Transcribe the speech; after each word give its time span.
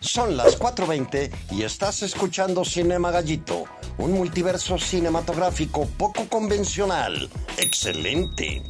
Son 0.00 0.34
las 0.34 0.58
4.20 0.58 1.30
y 1.50 1.62
estás 1.62 2.02
escuchando 2.02 2.64
Cinema 2.64 3.10
Gallito, 3.10 3.66
un 3.98 4.12
multiverso 4.12 4.78
cinematográfico 4.78 5.86
poco 5.98 6.26
convencional. 6.26 7.28
¡Excelente! 7.58 8.62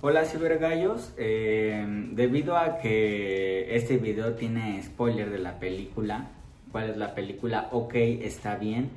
Hola 0.00 0.24
cibergallos, 0.24 1.10
eh, 1.16 1.84
debido 2.12 2.56
a 2.56 2.78
que 2.78 3.74
este 3.74 3.96
video 3.96 4.34
tiene 4.34 4.80
spoiler 4.84 5.28
de 5.28 5.40
la 5.40 5.58
película, 5.58 6.28
¿cuál 6.70 6.90
es 6.90 6.96
la 6.96 7.16
película? 7.16 7.68
Ok, 7.72 7.94
está 7.96 8.54
bien, 8.54 8.90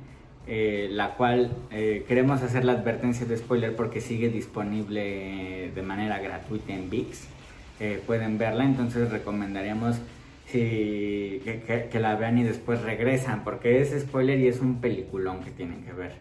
eh, 0.46 0.86
la 0.92 1.16
cual 1.16 1.50
eh, 1.72 2.04
queremos 2.06 2.40
hacer 2.42 2.64
la 2.64 2.72
advertencia 2.72 3.26
de 3.26 3.36
spoiler 3.36 3.74
porque 3.74 4.00
sigue 4.00 4.28
disponible 4.28 5.72
de 5.74 5.82
manera 5.82 6.20
gratuita 6.20 6.72
en 6.72 6.88
VIX, 6.88 7.18
eh, 7.80 8.00
pueden 8.06 8.38
verla, 8.38 8.64
entonces 8.64 9.10
recomendaríamos 9.10 9.96
si, 10.46 11.40
que, 11.44 11.62
que- 11.66 11.88
que 11.90 12.00
la 12.00 12.16
vean 12.16 12.38
y 12.38 12.44
después 12.44 12.82
regresan, 12.82 13.44
porque 13.44 13.80
es 13.80 13.90
spoiler 14.00 14.38
y 14.38 14.48
es 14.48 14.60
un 14.60 14.80
peliculón 14.80 15.40
que 15.40 15.50
tienen 15.50 15.84
que 15.84 15.92
ver. 15.92 16.12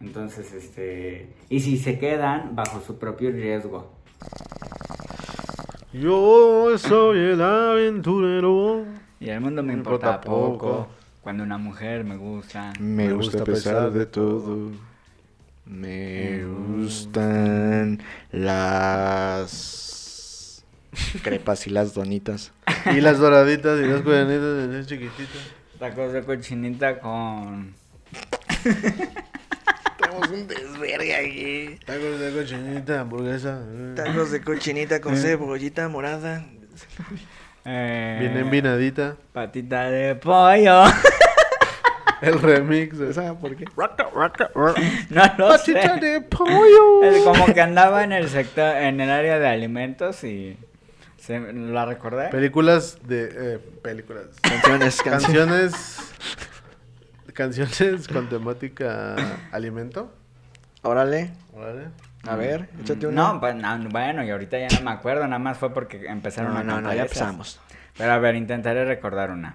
Entonces, 0.00 0.52
este, 0.52 1.28
y 1.48 1.60
si 1.60 1.76
se 1.78 1.98
quedan 1.98 2.54
bajo 2.54 2.80
su 2.80 2.98
propio 2.98 3.30
riesgo. 3.32 3.92
Yo 5.92 6.76
soy 6.78 7.18
el 7.18 7.40
aventurero. 7.42 8.84
Y 9.20 9.30
el 9.30 9.40
mundo 9.40 9.62
me 9.62 9.72
Me 9.72 9.78
importa, 9.78 10.06
importa 10.16 10.20
poco. 10.28 10.58
poco. 10.58 10.88
Cuando 11.22 11.42
una 11.42 11.58
mujer 11.58 12.04
me 12.04 12.16
gusta. 12.16 12.72
Me 12.78 13.12
gusta 13.12 13.42
a 13.42 13.44
pesar 13.44 13.90
de 13.90 14.06
todo. 14.06 14.70
Me 15.66 16.44
gustan 16.44 18.00
las 18.32 19.97
crepas 21.22 21.66
y 21.66 21.70
las 21.70 21.94
donitas. 21.94 22.52
Y 22.94 23.00
las 23.00 23.18
doraditas 23.18 23.78
y 23.80 23.84
las 23.86 24.00
cuernitas 24.02 24.70
de 24.70 24.86
chiquititas. 24.86 25.42
Tacos 25.78 26.12
de 26.12 26.22
cochinita 26.22 26.98
con. 27.00 27.74
Tenemos 30.00 30.28
un 30.30 30.46
desvergue 30.48 31.14
aquí. 31.14 31.78
Tacos 31.84 32.18
de 32.20 32.32
cochinita, 32.32 33.00
hamburguesa. 33.00 33.60
eh. 33.68 33.92
Tacos 33.96 34.30
de 34.30 34.40
cochinita 34.42 35.00
con 35.00 35.16
cebollita 35.16 35.88
morada. 35.88 36.44
eh, 37.64 38.16
Bien 38.20 38.36
envinadita. 38.38 39.16
Patita 39.32 39.90
de 39.90 40.14
pollo. 40.14 40.84
El 42.22 42.40
remix. 42.40 42.98
de- 42.98 43.12
¿Sabes 43.14 43.32
por 43.40 43.54
qué? 43.56 43.64
no 45.10 45.22
lo 45.36 45.48
Patita 45.48 45.94
sé. 45.94 46.00
de 46.00 46.20
pollo. 46.22 47.02
Es 47.04 47.22
como 47.22 47.46
que 47.52 47.60
andaba 47.60 48.02
en 48.04 48.12
el 48.12 48.28
sector, 48.28 48.76
en 48.76 49.00
el 49.00 49.10
área 49.10 49.38
de 49.38 49.48
alimentos 49.48 50.24
y. 50.24 50.56
¿Se 51.18 51.38
la 51.52 51.84
recordé? 51.84 52.28
Películas 52.28 52.98
de. 53.06 53.28
eh, 53.54 53.58
películas. 53.82 54.26
Canciones, 54.40 55.02
canciones. 55.02 55.72
Canciones. 57.34 57.68
Canciones 57.68 58.08
con 58.08 58.28
temática 58.28 59.14
alimento. 59.52 60.12
Órale. 60.82 61.32
Órale. 61.54 61.88
A 62.26 62.34
ver, 62.36 62.68
échate 62.80 63.06
una. 63.06 63.32
No, 63.34 63.40
pues 63.40 63.54
no, 63.54 63.78
bueno, 63.90 64.24
y 64.24 64.30
ahorita 64.30 64.58
ya 64.58 64.68
no 64.78 64.84
me 64.84 64.90
acuerdo, 64.90 65.24
nada 65.24 65.38
más 65.38 65.56
fue 65.56 65.72
porque 65.72 66.06
empezaron 66.06 66.52
no, 66.52 66.58
a 66.58 66.62
no, 66.64 66.80
no, 66.80 66.92
ya 66.92 67.02
empezamos. 67.02 67.60
Pero 67.96 68.12
a 68.12 68.18
ver, 68.18 68.34
intentaré 68.34 68.84
recordar 68.84 69.30
una. 69.30 69.54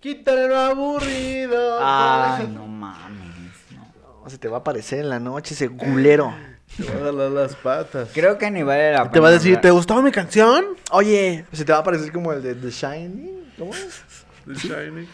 Quítale 0.00 0.46
lo 0.48 0.56
aburrido. 0.58 1.78
Ay, 1.80 2.48
no 2.48 2.66
mames. 2.66 3.54
no. 3.72 4.22
No, 4.22 4.30
se 4.30 4.38
te 4.38 4.48
va 4.48 4.58
a 4.58 4.60
aparecer 4.60 5.00
en 5.00 5.08
la 5.08 5.18
noche 5.18 5.54
ese 5.54 5.68
culero. 5.68 6.32
Te 6.76 6.84
va 6.84 6.90
a 6.94 7.04
jalar 7.04 7.30
las 7.30 7.54
patas. 7.56 8.10
Creo 8.12 8.36
que 8.38 8.50
ni 8.50 8.62
vale 8.62 8.92
la 8.92 8.98
pena. 9.02 9.12
Te 9.12 9.20
va 9.20 9.28
a 9.28 9.32
decir, 9.32 9.56
¿te 9.58 9.70
gustó 9.70 10.02
mi 10.02 10.10
canción? 10.10 10.64
Oye, 10.90 11.46
se 11.52 11.64
te 11.64 11.72
va 11.72 11.78
a 11.78 11.80
aparecer 11.80 12.12
como 12.12 12.32
el 12.32 12.42
de 12.42 12.54
The 12.54 12.70
Shining. 12.70 13.52
¿Cómo 13.58 13.74
es? 13.74 14.02
The 14.46 14.54
Shining. 14.54 15.08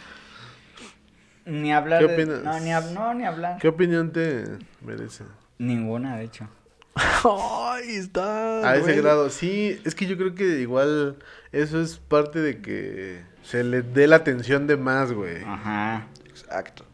Ni 1.45 1.73
hablar 1.73 2.01
¿Qué 2.01 2.09
de- 2.09 2.15
opinas? 2.15 2.43
No, 2.45 2.61
ni, 2.61 2.71
hab- 2.71 2.91
no, 2.93 3.15
ni 3.15 3.25
hablar. 3.25 3.59
¿Qué 3.61 3.69
opinión 3.69 4.13
te 4.13 4.45
merece? 4.81 5.25
Ninguna, 5.59 6.17
de 6.17 6.25
hecho. 6.25 6.49
Ay, 7.25 7.97
está. 7.97 8.69
A 8.69 8.77
ese 8.77 8.95
grado, 8.97 9.31
sí, 9.31 9.81
es 9.85 9.95
que 9.95 10.07
yo 10.07 10.17
creo 10.17 10.35
que 10.35 10.61
igual 10.61 11.17
eso 11.53 11.81
es 11.81 11.97
parte 11.99 12.41
de 12.41 12.61
que 12.61 13.23
se 13.43 13.65
le 13.65 13.83
dé 13.83 14.07
la 14.07 14.17
atención 14.17 14.67
de 14.67 14.77
más, 14.77 15.13
güey. 15.13 15.43
Ajá. 15.45 16.07
Exacto. 16.27 16.85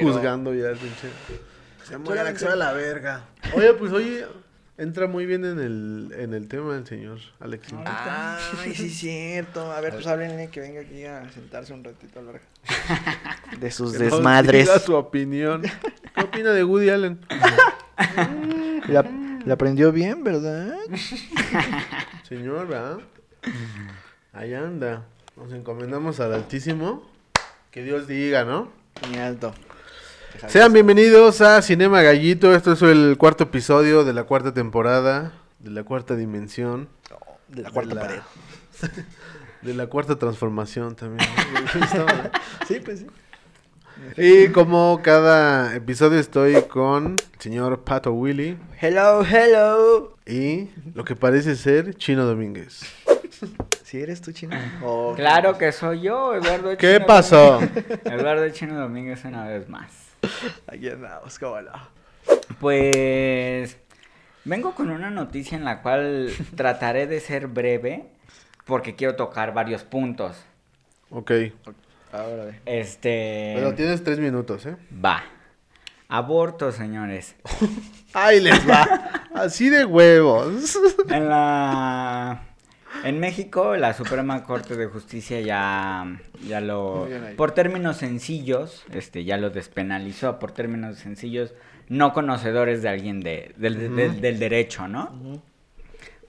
Juzgando 0.00 0.54
ya, 0.54 0.68
pinche. 0.72 1.08
Se 1.88 1.94
Tú 1.94 2.00
muere 2.00 2.22
la 2.24 2.32
que 2.32 2.38
sea 2.38 2.54
la 2.56 2.72
verga. 2.72 3.24
Oye, 3.54 3.72
pues 3.74 3.92
oye, 3.92 4.26
entra 4.76 5.06
muy 5.06 5.24
bien 5.26 5.44
en 5.44 5.58
el, 5.58 6.12
en 6.18 6.34
el 6.34 6.46
tema 6.48 6.76
el 6.76 6.86
señor 6.86 7.18
Alex. 7.40 7.68
Ay, 7.84 8.74
sí, 8.74 8.86
es 8.86 8.94
cierto. 8.98 9.72
A 9.72 9.80
ver, 9.80 9.94
pues 9.94 10.06
háblenle 10.06 10.48
que 10.48 10.60
venga 10.60 10.82
aquí 10.82 11.04
a 11.04 11.30
sentarse 11.32 11.72
un 11.72 11.82
ratito 11.84 12.18
a 12.18 12.22
hablar. 12.22 12.40
De 13.60 13.70
sus 13.70 13.92
Que 13.92 14.04
nos 14.04 14.12
desmadres. 14.12 14.66
diga 14.66 14.78
su 14.78 14.94
opinión. 14.94 15.62
¿Qué 16.14 16.20
opina 16.22 16.50
de 16.50 16.62
Woody 16.64 16.90
Allen? 16.90 17.20
La, 18.88 19.02
la 19.44 19.54
aprendió 19.54 19.90
bien, 19.92 20.22
¿verdad? 20.24 20.74
Señor, 22.28 22.66
¿verdad? 22.68 22.98
Ahí 24.32 24.54
anda. 24.54 25.04
Nos 25.36 25.52
encomendamos 25.52 26.20
al 26.20 26.32
Altísimo. 26.34 27.08
Que 27.70 27.82
Dios 27.82 28.06
diga, 28.06 28.44
¿no? 28.44 28.70
Muy 29.08 29.18
alto. 29.18 29.52
Sean 30.48 30.72
bienvenidos 30.72 31.40
a 31.40 31.60
Cinema 31.62 32.02
Gallito. 32.02 32.54
Esto 32.54 32.72
es 32.72 32.82
el 32.82 33.16
cuarto 33.18 33.44
episodio 33.44 34.04
de 34.04 34.12
la 34.12 34.24
cuarta 34.24 34.52
temporada, 34.54 35.32
de 35.58 35.70
la 35.70 35.82
cuarta 35.84 36.14
dimensión, 36.14 36.88
De 37.48 37.62
la 37.62 37.70
cuarta 37.70 37.88
de 37.88 37.94
la- 37.94 38.00
pared. 38.02 38.20
de 39.62 39.74
la 39.74 39.86
cuarta 39.88 40.16
transformación 40.16 40.94
también. 40.94 41.28
Sí, 42.66 42.80
pues 42.84 43.00
sí. 43.00 43.06
y 44.16 44.48
como 44.48 45.00
cada 45.02 45.74
episodio 45.74 46.18
estoy 46.20 46.62
con 46.62 47.16
el 47.34 47.40
señor 47.40 47.80
Pato 47.82 48.12
Willy 48.12 48.56
Hello, 48.80 49.24
hello. 49.24 50.14
y 50.26 50.68
lo 50.94 51.04
que 51.04 51.16
parece 51.16 51.56
ser 51.56 51.94
Chino 51.94 52.24
Domínguez. 52.26 52.80
¿Sí 53.84 54.00
eres 54.00 54.20
tú, 54.20 54.32
chino? 54.32 54.54
Oh, 54.84 55.14
Claro 55.16 55.56
que 55.56 55.72
soy 55.72 56.02
yo, 56.02 56.34
Eduardo 56.34 56.76
¿Qué 56.76 56.94
Chino 56.96 57.06
pasó? 57.06 57.52
Domínguez. 57.60 57.84
Eduardo 58.04 58.48
Chino 58.50 58.78
Domínguez 58.78 59.24
una 59.24 59.46
vez 59.46 59.68
más. 59.68 60.07
Aquí 60.66 60.88
andamos, 60.88 61.38
cómo 61.38 61.60
no. 61.60 61.72
Pues 62.60 63.76
vengo 64.44 64.74
con 64.74 64.90
una 64.90 65.10
noticia 65.10 65.56
en 65.56 65.64
la 65.64 65.82
cual 65.82 66.30
trataré 66.56 67.06
de 67.06 67.20
ser 67.20 67.46
breve 67.46 68.06
porque 68.64 68.96
quiero 68.96 69.16
tocar 69.16 69.54
varios 69.54 69.84
puntos. 69.84 70.44
Ok, 71.10 71.32
Ahora 72.12 72.44
ve. 72.44 72.60
Este 72.64 73.52
pero 73.56 73.74
tienes 73.74 74.02
tres 74.02 74.18
minutos, 74.18 74.66
¿eh? 74.66 74.76
va. 75.04 75.22
Aborto, 76.08 76.72
señores. 76.72 77.36
Ahí 78.14 78.40
les 78.40 78.68
va. 78.68 78.84
Así 79.34 79.68
de 79.68 79.84
huevos. 79.84 80.78
En 81.10 81.28
la 81.28 82.47
en 83.04 83.20
México 83.20 83.76
la 83.76 83.94
Suprema 83.94 84.42
Corte 84.44 84.76
de 84.76 84.86
Justicia 84.86 85.40
ya 85.40 86.18
ya 86.46 86.60
lo 86.60 87.08
por 87.36 87.52
términos 87.52 87.96
sencillos, 87.98 88.84
este 88.92 89.24
ya 89.24 89.36
lo 89.36 89.50
despenalizó 89.50 90.38
por 90.38 90.52
términos 90.52 90.98
sencillos, 90.98 91.54
no 91.88 92.12
conocedores 92.12 92.82
de 92.82 92.88
alguien 92.88 93.20
de, 93.20 93.54
del, 93.56 93.94
del- 93.96 94.20
del 94.20 94.38
derecho, 94.38 94.88
¿no? 94.88 95.40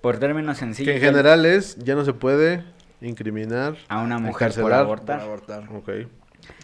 Por 0.01 0.17
términos 0.17 0.57
sencillos 0.57 0.91
Que 0.93 0.97
en 0.97 1.03
general 1.03 1.45
es, 1.45 1.77
ya 1.77 1.95
no 1.95 2.05
se 2.05 2.13
puede 2.13 2.63
incriminar 3.01 3.75
a 3.89 3.99
una 4.01 4.17
mujer 4.19 4.53
por 4.53 4.73
abortar. 4.73 5.17
Por 5.19 5.25
abortar. 5.27 5.63
Ok. 5.75 5.89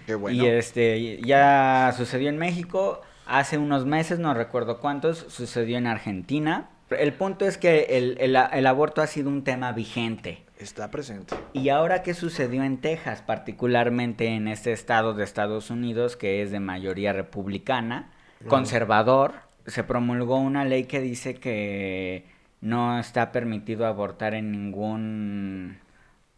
Qué 0.05 0.15
bueno. 0.15 0.41
Y 0.41 0.47
este 0.47 1.19
ya 1.21 1.93
sucedió 1.97 2.29
en 2.29 2.37
México, 2.37 3.01
hace 3.25 3.57
unos 3.57 3.85
meses, 3.85 4.19
no 4.19 4.33
recuerdo 4.33 4.79
cuántos, 4.79 5.17
sucedió 5.29 5.77
en 5.77 5.87
Argentina. 5.87 6.69
El 6.89 7.13
punto 7.13 7.45
es 7.45 7.57
que 7.57 7.85
el, 7.97 8.17
el- 8.19 8.35
el 8.35 8.67
aborto 8.67 9.01
ha 9.01 9.07
sido 9.07 9.29
un 9.29 9.43
tema 9.43 9.71
vigente. 9.71 10.43
Está 10.59 10.89
presente. 10.91 11.35
Y 11.53 11.69
ahora 11.69 12.01
qué 12.03 12.13
sucedió 12.13 12.63
en 12.63 12.77
Texas, 12.77 13.21
particularmente 13.21 14.27
en 14.27 14.47
este 14.47 14.71
estado 14.71 15.13
de 15.13 15.23
Estados 15.23 15.69
Unidos 15.69 16.15
que 16.15 16.41
es 16.41 16.51
de 16.51 16.59
mayoría 16.59 17.11
republicana, 17.11 18.11
conservador, 18.47 19.33
se 19.65 19.83
promulgó 19.83 20.37
una 20.37 20.63
ley 20.63 20.85
que 20.85 21.01
dice 21.01 21.35
que 21.35 22.25
no 22.61 22.99
está 22.99 23.31
permitido 23.31 23.85
abortar 23.85 24.33
en 24.33 24.51
ningún 24.51 25.79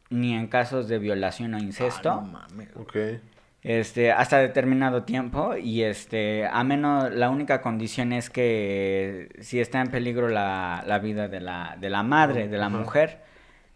ni 0.10 0.34
en 0.34 0.48
casos 0.48 0.88
de 0.88 0.98
violación 1.00 1.54
o 1.54 1.58
incesto. 1.60 2.10
Ah, 2.12 2.22
no 2.24 2.32
mames. 2.32 2.70
Ok. 2.76 2.96
Este, 3.64 4.12
hasta 4.12 4.38
determinado 4.38 5.04
tiempo 5.04 5.56
y 5.58 5.84
este, 5.84 6.46
a 6.48 6.64
menos, 6.64 7.12
la 7.12 7.30
única 7.30 7.62
condición 7.62 8.14
es 8.14 8.30
que 8.30 9.30
si 9.42 9.60
está 9.60 9.82
en 9.82 9.90
peligro 9.90 10.30
la, 10.30 10.84
la 10.88 11.00
vida 11.00 11.28
de 11.28 11.42
la, 11.42 11.76
de 11.80 11.90
la 11.90 12.04
madre, 12.04 12.48
de 12.48 12.58
la 12.58 12.70
mujer, 12.70 13.22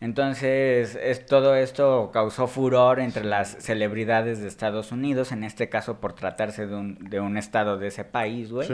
Entonces, 0.02 0.98
es, 1.02 1.26
todo 1.28 1.56
esto 1.56 2.10
causó 2.12 2.48
furor 2.48 3.00
entre 3.00 3.24
las 3.24 3.56
celebridades 3.60 4.42
de 4.42 4.48
Estados 4.48 4.92
Unidos, 4.92 5.32
en 5.32 5.44
este 5.44 5.70
caso 5.70 6.00
por 6.02 6.14
tratarse 6.14 6.66
de 6.66 6.76
un, 6.76 6.96
de 7.00 7.20
un 7.20 7.38
estado 7.38 7.78
de 7.78 7.88
ese 7.88 8.04
país, 8.04 8.52
güey. 8.52 8.68
Sí. 8.68 8.74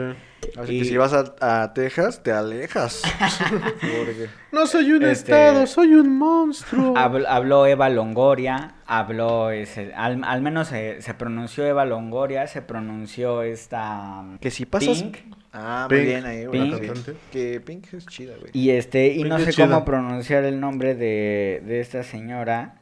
Así 0.58 0.74
Y- 0.76 0.78
que 0.80 0.84
si 0.86 0.96
vas 0.96 1.12
a, 1.12 1.62
a 1.62 1.74
Texas, 1.74 2.22
te 2.22 2.32
alejas. 2.32 3.02
Porque... 3.80 4.28
No 4.52 4.66
soy 4.66 4.90
un 4.92 5.04
Este- 5.04 5.32
estado, 5.32 5.66
soy 5.66 5.94
un 5.94 6.18
monstruo. 6.18 6.94
Habl- 6.94 7.26
habló 7.28 7.66
Eva 7.66 7.90
Longoria, 7.90 8.76
habló, 8.86 9.50
ese, 9.50 9.92
al, 9.94 10.24
al 10.24 10.40
menos 10.40 10.68
se, 10.68 11.02
se 11.02 11.12
pronunció 11.12 11.66
Eva 11.66 11.84
Longoria, 11.84 12.46
se 12.46 12.62
pronunció 12.62 13.42
esta... 13.42 14.24
Que 14.40 14.50
si 14.50 14.64
pasas... 14.64 15.02
Pink. 15.02 15.18
Ah, 15.60 15.86
muy 15.90 16.00
bien 16.04 16.24
ahí, 16.24 16.46
güey. 16.46 16.70
Pink. 16.80 17.08
Que 17.32 17.60
Pink 17.60 17.92
es 17.94 18.06
chida, 18.06 18.34
güey. 18.38 18.50
Y 18.52 18.70
este, 18.70 19.08
y 19.08 19.24
no 19.24 19.38
sé 19.38 19.52
cómo 19.62 19.84
pronunciar 19.84 20.44
el 20.44 20.60
nombre 20.60 20.94
de, 20.94 21.62
de 21.66 21.80
esta 21.80 22.02
señora, 22.04 22.76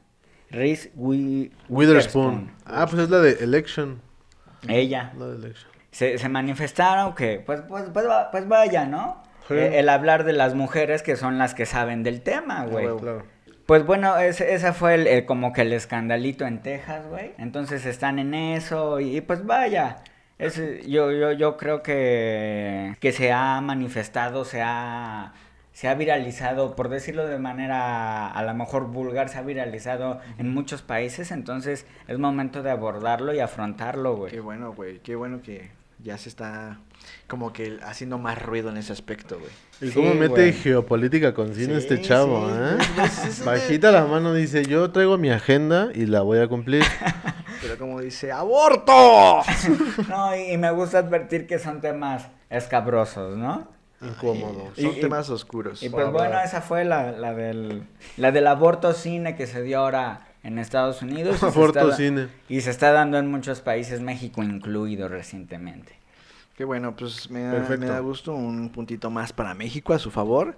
Reese 0.51 0.93
Wi- 0.95 1.51
Witherspoon. 1.69 2.51
Ah, 2.67 2.87
pues 2.89 3.03
es 3.05 3.11
la 3.11 3.19
de 3.21 3.33
Election. 3.43 4.01
Ella. 4.69 5.13
La 5.19 5.27
de 5.29 5.37
Election. 5.37 5.71
Se, 5.91 6.19
se 6.19 6.29
manifestaron 6.29 7.15
que, 7.15 7.41
pues, 7.45 7.63
pues, 7.69 7.85
pues, 7.93 8.07
va- 8.07 8.31
pues 8.31 8.47
vaya, 8.47 8.85
¿no? 8.85 9.23
Sí. 9.49 9.55
Eh, 9.55 9.79
el 9.79 9.89
hablar 9.89 10.25
de 10.25 10.33
las 10.35 10.55
mujeres 10.55 11.03
que 11.03 11.17
son 11.17 11.39
las 11.39 11.55
que 11.55 11.65
saben 11.67 12.03
del 12.03 12.21
tema, 12.21 12.67
güey. 12.67 12.85
huevo. 12.87 12.99
Claro. 13.01 13.23
Pues 13.65 13.85
bueno, 13.87 14.17
ese, 14.19 14.55
ese 14.55 14.73
fue 14.73 14.95
el, 14.95 15.07
el- 15.07 15.25
como 15.25 15.53
que 15.53 15.63
el 15.63 15.73
escandalito 15.73 16.47
en 16.47 16.61
Texas, 16.63 17.07
güey. 17.09 17.33
Entonces 17.39 17.87
están 17.87 18.19
en 18.19 18.35
eso 18.35 19.01
y, 19.01 19.21
pues 19.23 19.45
vaya. 19.47 19.97
Ese- 20.39 20.83
yo, 20.89 21.13
yo, 21.13 21.33
yo 21.33 21.57
creo 21.57 21.83
que, 21.83 22.97
que 23.01 23.13
se 23.13 23.33
ha 23.33 23.61
manifestado, 23.61 24.45
se 24.45 24.63
ha, 24.63 25.33
se 25.73 25.89
ha 25.89 25.95
viralizado, 25.95 26.75
por 26.77 26.89
decirlo 26.89 27.27
de 27.27 27.39
manera 27.39 28.29
a 28.29 28.43
lo 28.45 28.55
mejor 28.55 28.87
vulgar, 28.87 29.29
se 29.29 29.39
ha 29.39 29.43
viralizado 29.43 30.21
en 30.39 30.53
muchos 30.53 30.83
países. 30.83 31.31
Entonces 31.31 31.87
es 32.09 32.19
momento 32.19 32.63
de 32.63 32.71
abordarlo 32.71 33.35
y 33.35 33.41
afrontarlo, 33.41 34.17
güey. 34.17 34.33
Qué 34.33 34.41
bueno, 34.41 34.73
güey. 34.73 34.99
Qué 35.01 35.17
bueno 35.17 35.41
que 35.43 35.71
ya 36.03 36.19
se 36.19 36.29
está 36.29 36.79
como 37.27 37.53
que 37.53 37.79
haciendo 37.83 38.19
más 38.19 38.41
ruido 38.43 38.69
en 38.71 38.77
ese 38.77 38.93
aspecto, 38.93 39.39
güey. 39.39 39.51
¿Y 39.81 39.89
Sí, 39.89 39.95
cómo 39.95 40.15
mete 40.15 40.29
güey. 40.35 40.53
geopolítica 40.53 41.33
con 41.35 41.55
cine 41.55 41.75
Sí, 41.75 41.79
este 41.79 42.01
chavo, 42.01 42.49
sí, 42.49 42.55
eh? 42.59 42.77
pues, 42.97 43.25
es 43.25 43.41
una- 43.43 43.53
Bajita 43.53 43.91
la 43.93 44.05
mano 44.07 44.33
dice, 44.35 44.65
yo 44.65 44.91
traigo 44.91 45.17
mi 45.19 45.31
agenda 45.31 45.89
y 45.95 46.07
la 46.07 46.23
voy 46.23 46.39
a 46.39 46.49
cumplir. 46.49 46.83
Pero 47.63 47.79
como 47.79 48.01
dice, 48.01 48.33
¡aborto! 48.33 48.93
No, 50.09 50.37
y, 50.37 50.53
y 50.53 50.57
me 50.59 50.71
gusta 50.71 50.99
advertir 50.99 51.47
que 51.47 51.59
son 51.59 51.81
temas 51.81 52.27
escabrosos, 52.51 53.37
¿no? 53.37 53.69
Incómodo. 54.03 54.73
Son 54.77 54.85
Y- 54.85 54.99
y- 54.99 55.01
temas 55.01 55.31
oscuros. 55.31 55.83
Y 55.83 55.89
pues 55.89 56.11
bueno, 56.11 56.39
esa 56.41 56.61
fue 56.61 56.85
la, 56.85 57.13
la 57.13 57.33
del 57.35 57.85
la 58.19 58.31
del 58.33 58.47
aborto 58.47 58.93
cine 58.93 59.37
que 59.37 59.47
se 59.47 59.63
dio 59.63 59.81
ahora 59.81 60.27
en 60.43 60.59
Estados 60.59 61.01
Unidos. 61.03 61.37
y 61.37 61.39
se 61.39 61.47
Aborto 61.47 61.81
está 61.81 61.97
cine. 61.97 62.29
Y 62.49 62.61
se 62.61 62.71
está 62.71 62.93
dando 62.93 63.19
en 63.19 63.31
muchos 63.31 63.61
países, 63.63 64.01
México 64.01 64.43
incluido 64.43 65.09
recientemente. 65.09 65.95
Qué 66.57 66.65
bueno, 66.65 66.95
pues 66.97 67.31
me 67.31 67.43
da, 67.43 67.77
me 67.77 67.87
da 67.87 67.99
gusto 68.01 68.35
un 68.35 68.71
puntito 68.71 69.11
más 69.11 69.33
para 69.33 69.53
México 69.55 69.93
a 69.93 69.99
su 69.99 70.11
favor. 70.11 70.57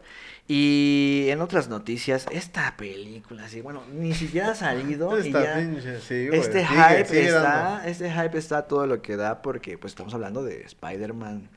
Y 0.51 1.27
en 1.29 1.43
otras 1.43 1.69
noticias, 1.69 2.27
esta 2.31 2.75
película, 2.79 3.47
sí, 3.49 3.61
bueno, 3.61 3.83
ni 3.93 4.15
siquiera 4.15 4.53
ha 4.53 4.55
salido 4.55 5.19
y 5.23 5.27
Esta 5.27 5.45
ya 5.45 5.57
pinche, 5.57 6.01
sí, 6.01 6.29
güey, 6.29 6.41
este 6.41 6.67
sigue, 6.67 6.83
hype 6.83 7.05
sigue 7.05 7.27
está, 7.27 7.43
dando. 7.43 7.85
este 7.85 8.11
hype 8.11 8.39
está 8.39 8.63
todo 8.63 8.87
lo 8.87 9.03
que 9.03 9.17
da 9.17 9.43
porque 9.43 9.77
pues 9.77 9.93
estamos 9.93 10.15
hablando 10.15 10.43
de 10.43 10.63
Spider-Man, 10.63 11.51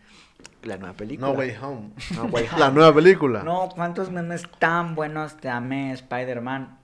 la 0.63 0.75
nueva 0.75 0.93
película. 0.93 1.29
No 1.29 1.33
Way 1.35 1.55
Home. 1.61 1.89
No 2.15 2.23
Way 2.25 2.47
Home. 2.51 2.59
La 2.59 2.69
nueva 2.69 2.93
película. 2.93 3.43
No, 3.43 3.69
¿cuántos 3.73 4.11
memes 4.11 4.43
tan 4.59 4.93
buenos 4.93 5.37
te 5.37 5.47
amé, 5.47 5.93
Spider-Man? 5.93 6.77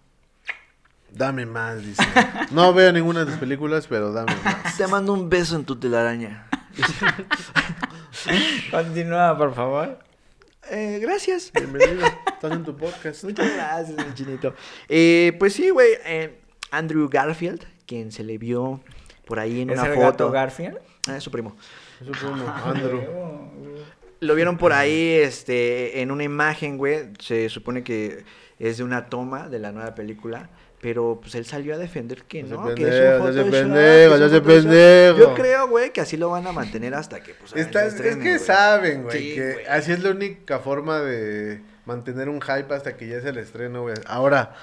Dame 1.11 1.45
más, 1.45 1.83
dice. 1.83 2.03
No 2.51 2.73
veo 2.73 2.93
ninguna 2.93 3.21
de 3.21 3.25
tus 3.27 3.35
películas, 3.35 3.85
pero 3.87 4.13
dame 4.13 4.33
más. 4.45 4.77
Te 4.77 4.87
mando 4.87 5.11
un 5.13 5.29
beso 5.29 5.55
en 5.57 5.65
tu 5.65 5.75
telaraña. 5.75 6.47
Continúa, 8.71 9.37
por 9.37 9.53
favor. 9.53 9.99
Eh, 10.71 10.99
gracias. 11.01 11.51
Bienvenido. 11.53 12.05
Estás 12.27 12.51
en 12.51 12.63
tu 12.63 12.75
podcast. 12.75 13.23
Muchas 13.23 13.53
gracias, 13.53 14.05
mi 14.05 14.13
chinito. 14.13 14.53
Eh, 14.89 15.33
pues 15.39 15.53
sí, 15.53 15.69
güey. 15.69 15.89
eh, 16.05 16.39
Andrew 16.71 17.07
Garfield, 17.09 17.63
quien 17.85 18.11
se 18.11 18.23
le 18.23 18.37
vio 18.37 18.81
por 19.25 19.39
ahí 19.39 19.61
en 19.61 19.69
¿Es 19.69 19.79
una 19.79 19.87
el 19.87 19.93
foto. 19.95 20.05
gato 20.07 20.31
Garfield? 20.31 20.77
Ah, 21.07 21.17
es 21.17 21.23
su 21.23 21.31
primo. 21.31 21.55
Fue 22.13 22.29
uno, 22.29 22.47
Andrew. 22.65 23.01
Lo 24.19 24.35
vieron 24.35 24.57
por 24.57 24.73
ahí, 24.73 25.11
este, 25.21 26.01
en 26.01 26.11
una 26.11 26.23
imagen, 26.23 26.77
güey. 26.77 27.09
Se 27.19 27.47
supone 27.49 27.83
que 27.83 28.23
es 28.59 28.77
de 28.77 28.83
una 28.83 29.05
toma 29.09 29.47
de 29.47 29.59
la 29.59 29.71
nueva 29.71 29.95
película. 29.95 30.49
Pero 30.87 31.19
pues 31.21 31.35
él 31.35 31.45
salió 31.45 31.75
a 31.75 31.77
defender 31.77 32.23
que 32.23 32.43
no, 32.43 32.73
que 32.73 32.83
es 32.83 32.85
un 32.85 32.85
ya 32.85 32.91
se 32.91 33.17
Photoshop, 33.19 33.51
pendejo, 33.51 34.45
pendejo. 34.45 35.17
Yo 35.19 35.33
creo, 35.33 35.67
güey, 35.67 35.91
que 35.91 35.99
así 35.99 36.15
lo 36.15 36.29
van 36.29 36.47
a 36.47 36.53
mantener 36.53 36.95
hasta 36.95 37.19
que 37.19 37.33
pues 37.33 37.51
Está- 37.57 37.87
es 37.87 38.15
que 38.15 38.39
saben, 38.39 39.03
güey, 39.03 39.17
Sí, 39.19 39.35
que 39.35 39.65
así 39.69 39.91
es 39.91 40.01
la 40.01 40.11
única 40.11 40.59
forma 40.59 41.01
de 41.01 41.61
mantener 41.85 42.29
un 42.29 42.39
hype 42.39 42.73
hasta 42.73 42.95
que 42.95 43.05
ya 43.09 43.17
es 43.17 43.25
el 43.25 43.37
estreno, 43.37 43.81
güey. 43.81 43.95
Ahora, 44.05 44.55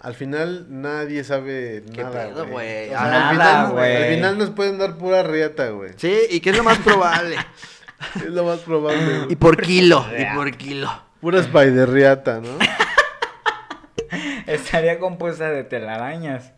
al 0.00 0.14
final 0.14 0.66
nadie 0.68 1.22
sabe 1.22 1.84
¿Qué 1.94 2.02
nada, 2.02 2.42
güey? 2.42 2.86
O 2.88 2.90
sea, 2.90 3.00
Nada, 3.00 3.28
al, 3.28 3.36
final, 3.36 3.72
güey. 3.74 3.96
al 3.96 4.14
final 4.16 4.38
nos 4.38 4.50
pueden 4.50 4.78
dar 4.78 4.98
pura 4.98 5.22
riata, 5.22 5.68
güey. 5.70 5.92
Sí, 5.96 6.12
y 6.28 6.40
que 6.40 6.50
es 6.50 6.56
lo 6.56 6.64
más 6.64 6.78
probable. 6.78 7.36
Es 8.16 8.30
lo 8.30 8.42
más 8.42 8.58
probable. 8.58 9.26
y 9.28 9.36
por 9.36 9.62
kilo, 9.62 10.04
y 10.18 10.34
por 10.34 10.56
kilo. 10.56 10.90
Pura 11.20 11.38
spider 11.38 11.88
riata, 11.88 12.40
¿no? 12.40 12.58
Estaría 14.46 14.98
compuesta 14.98 15.50
de 15.50 15.64
telarañas. 15.64 16.52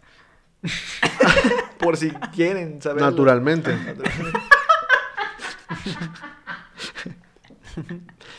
Por 1.78 1.96
si 1.96 2.10
quieren 2.34 2.82
saber. 2.82 3.02
Naturalmente. 3.02 3.74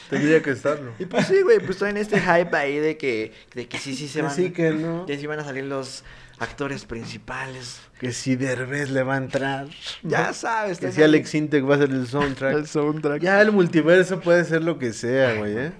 Tendría 0.10 0.42
que 0.44 0.52
estarlo. 0.52 0.94
Y 1.00 1.06
pues 1.06 1.28
sí, 1.28 1.42
güey, 1.42 1.60
pues 1.60 1.78
traen 1.78 1.98
este 1.98 2.20
hype 2.20 2.56
ahí 2.56 2.78
de 2.78 2.98
que, 2.98 3.34
de 3.56 3.68
que 3.68 3.78
sí, 3.78 3.96
sí 3.96 4.08
se 4.08 4.22
van. 4.22 4.36
Sí 4.36 4.52
que 4.52 4.72
no. 4.72 5.06
Que 5.06 5.18
sí 5.18 5.26
van 5.26 5.40
a 5.40 5.44
salir 5.44 5.64
los 5.64 6.04
actores 6.38 6.86
principales. 6.86 7.80
Que 8.00 8.12
si 8.12 8.36
Derbez 8.36 8.90
le 8.90 9.04
va 9.04 9.14
a 9.16 9.18
entrar. 9.18 9.68
Ya 10.04 10.28
¿no? 10.28 10.34
sabes. 10.34 10.80
Que 10.80 10.92
si 10.92 11.02
ahí 11.02 11.06
Alex 11.06 11.34
Intec 11.36 11.68
va 11.68 11.76
a 11.76 11.78
ser 11.78 11.92
el 11.92 12.08
soundtrack. 12.08 12.56
el 12.56 12.68
soundtrack. 12.68 13.22
Ya 13.22 13.42
el 13.42 13.52
multiverso 13.52 14.20
puede 14.20 14.44
ser 14.44 14.64
lo 14.64 14.78
que 14.78 14.92
sea, 14.92 15.36
güey, 15.36 15.58
¿eh? 15.58 15.72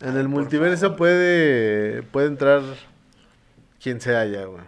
En 0.00 0.16
el 0.16 0.28
multiverso 0.28 0.96
puede 0.96 2.02
puede 2.02 2.26
entrar 2.28 2.62
quien 3.82 4.00
sea 4.00 4.24
ya, 4.26 4.44
güey. 4.44 4.62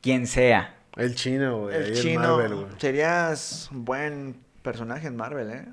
Quien 0.00 0.26
sea. 0.26 0.74
El 0.96 1.14
chino, 1.14 1.62
güey. 1.62 1.76
El 1.76 1.94
chino. 1.94 2.20
Marvel, 2.36 2.54
güey. 2.54 2.66
serías 2.78 3.68
un 3.72 3.84
buen 3.84 4.36
personaje 4.62 5.06
en 5.08 5.16
Marvel, 5.16 5.50
¿eh? 5.50 5.64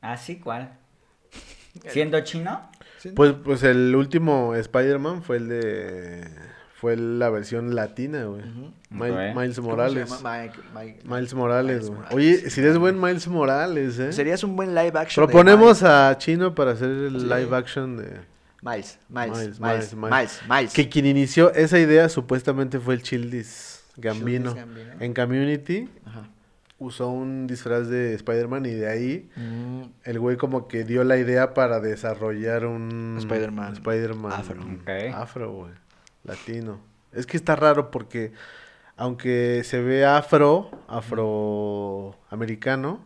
¿Así 0.00 0.36
cuál? 0.36 0.72
¿Siendo 1.88 2.20
chino? 2.20 2.70
Sí. 2.98 3.10
Pues, 3.10 3.32
pues 3.44 3.62
el 3.62 3.94
último 3.96 4.54
Spider-Man 4.54 5.22
fue 5.22 5.36
el 5.38 5.48
de... 5.48 6.28
Fue 6.74 6.96
la 6.96 7.30
versión 7.30 7.74
latina, 7.74 8.24
güey. 8.24 8.42
Mil-. 8.90 9.34
Miles 9.34 9.56
¿Cómo 9.56 9.70
Morales. 9.70 10.08
se 10.10 10.16
llama? 10.16 10.38
Mike- 10.42 10.60
Mike- 10.74 11.00
Miles 11.04 11.34
Morales, 11.34 11.66
Miles 11.76 11.88
güey. 11.88 11.98
Morales. 12.00 12.14
Oye, 12.16 12.50
si 12.50 12.60
eres 12.60 12.76
buen 12.78 13.00
Miles 13.00 13.26
Morales, 13.28 13.98
¿eh? 13.98 14.12
Serías 14.12 14.44
un 14.44 14.54
buen 14.54 14.74
live 14.74 14.92
action. 14.98 15.26
de 15.26 15.32
Proponemos 15.32 15.82
a 15.82 16.14
Chino 16.18 16.54
para 16.54 16.72
hacer 16.72 16.88
el 16.90 17.20
Sí. 17.20 17.26
live 17.26 17.56
action 17.56 17.96
de... 17.96 18.20
Miles, 18.64 18.98
Miles, 19.10 19.10
Miles, 19.10 19.38
Miles, 19.38 19.60
Miles, 19.60 19.94
Miles, 19.94 20.10
Miles. 20.10 20.40
Miles. 20.48 20.72
Que 20.72 20.88
quien 20.88 21.04
inició 21.06 21.52
esa 21.52 21.78
idea 21.78 22.08
supuestamente 22.08 22.80
fue 22.80 22.94
el 22.94 23.02
Childis 23.02 23.84
Gambino. 23.96 24.54
En 25.00 25.12
Community 25.12 25.88
Ajá. 26.06 26.28
usó 26.78 27.08
un 27.10 27.46
disfraz 27.46 27.88
de 27.88 28.14
Spider-Man 28.14 28.64
y 28.66 28.70
de 28.70 28.88
ahí 28.90 29.30
Mm, 29.36 29.82
el 30.04 30.18
güey 30.18 30.36
como 30.36 30.66
que 30.66 30.84
dio 30.84 31.04
la 31.04 31.18
idea 31.18 31.54
para 31.54 31.78
desarrollar 31.80 32.64
un 32.66 33.16
Spider-Man. 33.18 33.74
Spider-Man 33.74 34.32
Afro. 34.32 34.62
Ok. 34.62 34.88
afro, 35.14 35.52
güey, 35.52 35.72
latino. 36.24 36.80
Es 37.12 37.26
que 37.26 37.36
está 37.36 37.54
raro 37.56 37.90
porque 37.90 38.32
aunque 38.96 39.62
se 39.64 39.80
ve 39.80 40.04
afro, 40.06 40.70
afroamericano, 40.88 43.04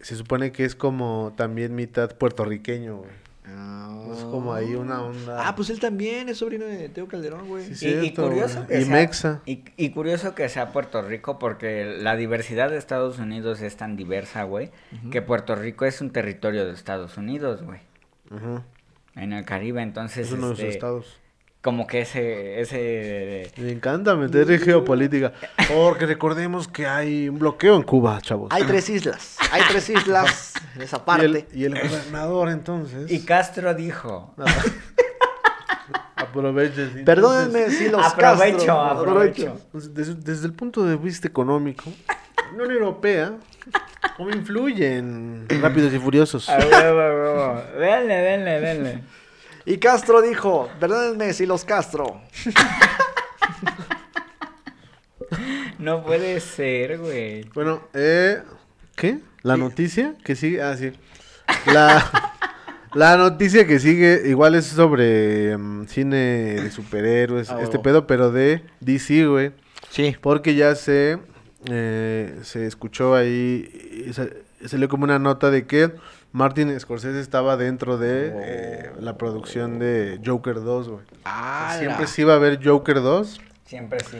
se 0.00 0.16
supone 0.16 0.52
que 0.52 0.64
es 0.64 0.74
como 0.74 1.32
también 1.36 1.74
mitad 1.74 2.16
puertorriqueño, 2.16 2.96
güey. 2.98 3.10
Es 3.46 4.20
como 4.24 4.54
ahí 4.54 4.74
una 4.74 5.02
onda. 5.02 5.46
Ah, 5.48 5.54
pues 5.54 5.68
él 5.70 5.78
también 5.80 6.28
es 6.28 6.38
sobrino 6.38 6.64
de 6.64 6.88
Teo 6.88 7.06
Calderón, 7.08 7.46
güey. 7.48 7.74
Sí, 7.74 7.88
Y- 7.88 8.06
y, 8.06 8.14
curioso 8.14 8.56
güey. 8.64 8.68
que 8.68 8.80
Y 8.80 8.84
sea, 8.84 8.94
Mexa. 8.94 9.42
Y, 9.44 9.64
y 9.76 9.90
curioso 9.90 10.34
que 10.34 10.48
sea 10.48 10.72
Puerto 10.72 11.02
Rico 11.02 11.38
porque 11.38 11.84
la 12.00 12.16
diversidad 12.16 12.70
de 12.70 12.78
Estados 12.78 13.18
Unidos 13.18 13.60
es 13.60 13.76
tan 13.76 13.96
diversa, 13.96 14.44
güey, 14.44 14.70
que 15.10 15.20
Puerto 15.20 15.54
Rico 15.56 15.84
es 15.84 16.00
un 16.00 16.10
territorio 16.10 16.64
de 16.64 16.72
Estados 16.72 17.16
Unidos, 17.18 17.62
güey. 17.62 17.80
Ujú. 18.30 18.62
En 19.16 19.32
el 19.32 19.44
Caribe, 19.44 19.82
entonces 19.82 20.26
Es 20.28 20.32
uno 20.32 20.48
de 20.50 20.54
sus 20.56 20.60
este, 20.64 20.74
estados. 20.74 21.20
Como 21.64 21.86
que 21.86 22.02
ese 22.02 22.60
ese 22.60 23.50
Me 23.56 23.72
encanta 23.72 24.14
meter 24.16 24.50
en 24.50 24.60
geopolítica. 24.60 25.32
Porque 25.74 26.04
recordemos 26.04 26.68
que 26.68 26.86
hay 26.86 27.30
un 27.30 27.38
bloqueo 27.38 27.76
en 27.76 27.82
Cuba, 27.82 28.20
chavos. 28.20 28.48
Hay 28.52 28.64
tres 28.64 28.90
islas. 28.90 29.38
Hay 29.50 29.62
tres 29.70 29.88
islas 29.88 30.52
en 30.76 30.82
esa 30.82 30.96
Y 30.98 31.00
el, 31.00 31.04
parte. 31.04 31.46
y 31.54 31.64
el 31.64 31.72
gobernador 31.80 32.50
entonces. 32.50 33.10
y 33.10 33.24
Castro 33.24 33.72
dijo, 33.72 34.34
Aproveches. 36.16 36.78
Entonces, 36.78 37.04
Perdónenme 37.04 37.70
si 37.70 37.88
los 37.88 38.04
Aprovecho, 38.06 38.58
castro. 38.58 38.80
aprovecho. 38.82 39.56
Entonces, 39.64 39.94
Desde, 39.94 40.14
desde 40.16 40.46
el 40.46 40.52
punto 40.52 40.84
de 40.84 40.96
vista 40.96 41.28
económico, 41.28 41.84
la 42.56 42.62
Unión 42.64 42.72
Europea, 42.72 43.32
¿cómo 44.16 44.30
influye 44.30 44.98
en 44.98 45.46
Rápidos 45.62 45.92
y 45.94 45.98
Furiosos? 45.98 46.48
A 46.50 46.58
huevo, 46.58 47.00
a 47.00 47.62
Y 49.66 49.78
Castro 49.78 50.20
dijo, 50.22 50.68
perdónenme 50.78 51.32
si 51.32 51.46
los 51.46 51.64
castro. 51.64 52.20
No 55.78 56.02
puede 56.04 56.40
ser, 56.40 56.98
güey. 56.98 57.44
Bueno, 57.54 57.82
eh, 57.94 58.42
¿qué? 58.96 59.18
¿La 59.42 59.56
noticia 59.56 60.14
que 60.24 60.36
sigue? 60.36 60.62
Ah, 60.62 60.76
sí. 60.76 60.92
La, 61.66 62.32
la 62.94 63.16
noticia 63.16 63.66
que 63.66 63.78
sigue 63.78 64.22
igual 64.26 64.54
es 64.54 64.66
sobre 64.66 65.56
mm, 65.56 65.86
cine 65.86 66.16
de 66.62 66.70
superhéroes, 66.70 67.50
Ah, 67.50 67.54
este 67.60 67.76
huevo. 67.76 67.82
pedo, 67.82 68.06
pero 68.06 68.30
de 68.30 68.62
DC, 68.80 69.26
güey. 69.26 69.52
Sí. 69.90 70.16
Porque 70.20 70.54
ya 70.54 70.74
se, 70.74 71.18
eh, 71.70 72.38
se 72.42 72.66
escuchó 72.66 73.14
ahí, 73.14 74.06
y 74.08 74.12
se, 74.12 74.44
salió 74.66 74.88
como 74.88 75.04
una 75.04 75.18
nota 75.18 75.50
de 75.50 75.66
que 75.66 75.92
Martin 76.34 76.78
Scorsese 76.80 77.20
estaba 77.20 77.56
dentro 77.56 77.96
de 77.96 78.32
eh, 78.34 78.90
la 78.98 79.16
producción 79.16 79.78
de 79.78 80.20
Joker 80.26 80.56
2, 80.56 80.88
güey. 80.88 81.04
Ah, 81.24 81.76
Siempre 81.78 82.08
se 82.08 82.22
iba 82.22 82.34
a 82.34 82.38
ver 82.38 82.58
Joker 82.60 82.96
2. 82.96 83.40
Siempre 83.64 84.00
sí. 84.00 84.18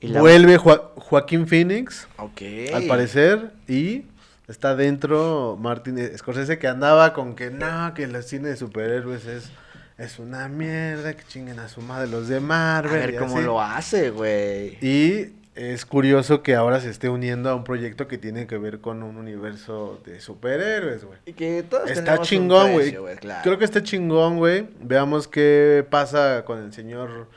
Y 0.00 0.08
la- 0.08 0.20
Vuelve 0.20 0.58
Joa- 0.58 0.90
Joaquín 0.96 1.46
Phoenix, 1.48 2.06
Ok. 2.18 2.42
al 2.74 2.82
parecer, 2.86 3.52
y 3.66 4.02
está 4.46 4.76
dentro 4.76 5.56
Martin 5.58 5.98
Scorsese 6.18 6.58
que 6.58 6.68
andaba 6.68 7.14
con 7.14 7.34
que 7.34 7.50
no, 7.50 7.94
que 7.94 8.02
el 8.02 8.22
cine 8.22 8.50
de 8.50 8.56
superhéroes 8.58 9.24
es, 9.24 9.50
es 9.96 10.18
una 10.18 10.48
mierda, 10.50 11.14
que 11.14 11.24
chinguen 11.24 11.60
a 11.60 11.68
su 11.68 11.80
madre 11.80 12.10
los 12.10 12.28
de 12.28 12.36
A 12.36 12.40
Marvel. 12.40 12.92
ver 13.00 13.14
y 13.14 13.16
cómo 13.16 13.36
así. 13.38 13.44
lo 13.46 13.62
hace, 13.62 14.10
güey. 14.10 14.76
Y 14.82 15.32
es 15.54 15.86
curioso 15.86 16.42
que 16.42 16.54
ahora 16.54 16.80
se 16.80 16.90
esté 16.90 17.08
uniendo 17.08 17.48
a 17.48 17.54
un 17.54 17.62
proyecto 17.62 18.08
que 18.08 18.18
tiene 18.18 18.46
que 18.46 18.58
ver 18.58 18.80
con 18.80 19.02
un 19.02 19.16
universo 19.16 20.00
de 20.04 20.20
superhéroes, 20.20 21.04
güey. 21.04 21.18
Y 21.26 21.32
que 21.34 21.62
todos 21.62 21.90
Está 21.90 22.18
chingón, 22.18 22.72
güey. 22.72 22.92
claro. 23.20 23.40
Creo 23.44 23.58
que 23.58 23.64
está 23.64 23.82
chingón, 23.82 24.36
güey. 24.38 24.68
Veamos 24.80 25.28
qué 25.28 25.86
pasa 25.88 26.44
con 26.44 26.58
el 26.62 26.72
señor 26.72 27.28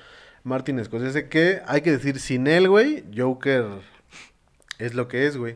Martin 0.44 0.84
Scorsese. 0.84 1.30
Que 1.30 1.62
hay 1.68 1.82
que 1.82 1.92
decir, 1.92 2.20
sin 2.20 2.48
él, 2.48 2.68
güey, 2.70 3.04
Joker 3.16 3.66
es 4.80 4.96
lo 4.96 5.08
que 5.08 5.28
es, 5.28 5.38
güey. 5.38 5.56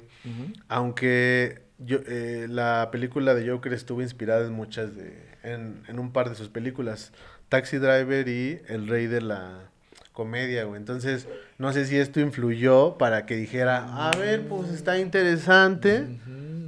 Aunque 0.68 1.64
yo, 1.80 1.98
eh, 2.08 2.46
la 2.48 2.90
película 2.92 3.34
de 3.34 3.50
Joker 3.50 3.74
estuvo 3.74 4.02
inspirada 4.02 4.46
en 4.46 4.54
muchas 4.54 4.96
de... 4.96 5.32
En, 5.44 5.82
en 5.88 5.98
un 5.98 6.12
par 6.14 6.30
de 6.30 6.36
sus 6.36 6.50
películas. 6.50 7.12
Taxi 7.50 7.78
Driver 7.78 8.28
y 8.28 8.62
El 8.68 8.88
Rey 8.88 9.08
de 9.08 9.22
la 9.22 9.71
Comedia, 10.14 10.66
güey. 10.66 10.78
Entonces, 10.80 11.28
no 11.58 11.72
sé 11.74 11.86
si 11.86 11.98
esto 11.98 12.20
influyó 12.20 12.98
para 12.98 13.26
que 13.26 13.36
dijera, 13.36 14.08
a 14.08 14.12
ver, 14.18 14.48
pues 14.48 14.70
está 14.70 14.98
interesante. 14.98 16.06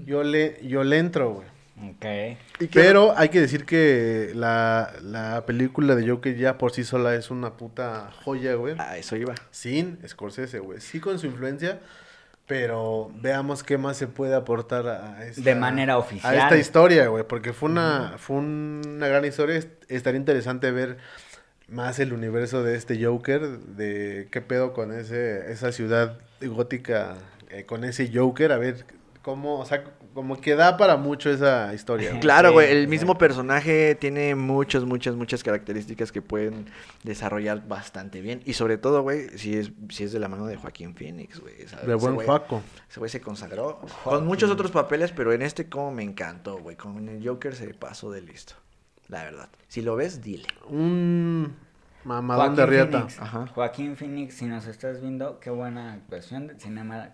Yo 0.05 0.23
le, 0.23 0.59
yo 0.65 0.83
le 0.83 0.97
entro, 0.97 1.31
güey. 1.33 1.47
Ok. 1.89 2.05
¿Y 2.62 2.67
qué- 2.67 2.79
Pero 2.79 3.13
hay 3.17 3.29
que 3.29 3.41
decir 3.41 3.65
que 3.65 4.31
la, 4.35 4.93
la 5.01 5.45
película 5.45 5.95
de 5.95 6.07
Joker 6.09 6.35
ya 6.38 6.57
por 6.57 6.71
sí 6.71 6.83
sola 6.83 7.15
es 7.15 7.29
una 7.31 7.53
puta 7.57 8.12
joya, 8.23 8.55
güey. 8.55 8.75
A 8.79 8.97
eso 8.97 9.15
iba. 9.17 9.35
Sin 9.51 9.97
Scorsese, 10.07 10.59
güey. 10.59 10.79
Sí 10.79 11.00
con 11.01 11.19
su 11.19 11.25
influencia, 11.27 11.79
pero 12.45 13.12
veamos 13.15 13.63
qué 13.63 13.77
más 13.77 13.97
se 13.97 14.07
puede 14.07 14.35
aportar 14.35 14.88
a, 14.88 15.25
esta... 15.25 15.41
De 15.41 15.55
manera 15.55 15.97
oficial. 15.97 16.33
A 16.38 16.43
esta 16.43 16.57
historia, 16.57 17.07
güey, 17.07 17.25
porque 17.27 17.53
fue 17.53 17.69
una, 17.69 18.15
fue 18.17 18.38
una 18.38 19.07
gran 19.07 19.25
historia. 19.25 19.57
Est- 19.57 19.69
Estaría 19.89 20.19
interesante 20.19 20.71
ver 20.71 20.97
más 21.74 22.00
el 22.00 22.13
universo 22.13 22.63
de 22.63 22.75
este 22.75 23.03
Joker, 23.03 23.42
de 23.60 24.27
qué 24.32 24.42
pedo 24.42 24.74
con 24.74 24.94
ese 24.94 25.51
esa 25.51 25.72
ciudad 25.72 26.20
gótica, 26.42 27.15
eh, 27.50 27.65
con 27.65 27.84
ese 27.84 28.10
Joker, 28.13 28.51
a 28.51 28.58
ver 28.58 28.86
cómo, 29.22 29.60
o 29.60 29.65
sea, 29.65 29.84
como 30.13 30.39
que 30.39 30.56
da 30.56 30.77
para 30.77 30.98
mucho 30.98 31.32
esa 31.32 31.74
historia. 31.74 32.20
Claro, 32.20 32.50
Sí, 32.50 32.53
güey, 32.53 32.72
el 32.72 32.82
sí. 32.84 32.88
mismo 32.88 33.18
personaje 33.18 33.96
tiene 33.96 34.36
muchas, 34.36 34.84
muchas, 34.84 35.15
muchas 35.15 35.44
características 35.44 36.12
que 36.12 36.22
pueden 36.22 36.68
desarrollar 37.03 37.68
bastante 37.68 38.22
bien. 38.22 38.42
Y 38.46 38.53
sobre 38.53 38.77
todo, 38.77 39.01
güey, 39.01 39.30
si 39.38 39.58
es, 39.58 39.72
si 39.89 40.03
es 40.03 40.12
de 40.12 40.20
la 40.20 40.27
mano 40.27 40.46
de 40.46 40.58
Joaquín 40.58 40.94
Phoenix, 40.94 41.39
güey. 41.39 41.56
De 41.56 41.63
Ese 41.63 41.96
buen 41.96 42.15
Juaco. 42.18 42.62
Ese 42.89 43.00
güey 43.00 43.10
se 43.10 43.22
consagró 43.22 43.82
con 44.03 44.25
muchos 44.27 44.51
otros 44.51 44.72
papeles, 44.72 45.12
pero 45.12 45.34
en 45.34 45.42
este 45.42 45.68
como 45.68 45.92
me 45.92 46.03
encantó, 46.03 46.58
güey. 46.58 46.75
Con 46.75 47.10
el 47.10 47.27
Joker 47.27 47.56
se 47.56 47.74
pasó 47.74 48.12
de 48.12 48.22
listo. 48.22 48.53
La 49.10 49.24
verdad. 49.24 49.50
Si 49.67 49.81
lo 49.81 49.95
ves, 49.95 50.22
dile. 50.22 50.48
Un 50.69 51.55
mamadón 52.03 52.55
de 52.55 52.65
riata. 52.65 53.00
Phoenix. 53.00 53.19
Ajá. 53.19 53.48
Joaquín 53.48 53.95
Phoenix, 53.98 54.36
si 54.36 54.45
nos 54.45 54.65
estás 54.67 55.01
viendo, 55.01 55.39
qué 55.39 55.50
buena 55.50 55.93
actuación. 55.93 56.48
de 56.48 56.60
Cinema, 56.60 57.10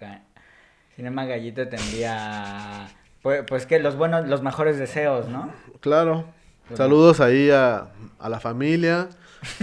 Cinema 0.95 1.25
Gallito 1.25 1.67
tendría. 1.67 2.87
Pues, 3.21 3.43
pues 3.47 3.65
que 3.65 3.79
los 3.79 3.95
buenos, 3.97 4.27
los 4.27 4.41
mejores 4.41 4.77
deseos, 4.77 5.27
¿no? 5.27 5.51
Claro. 5.81 6.25
Saludos 6.75 7.19
ahí 7.19 7.49
a, 7.49 7.87
a 8.19 8.29
la 8.29 8.39
familia. 8.39 9.09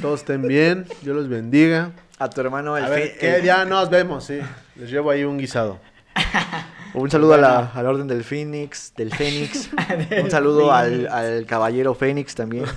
Todos 0.01 0.21
estén 0.21 0.47
bien. 0.47 0.87
Dios 1.03 1.15
los 1.17 1.29
bendiga. 1.29 1.93
A 2.19 2.29
tu 2.31 2.41
hermano, 2.41 2.77
el 2.77 2.85
A 2.85 2.89
ver, 2.89 3.15
el- 3.21 3.43
ya 3.45 3.65
nos 3.65 3.89
vemos, 3.91 4.25
sí. 4.25 4.41
Les 4.75 4.91
llevo 4.91 5.11
ahí 5.11 5.23
un 5.25 5.39
guisado. 5.39 5.79
Un 6.97 7.11
saludo 7.11 7.35
a 7.35 7.37
la, 7.37 7.71
al 7.75 7.87
orden 7.87 8.09
del 8.09 8.25
Fénix, 8.25 8.95
del 8.97 9.13
Fénix. 9.15 9.69
Un 10.23 10.31
saludo 10.31 10.73
al, 10.73 11.07
al 11.09 11.45
caballero 11.47 11.95
Fénix 11.95 12.35
también. 12.35 12.65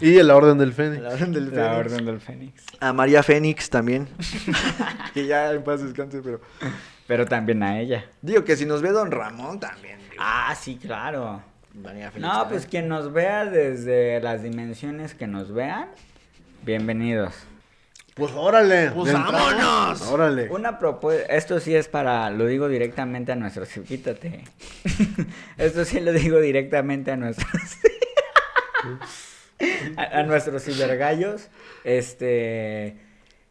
Y 0.00 0.16
orden 0.34 0.56
del 0.56 0.70
A 0.70 0.72
Fénix. 0.72 1.02
la 1.02 1.10
orden 1.10 1.32
del 1.34 1.54
La 1.54 1.62
Fénix. 1.74 1.78
Orden 1.92 2.06
del 2.06 2.20
Fénix. 2.20 2.62
A 2.80 2.92
María 2.94 3.22
Fénix 3.22 3.68
también. 3.68 4.08
que 5.14 5.26
ya 5.26 5.52
en 5.52 5.62
paz 5.62 5.82
descanse, 5.82 6.22
pero. 6.24 6.40
Pero 7.06 7.26
también 7.26 7.62
a 7.62 7.78
ella. 7.78 8.06
Digo 8.22 8.44
que 8.44 8.56
si 8.56 8.64
nos 8.64 8.80
ve 8.80 8.90
Don 8.92 9.10
Ramón 9.10 9.60
también. 9.60 9.98
digo, 10.10 10.22
Ah, 10.24 10.54
sí, 10.58 10.76
claro. 10.80 11.42
María 11.74 12.10
Fénix 12.10 12.22
No, 12.26 12.32
también. 12.40 12.48
pues 12.48 12.66
quien 12.66 12.88
nos 12.88 13.12
vea 13.12 13.44
desde 13.44 14.20
las 14.22 14.42
dimensiones 14.42 15.14
que 15.14 15.26
nos 15.26 15.52
vean, 15.52 15.88
bienvenidos. 16.64 17.34
Pues 18.18 18.32
órale. 18.34 18.90
Pues 18.90 19.12
vámonos. 19.12 20.02
Órale. 20.02 20.48
Una 20.50 20.80
propuesta, 20.80 21.32
esto 21.32 21.60
sí 21.60 21.74
es 21.74 21.86
para, 21.86 22.30
lo 22.30 22.46
digo 22.46 22.68
directamente 22.68 23.30
a 23.30 23.36
nuestros, 23.36 23.68
quítate. 23.86 24.42
esto 25.56 25.84
sí 25.84 26.00
lo 26.00 26.12
digo 26.12 26.40
directamente 26.40 27.12
a 27.12 27.16
nuestros, 27.16 27.48
a, 29.96 30.18
a 30.18 30.22
nuestros 30.24 30.64
cibergallos. 30.64 31.48
Este, 31.84 32.96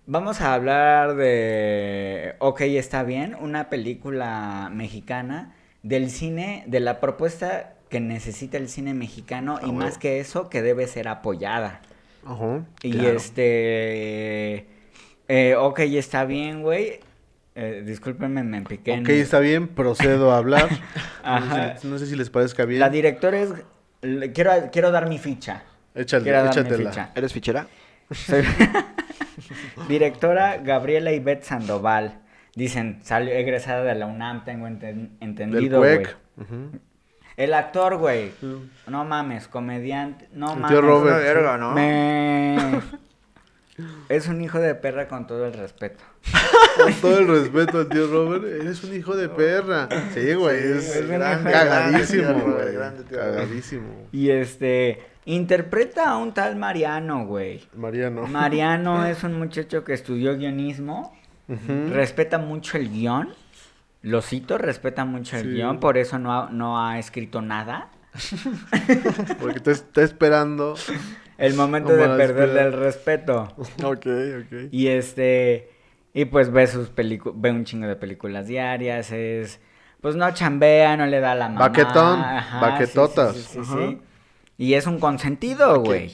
vamos 0.05 0.41
a 0.41 0.53
hablar 0.53 1.15
de, 1.15 2.35
ok, 2.39 2.61
está 2.61 3.03
bien, 3.03 3.37
una 3.39 3.69
película 3.69 4.69
mexicana 4.69 5.55
del 5.81 6.11
cine, 6.11 6.65
de 6.67 6.81
la 6.81 6.99
propuesta 6.99 7.75
que 7.89 8.01
necesita 8.01 8.57
el 8.57 8.67
cine 8.67 8.93
mexicano 8.93 9.61
y 9.65 9.71
más 9.71 9.97
que 9.97 10.19
eso, 10.19 10.49
que 10.49 10.61
debe 10.61 10.87
ser 10.87 11.07
apoyada. 11.07 11.79
Ajá. 12.25 12.65
Y 12.83 12.91
Claro. 12.91 13.17
este. 13.17 14.67
Eh, 15.27 15.55
ok, 15.57 15.79
está 15.79 16.25
bien, 16.25 16.61
güey. 16.61 16.99
Eh, 17.55 17.83
discúlpenme, 17.85 18.43
me 18.43 18.61
piqué. 18.61 18.93
en- 18.93 19.01
Ok, 19.01 19.09
está 19.09 19.39
bien, 19.39 19.67
procedo 19.67 20.31
a 20.31 20.37
hablar. 20.37 20.69
Ajá. 21.23 21.73
No 21.73 21.79
sé, 21.79 21.87
no 21.87 21.97
sé 21.99 22.05
si 22.07 22.15
les 22.15 22.29
parezca 22.29 22.65
bien. 22.65 22.79
La 22.79 22.89
directora 22.89 23.39
es. 23.41 23.53
Quiero, 24.33 24.51
quiero 24.71 24.91
dar 24.91 25.09
mi 25.09 25.17
ficha. 25.17 25.63
Échale, 25.95 26.23
quiero 26.23 26.43
dar 26.43 26.55
mi 26.55 26.61
échatela. 26.61 26.89
ficha. 26.91 27.11
¿Eres 27.15 27.33
fichera? 27.33 27.67
Soy- 28.11 28.43
directora 29.89 30.57
Gabriela 30.57 31.11
Ivette 31.11 31.43
Sandoval. 31.43 32.21
Dicen, 32.55 32.99
salió 33.03 33.33
egresada 33.33 33.83
de 33.83 33.95
la 33.95 34.05
UNAM, 34.07 34.43
tengo 34.43 34.67
enten- 34.67 34.79
Del 34.79 35.09
entendido, 35.21 35.79
güey. 35.79 35.97
CUEC. 35.97 36.17
Ujú. 36.37 36.79
El 37.37 37.53
actor, 37.53 37.97
güey. 37.97 38.31
No 38.87 39.05
mames, 39.05 39.47
comediante. 39.47 40.27
No 40.33 40.53
El 40.53 40.59
mames. 40.59 40.71
tío 40.71 40.81
Robert. 40.81 41.15
Una 41.17 41.23
verga, 41.23 41.57
¿no? 41.57 41.71
Me... 41.73 42.81
Es 44.09 44.27
un 44.27 44.41
hijo 44.41 44.59
de 44.59 44.73
perra 44.73 45.07
con 45.07 45.27
todo 45.27 45.45
el 45.45 45.53
respeto. 45.53 46.03
Con 46.81 46.93
todo 46.95 47.19
el 47.19 47.27
respeto 47.27 47.79
al 47.81 47.89
tío 47.89 48.07
Robert, 48.07 48.43
eres 48.43 48.83
un 48.83 48.95
hijo 48.95 49.15
de 49.15 49.29
perra. 49.29 49.87
Sí, 50.15 50.33
güey, 50.33 50.57
es, 50.57 50.95
es 50.95 51.01
un 51.03 51.09
gran- 51.09 51.33
hijo 51.41 51.43
de- 51.47 51.51
cagadísimo, 51.53 52.33
güey. 52.39 52.75
Cagadísimo. 53.11 54.07
Y 54.11 54.31
este, 54.31 54.99
interpreta 55.25 56.09
a 56.09 56.17
un 56.17 56.33
tal 56.33 56.55
Mariano, 56.55 57.27
güey. 57.27 57.67
Mariano. 57.75 58.25
Mariano 58.25 59.05
es 59.05 59.23
un 59.23 59.37
muchacho 59.37 59.83
que 59.83 59.93
estudió 59.93 60.35
guionismo, 60.35 61.15
respeta 61.91 62.39
mucho 62.39 62.77
el 62.77 62.89
guion, 62.89 63.29
lo 64.07 64.21
cito, 64.21 64.57
respeta 64.57 65.05
mucho 65.05 65.37
el 65.37 65.43
Sí. 65.43 65.49
guion, 65.49 65.79
por 65.79 65.97
eso 65.97 66.17
no 66.19 66.33
ha, 66.33 66.49
no 66.49 66.83
ha 66.83 66.97
escrito 66.99 67.41
nada. 67.41 67.89
Porque 69.39 69.59
te 69.59 69.71
está 69.71 70.01
esperando. 70.01 70.75
El 71.37 71.53
momento 71.53 71.93
de 71.93 72.07
perderle 72.17 72.61
el 72.61 72.73
respeto. 72.73 73.53
Ok, 73.83 74.05
ok. 74.07 74.69
Y 74.71 74.87
este, 74.87 75.71
y 76.13 76.25
pues 76.25 76.51
ve 76.51 76.65
sus 76.67 76.89
películas, 76.89 77.39
ve 77.39 77.51
un 77.51 77.63
chingo 77.63 77.87
de 77.87 77.95
películas 77.95 78.47
diarias, 78.47 79.11
es, 79.11 79.59
pues 80.01 80.15
no 80.15 80.31
chambea, 80.31 80.97
no 80.97 81.05
le 81.05 81.19
da 81.19 81.35
la 81.35 81.47
mamá. 81.49 81.67
Baquetón, 81.67 82.19
ajá, 82.19 82.59
baquetotas. 82.59 83.35
Sí, 83.35 83.59
sí. 83.63 84.01
Y 84.57 84.73
es 84.73 84.87
un 84.87 84.99
consentido, 84.99 85.79
güey. 85.81 86.11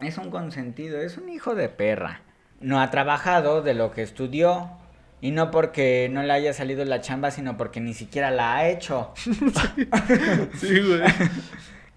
Es 0.00 0.16
un 0.18 0.30
consentido, 0.30 1.00
es 1.00 1.18
un 1.18 1.28
hijo 1.28 1.56
de 1.56 1.68
perra. 1.68 2.20
No 2.60 2.80
ha 2.80 2.90
trabajado 2.90 3.62
de 3.62 3.74
lo 3.74 3.90
que 3.90 4.02
estudió. 4.02 4.70
Y 5.20 5.32
no 5.32 5.50
porque 5.50 6.08
no 6.12 6.22
le 6.22 6.32
haya 6.32 6.52
salido 6.52 6.84
la 6.84 7.00
chamba, 7.00 7.30
sino 7.30 7.56
porque 7.56 7.80
ni 7.80 7.94
siquiera 7.94 8.30
la 8.30 8.56
ha 8.56 8.68
hecho. 8.68 9.12
Sí, 10.58 10.80
güey. 10.80 11.02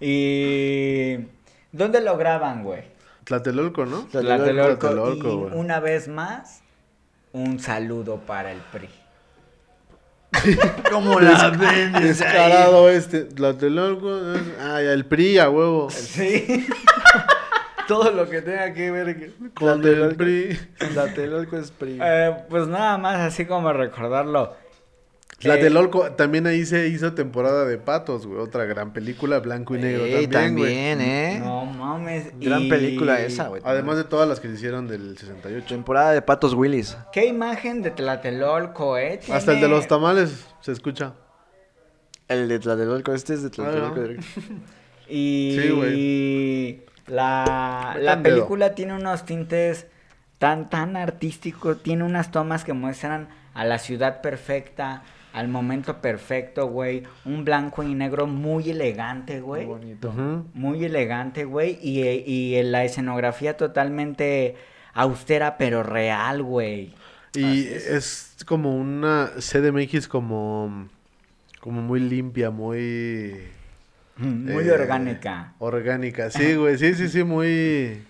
y... 0.00 1.26
¿Dónde 1.70 2.00
lo 2.00 2.16
graban, 2.16 2.64
güey? 2.64 2.82
Tlatelolco, 3.24 3.86
¿no? 3.86 4.00
Tlatelolco. 4.10 4.88
Tlatelolco, 4.88 5.28
Y 5.28 5.36
güey. 5.36 5.54
una 5.54 5.80
vez 5.80 6.08
más, 6.08 6.62
un 7.32 7.60
saludo 7.60 8.18
para 8.18 8.50
el 8.52 8.58
PRI. 8.58 8.88
¿Cómo 10.90 11.20
la 11.20 11.50
ven? 11.50 11.92
Descarado 11.92 12.88
este. 12.90 13.24
Tlatelolco. 13.24 14.18
Ah, 14.60 14.80
el 14.80 15.04
PRI, 15.06 15.38
a 15.38 15.48
huevo. 15.50 15.90
Sí. 15.90 16.66
Todo 17.88 18.10
lo 18.10 18.28
que 18.28 18.42
tenga 18.42 18.72
que 18.72 18.90
ver 18.90 19.32
Con 19.54 19.84
el 19.84 20.14
PRI. 20.16 20.58
Tlatelolco 20.92 21.56
es 21.58 21.70
PRI. 21.70 21.98
Eh, 22.02 22.36
pues 22.48 22.66
nada 22.68 22.98
más 22.98 23.16
así 23.20 23.44
como 23.46 23.72
recordarlo. 23.72 24.54
Tlatelolco, 25.38 26.12
también 26.12 26.46
ahí 26.46 26.64
se 26.64 26.86
hizo 26.86 27.14
temporada 27.14 27.64
de 27.64 27.76
Patos, 27.76 28.28
güey. 28.28 28.38
Otra 28.38 28.64
gran 28.64 28.92
película, 28.92 29.40
blanco 29.40 29.74
y 29.74 29.80
negro 29.80 30.04
Ey, 30.04 30.28
también, 30.28 30.56
güey. 30.56 30.70
también, 30.72 31.00
¿eh? 31.00 31.40
No 31.40 31.64
mames. 31.64 32.28
Gran 32.38 32.62
y- 32.62 32.68
película 32.70 33.20
esa, 33.20 33.48
güey. 33.48 33.60
Además 33.64 33.96
de 33.96 34.04
todas 34.04 34.28
las 34.28 34.38
que 34.38 34.46
se 34.46 34.54
hicieron 34.54 34.86
del 34.86 35.18
68. 35.18 35.66
Temporada 35.68 36.12
de 36.12 36.22
Patos 36.22 36.54
Willis. 36.54 36.96
¿Qué 37.12 37.26
imagen 37.26 37.82
de 37.82 37.90
Tlatelolco, 37.90 38.96
eh? 38.98 39.18
Hasta 39.32 39.52
el 39.54 39.60
de 39.60 39.66
los 39.68 39.88
tamales 39.88 40.46
se 40.60 40.70
escucha. 40.70 41.14
El 42.28 42.46
de 42.46 42.60
Tlatelolco, 42.60 43.12
este 43.12 43.34
es 43.34 43.42
de 43.42 43.50
Tlatelolco. 43.50 44.00
Ah, 44.00 44.22
Y 45.08 45.58
Sí, 45.60 45.68
güey. 45.70 46.91
La, 47.12 47.96
la 48.00 48.22
película 48.22 48.74
tiene 48.74 48.94
unos 48.94 49.26
tintes 49.26 49.86
tan, 50.38 50.70
tan 50.70 50.96
artísticos, 50.96 51.82
tiene 51.82 52.04
unas 52.04 52.30
tomas 52.30 52.64
que 52.64 52.72
muestran 52.72 53.28
a 53.52 53.66
la 53.66 53.78
ciudad 53.78 54.22
perfecta, 54.22 55.02
al 55.34 55.48
momento 55.48 56.00
perfecto, 56.00 56.68
güey. 56.68 57.02
Un 57.26 57.44
blanco 57.44 57.82
y 57.82 57.94
negro 57.94 58.26
muy 58.26 58.70
elegante, 58.70 59.40
güey. 59.40 59.66
bonito. 59.66 60.08
Ujú. 60.08 60.46
Muy 60.54 60.84
elegante, 60.84 61.44
güey. 61.44 61.78
Y, 61.82 62.00
y 62.00 62.62
la 62.62 62.84
escenografía 62.84 63.58
totalmente 63.58 64.56
austera, 64.94 65.58
pero 65.58 65.82
real, 65.82 66.42
güey. 66.42 66.94
Y 67.34 67.66
es 67.66 68.36
como 68.46 68.74
una 68.74 69.32
CDMX 69.38 70.08
como, 70.08 70.88
como 71.60 71.82
muy 71.82 72.00
limpia, 72.00 72.50
muy... 72.50 73.48
Muy 74.16 74.68
eh, 74.68 74.72
orgánica. 74.72 75.54
Orgánica, 75.58 76.30
sí, 76.30 76.54
güey. 76.54 76.78
Sí, 76.78 76.94
sí, 76.94 77.08
sí, 77.08 77.24
muy... 77.24 78.02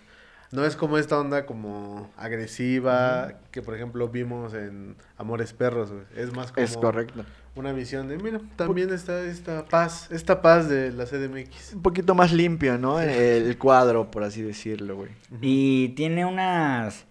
No 0.50 0.66
es 0.66 0.76
como 0.76 0.98
esta 0.98 1.18
onda 1.18 1.46
como 1.46 2.10
agresiva 2.14 3.32
que, 3.50 3.62
por 3.62 3.74
ejemplo, 3.74 4.08
vimos 4.08 4.52
en 4.52 4.96
Amores 5.16 5.54
Perros, 5.54 5.90
güey. 5.90 6.04
Es 6.14 6.34
más 6.34 6.52
como 6.52 6.62
Es 6.62 6.76
correcto. 6.76 7.24
una 7.56 7.72
visión 7.72 8.06
de, 8.08 8.18
mira, 8.18 8.38
también 8.56 8.92
está 8.92 9.24
esta 9.24 9.64
paz, 9.64 10.10
esta 10.10 10.42
paz 10.42 10.68
de 10.68 10.92
la 10.92 11.06
CDMX. 11.06 11.72
Un 11.72 11.80
poquito 11.80 12.14
más 12.14 12.32
limpio, 12.32 12.76
¿no? 12.76 13.00
El 13.00 13.56
cuadro, 13.56 14.10
por 14.10 14.24
así 14.24 14.42
decirlo, 14.42 14.96
güey. 14.96 15.10
Y 15.40 15.90
tiene 15.90 16.26
unas... 16.26 17.06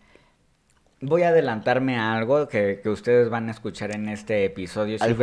Voy 0.99 1.23
a 1.23 1.29
adelantarme 1.29 1.97
a 1.97 2.15
algo 2.15 2.47
que, 2.47 2.79
que 2.83 2.89
ustedes 2.89 3.31
van 3.31 3.47
a 3.47 3.51
escuchar 3.53 3.95
en 3.95 4.07
este 4.07 4.45
episodio, 4.45 4.97
¿Al. 5.01 5.17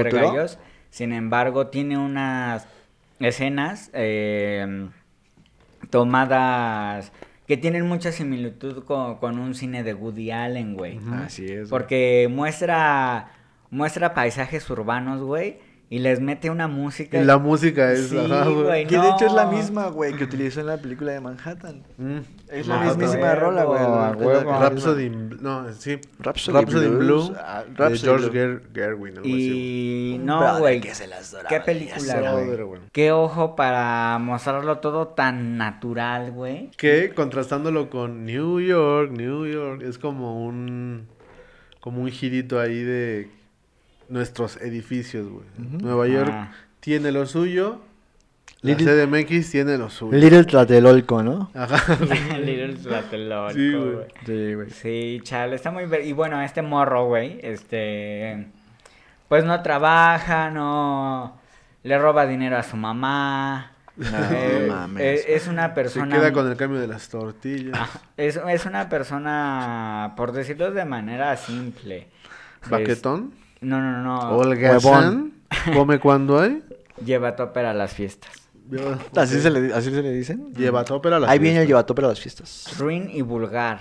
Sin 0.90 1.12
embargo, 1.12 1.68
tiene 1.68 1.98
unas 1.98 2.66
escenas 3.20 3.90
eh, 3.92 4.88
tomadas 5.90 7.12
que 7.46 7.56
tienen 7.56 7.86
mucha 7.86 8.12
similitud 8.12 8.84
con, 8.84 9.16
con 9.16 9.38
un 9.38 9.54
cine 9.54 9.82
de 9.82 9.94
Woody 9.94 10.30
Allen, 10.30 10.74
güey. 10.74 11.00
Así 11.12 11.46
es. 11.46 11.70
Porque 11.70 12.28
muestra, 12.30 13.30
muestra 13.70 14.12
paisajes 14.12 14.68
urbanos, 14.68 15.22
güey, 15.22 15.58
y 15.90 16.00
les 16.00 16.20
mete 16.20 16.50
una 16.50 16.68
música. 16.68 17.18
Y 17.18 17.24
la 17.24 17.38
música 17.38 17.92
es... 17.92 18.08
Sí, 18.10 18.18
ajá, 18.18 18.46
güey. 18.48 18.86
Que 18.86 18.98
de 18.98 19.08
hecho 19.08 19.24
es 19.26 19.32
la 19.32 19.46
no. 19.46 19.52
misma, 19.52 19.86
güey, 19.86 20.12
que 20.14 20.24
utilizó 20.24 20.60
en 20.60 20.66
la 20.66 20.76
película 20.76 21.12
de 21.12 21.20
Manhattan. 21.20 21.82
Mm. 21.96 22.18
Es 22.50 22.66
la 22.66 22.80
mismísima 22.80 23.22
huevo, 23.22 23.40
rola, 23.40 23.64
güey. 23.64 23.78
a 23.80 23.88
la- 23.88 24.10
huevo. 24.16 24.50
la- 24.50 24.58
la 24.60 24.68
Rhapsody 24.68 25.08
no, 25.08 25.72
sí. 25.72 25.98
Rhapsody 26.18 26.58
in 26.86 26.98
Blues, 26.98 27.28
Blue. 27.30 27.36
ah, 27.40 27.64
de 27.66 27.74
Rhapsody 27.74 27.98
George 28.00 28.28
Blue. 28.28 28.38
Ger- 28.38 28.62
Gerwin, 28.74 29.16
algo. 29.16 29.28
Y 29.28 30.20
no, 30.22 30.58
güey. 30.58 30.80
que 30.80 30.94
se 30.94 31.06
las 31.06 31.30
doraba 31.30 31.48
Qué 31.48 31.60
película, 31.60 32.32
güey. 32.32 32.80
Qué 32.92 33.12
ojo 33.12 33.56
para 33.56 34.18
mostrarlo 34.18 34.78
todo 34.78 35.08
tan 35.08 35.56
natural, 35.56 36.32
güey. 36.32 36.70
Que 36.76 37.12
contrastándolo 37.14 37.88
con 37.88 38.26
New 38.26 38.60
York, 38.60 39.10
New 39.12 39.46
York, 39.46 39.82
es 39.82 39.96
como 39.98 40.44
un 40.44 41.06
como 41.80 42.02
un 42.02 42.10
girito 42.10 42.60
ahí 42.60 42.82
de 42.82 43.30
nuestros 44.08 44.56
edificios, 44.58 45.28
güey. 45.28 45.44
Nueva 45.58 46.06
York 46.08 46.30
Ah. 46.32 46.52
tiene 46.80 47.12
lo 47.12 47.26
suyo, 47.26 47.80
la 48.62 48.72
Little- 48.72 49.06
CDMX 49.06 49.50
tiene 49.50 49.78
lo 49.78 49.88
suyo. 49.90 50.16
Little 50.18 50.44
Tlatelolco, 50.44 51.22
¿no? 51.22 51.50
Ajá. 51.54 51.94
Little 52.38 52.74
Tlatelolco, 52.74 53.52
Sí, 53.54 53.72
güey. 53.72 54.06
Sí, 54.26 54.54
güey. 54.54 54.70
Sí, 54.70 55.20
chale, 55.22 55.54
está 55.56 55.70
muy... 55.70 55.84
Y 56.04 56.12
bueno, 56.12 56.40
este 56.42 56.62
morro, 56.62 57.06
güey, 57.06 57.38
este... 57.42 58.48
Pues 59.28 59.44
no 59.44 59.62
trabaja, 59.62 60.50
no... 60.50 61.38
Le 61.84 61.98
roba 61.98 62.26
dinero 62.26 62.56
a 62.56 62.62
su 62.62 62.76
mamá. 62.76 63.72
No, 63.96 64.06
eh, 64.32 64.66
mames. 64.68 65.02
eh, 65.02 65.24
es 65.34 65.46
una 65.48 65.68
Se 65.68 65.74
persona... 65.74 66.16
queda 66.16 66.32
con 66.32 66.48
el 66.50 66.56
cambio 66.56 66.80
de 66.80 66.86
las 66.88 67.08
tortillas. 67.08 67.76
Ah, 67.78 67.88
es, 68.16 68.38
es 68.48 68.64
una 68.66 68.88
persona, 68.88 70.14
por 70.16 70.32
decirlo 70.32 70.70
de 70.72 70.84
manera 70.84 71.36
simple. 71.36 72.08
Baquetón. 72.68 73.32
Es- 73.32 73.47
No, 73.60 73.80
no, 73.80 74.02
no. 74.02 74.36
Holgazán. 74.36 75.32
Come 75.74 75.98
cuando 75.98 76.40
hay. 76.40 76.62
Lleva 77.04 77.36
topper 77.36 77.66
a 77.66 77.74
las 77.74 77.92
fiestas. 77.94 78.30
Lleva, 78.70 78.98
¿Así, 79.16 79.40
se 79.40 79.50
le, 79.50 79.72
¿Así 79.72 79.90
se 79.90 80.02
le 80.02 80.12
dicen? 80.12 80.52
Lleva 80.54 80.84
topper 80.84 81.14
a 81.14 81.20
la 81.20 81.30
Ahí 81.30 81.38
viene 81.38 81.56
el 81.56 81.60
fiesta. 81.62 81.68
llevatope 81.68 82.04
a 82.04 82.08
las 82.08 82.20
fiestas. 82.20 82.74
Ruin 82.78 83.08
y 83.12 83.22
vulgar. 83.22 83.80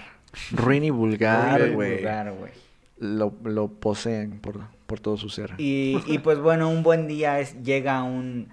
Ruin 0.51 0.83
y 0.83 0.89
vulgar, 0.91 1.59
Ruin 1.59 1.71
y 1.71 1.75
güey. 1.75 1.95
vulgar, 1.95 2.31
güey. 2.33 2.51
Lo, 2.99 3.33
lo 3.43 3.67
poseen 3.67 4.39
por, 4.39 4.59
por 4.85 4.99
todo 4.99 5.17
su 5.17 5.29
ser. 5.29 5.53
Y, 5.57 6.01
y 6.07 6.19
pues 6.19 6.39
bueno, 6.39 6.69
un 6.69 6.83
buen 6.83 7.07
día 7.07 7.39
es, 7.39 7.61
llega 7.63 8.01
un 8.03 8.49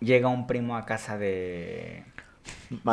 llega 0.00 0.28
un 0.28 0.46
primo 0.46 0.76
a 0.76 0.84
casa 0.86 1.18
de 1.18 2.04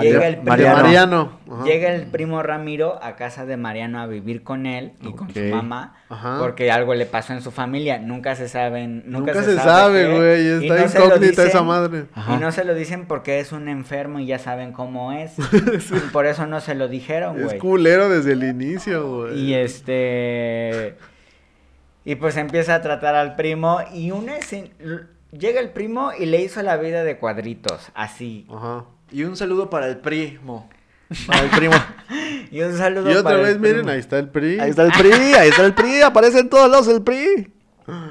Llega 0.02 0.28
el 0.28 0.36
De 0.36 0.42
Mariano. 0.44 1.40
Llega 1.66 1.94
el 1.94 2.08
primo 2.08 2.42
Ramiro 2.42 2.98
a 3.04 3.16
casa 3.18 3.46
de 3.46 3.58
Mariano 3.58 4.00
a 4.00 4.08
vivir 4.08 4.42
con 4.44 4.66
él 4.66 4.94
y 5.02 5.12
con 5.12 5.34
su 5.34 5.40
mamá 5.42 5.96
Ajá. 6.08 6.38
porque 6.40 6.72
algo 6.72 6.94
le 6.96 7.06
pasó 7.06 7.34
en 7.34 7.42
su 7.42 7.52
familia, 7.52 8.00
nunca 8.00 8.36
se 8.36 8.48
saben, 8.48 9.04
nunca, 9.06 9.34
Nunca 9.34 9.44
se 9.44 9.56
sabe, 9.58 10.16
güey. 10.16 10.46
y 10.46 10.66
Está 10.70 10.82
no 10.82 10.88
se 10.88 11.00
lo 11.00 11.06
incógnita 11.08 11.34
esa 11.44 11.44
dicen, 11.46 11.66
madre. 11.66 12.06
Ajá. 12.14 12.36
Y 12.36 12.38
no 12.40 12.52
se 12.54 12.64
lo 12.64 12.74
dicen 12.74 13.06
porque 13.06 13.40
es 13.42 13.52
un 13.52 13.68
enfermo 13.68 14.20
y 14.20 14.26
ya 14.28 14.40
saben 14.40 14.72
cómo 14.72 15.12
es. 15.12 15.34
Y 15.92 16.00
por 16.12 16.26
eso 16.26 16.46
no 16.48 16.62
se 16.62 16.74
lo 16.76 16.88
dijeron, 16.88 17.38
Es 17.40 17.44
güey. 17.46 17.58
culero 17.60 18.08
desde 18.08 18.32
el 18.34 18.44
inicio, 18.46 19.08
güey. 19.26 19.38
Y 19.40 19.54
este. 19.56 20.96
Y 22.06 22.16
pues 22.16 22.38
empieza 22.38 22.76
a 22.76 22.82
tratar 22.82 23.16
al 23.16 23.36
primo. 23.36 23.80
Y 23.94 24.12
una 24.12 24.38
escena- 24.38 24.70
Llega 25.32 25.60
el 25.60 25.72
primo 25.72 26.12
y 26.18 26.28
le 26.28 26.42
hizo 26.42 26.62
la 26.62 26.78
vida 26.78 27.04
de 27.04 27.18
cuadritos. 27.18 27.90
Así. 27.94 28.48
Ajá. 28.50 28.86
Y 29.12 29.24
un 29.24 29.36
saludo 29.38 29.70
para 29.70 29.88
el 29.88 29.98
primo. 29.98 30.70
Para 31.28 31.42
el 31.42 31.50
primo. 31.50 31.74
Y 32.52 32.62
un 32.62 32.78
saludo 32.78 33.10
Y 33.12 33.16
otra 33.16 33.24
para 33.24 33.38
el 33.38 33.44
vez, 33.44 33.60
miren, 33.60 33.76
primo. 33.78 33.90
ahí 33.92 34.00
está 34.00 34.18
el 34.20 34.30
PRI. 34.30 34.60
Ahí 34.60 34.70
está 34.70 34.84
el 34.84 34.92
PRI, 34.92 35.12
ahí 35.34 35.50
está 35.50 35.66
el 35.66 35.74
PRI, 35.74 36.02
aparece 36.04 36.40
en 36.40 36.50
todos 36.50 36.70
lados 36.70 36.88
el 36.88 37.02
PRI. 37.02 37.52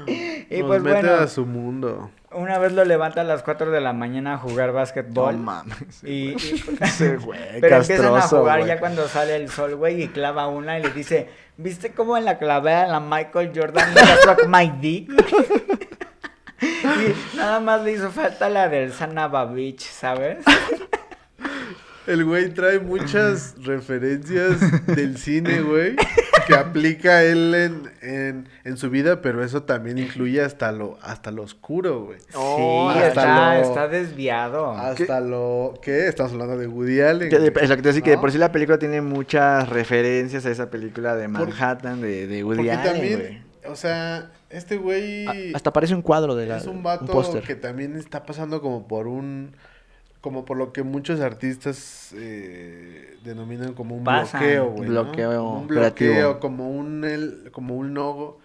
Y 0.07 0.57
Nos 0.59 0.67
pues 0.67 0.81
mete 0.83 1.01
bueno, 1.07 1.13
a 1.15 1.27
su 1.27 1.45
mundo. 1.45 2.11
una 2.31 2.59
vez 2.59 2.73
lo 2.73 2.85
levanta 2.85 3.21
a 3.21 3.23
las 3.23 3.41
4 3.43 3.71
de 3.71 3.81
la 3.81 3.91
mañana 3.93 4.33
a 4.35 4.37
jugar 4.37 4.71
básquetbol. 4.71 5.37
No 5.37 5.41
mames. 5.41 6.03
Y, 6.03 6.31
y- 6.33 6.35
Ese 6.81 7.15
güey, 7.17 7.59
pero 7.61 7.77
empiezan 7.77 8.05
a 8.07 8.11
castroso, 8.19 8.39
jugar 8.41 8.59
güey. 8.59 8.67
ya 8.67 8.79
cuando 8.79 9.07
sale 9.07 9.35
el 9.37 9.49
sol, 9.49 9.75
güey, 9.75 10.03
y 10.03 10.07
clava 10.09 10.47
una 10.47 10.77
y 10.77 10.83
le 10.83 10.91
dice, 10.91 11.29
¿viste 11.57 11.91
cómo 11.91 12.17
en 12.17 12.25
la 12.25 12.37
clavea 12.37 12.85
la 12.87 12.99
Michael 12.99 13.51
Jordan 13.55 13.93
suck 14.23 14.45
my 14.47 14.69
dick? 14.79 15.09
y 17.33 17.37
nada 17.37 17.59
más 17.59 17.83
le 17.83 17.93
hizo 17.93 18.11
falta 18.11 18.49
la 18.49 18.69
del 18.69 18.91
Sanaba 18.93 19.45
Beach, 19.45 19.81
¿sabes? 19.81 20.43
El 22.07 22.23
güey 22.23 22.53
trae 22.53 22.77
muchas 22.79 23.55
referencias 23.63 24.59
del 24.85 25.17
cine, 25.17 25.61
güey, 25.61 25.95
que 26.45 26.53
aplica 26.53 27.23
él 27.23 27.55
en, 27.55 27.91
en, 28.03 28.49
en 28.63 28.77
su 28.77 28.91
vida, 28.91 29.23
pero 29.23 29.43
eso 29.43 29.63
también 29.63 29.97
incluye 29.97 30.39
hasta 30.39 30.71
lo, 30.71 30.99
hasta 31.01 31.31
lo 31.31 31.41
oscuro, 31.41 32.01
güey. 32.03 32.19
Oh, 32.35 32.91
sí, 32.93 32.99
hasta 32.99 33.07
está, 33.07 33.55
lo- 33.57 33.61
está 33.63 33.87
desviado. 33.87 34.69
Hasta 34.69 35.19
lo... 35.19 35.73
¿Qué? 35.81 36.05
Estamos 36.07 36.33
hablando 36.33 36.59
de 36.59 36.67
Woody 36.67 37.01
Allen. 37.01 37.27
Que 37.29 37.37
es 37.37 37.41
lo 37.69 37.75
que 37.75 37.81
te 37.81 37.87
decía, 37.87 38.03
que 38.03 38.19
por 38.19 38.31
sí 38.31 38.37
la 38.37 38.51
película 38.51 38.77
tiene 38.77 39.01
muchas 39.01 39.67
referencias 39.69 40.45
a 40.45 40.51
esa 40.51 40.69
película 40.69 41.15
de 41.15 41.27
Manhattan, 41.27 42.01
de, 42.01 42.27
de 42.27 42.43
Woody 42.43 42.57
Porque 42.57 42.71
Allen, 42.71 42.93
también, 42.93 43.19
güey. 43.19 43.44
O 43.69 43.75
sea, 43.75 44.31
este 44.49 44.77
güey... 44.77 45.25
A- 45.27 45.57
Hasta 45.57 45.71
parece 45.73 45.93
un 45.95 46.01
cuadro 46.01 46.35
de 46.35 46.45
la 46.47 46.57
es 46.57 46.65
un 46.67 46.83
vato 46.83 47.05
póster. 47.11 47.43
que 47.43 47.55
también 47.55 47.95
está 47.95 48.25
pasando 48.25 48.61
como 48.61 48.87
por 48.87 49.07
un 49.07 49.55
como 50.21 50.43
por 50.43 50.57
lo 50.57 50.73
que 50.73 50.81
muchos 50.81 51.19
artistas 51.19 52.09
eh, 52.15 53.15
denominan 53.23 53.73
como 53.75 53.95
un 53.95 54.03
Pasan. 54.03 54.39
bloqueo, 54.41 54.71
güey. 54.71 54.89
¿no? 54.89 55.03
Bloqueo 55.03 55.29
Como 55.43 55.59
un 55.61 55.67
creativo. 55.67 56.11
bloqueo, 56.13 56.39
como 56.39 56.69
un, 56.71 57.03
el- 57.03 57.49
como 57.51 57.75
un 57.75 57.93
no, 57.93 58.37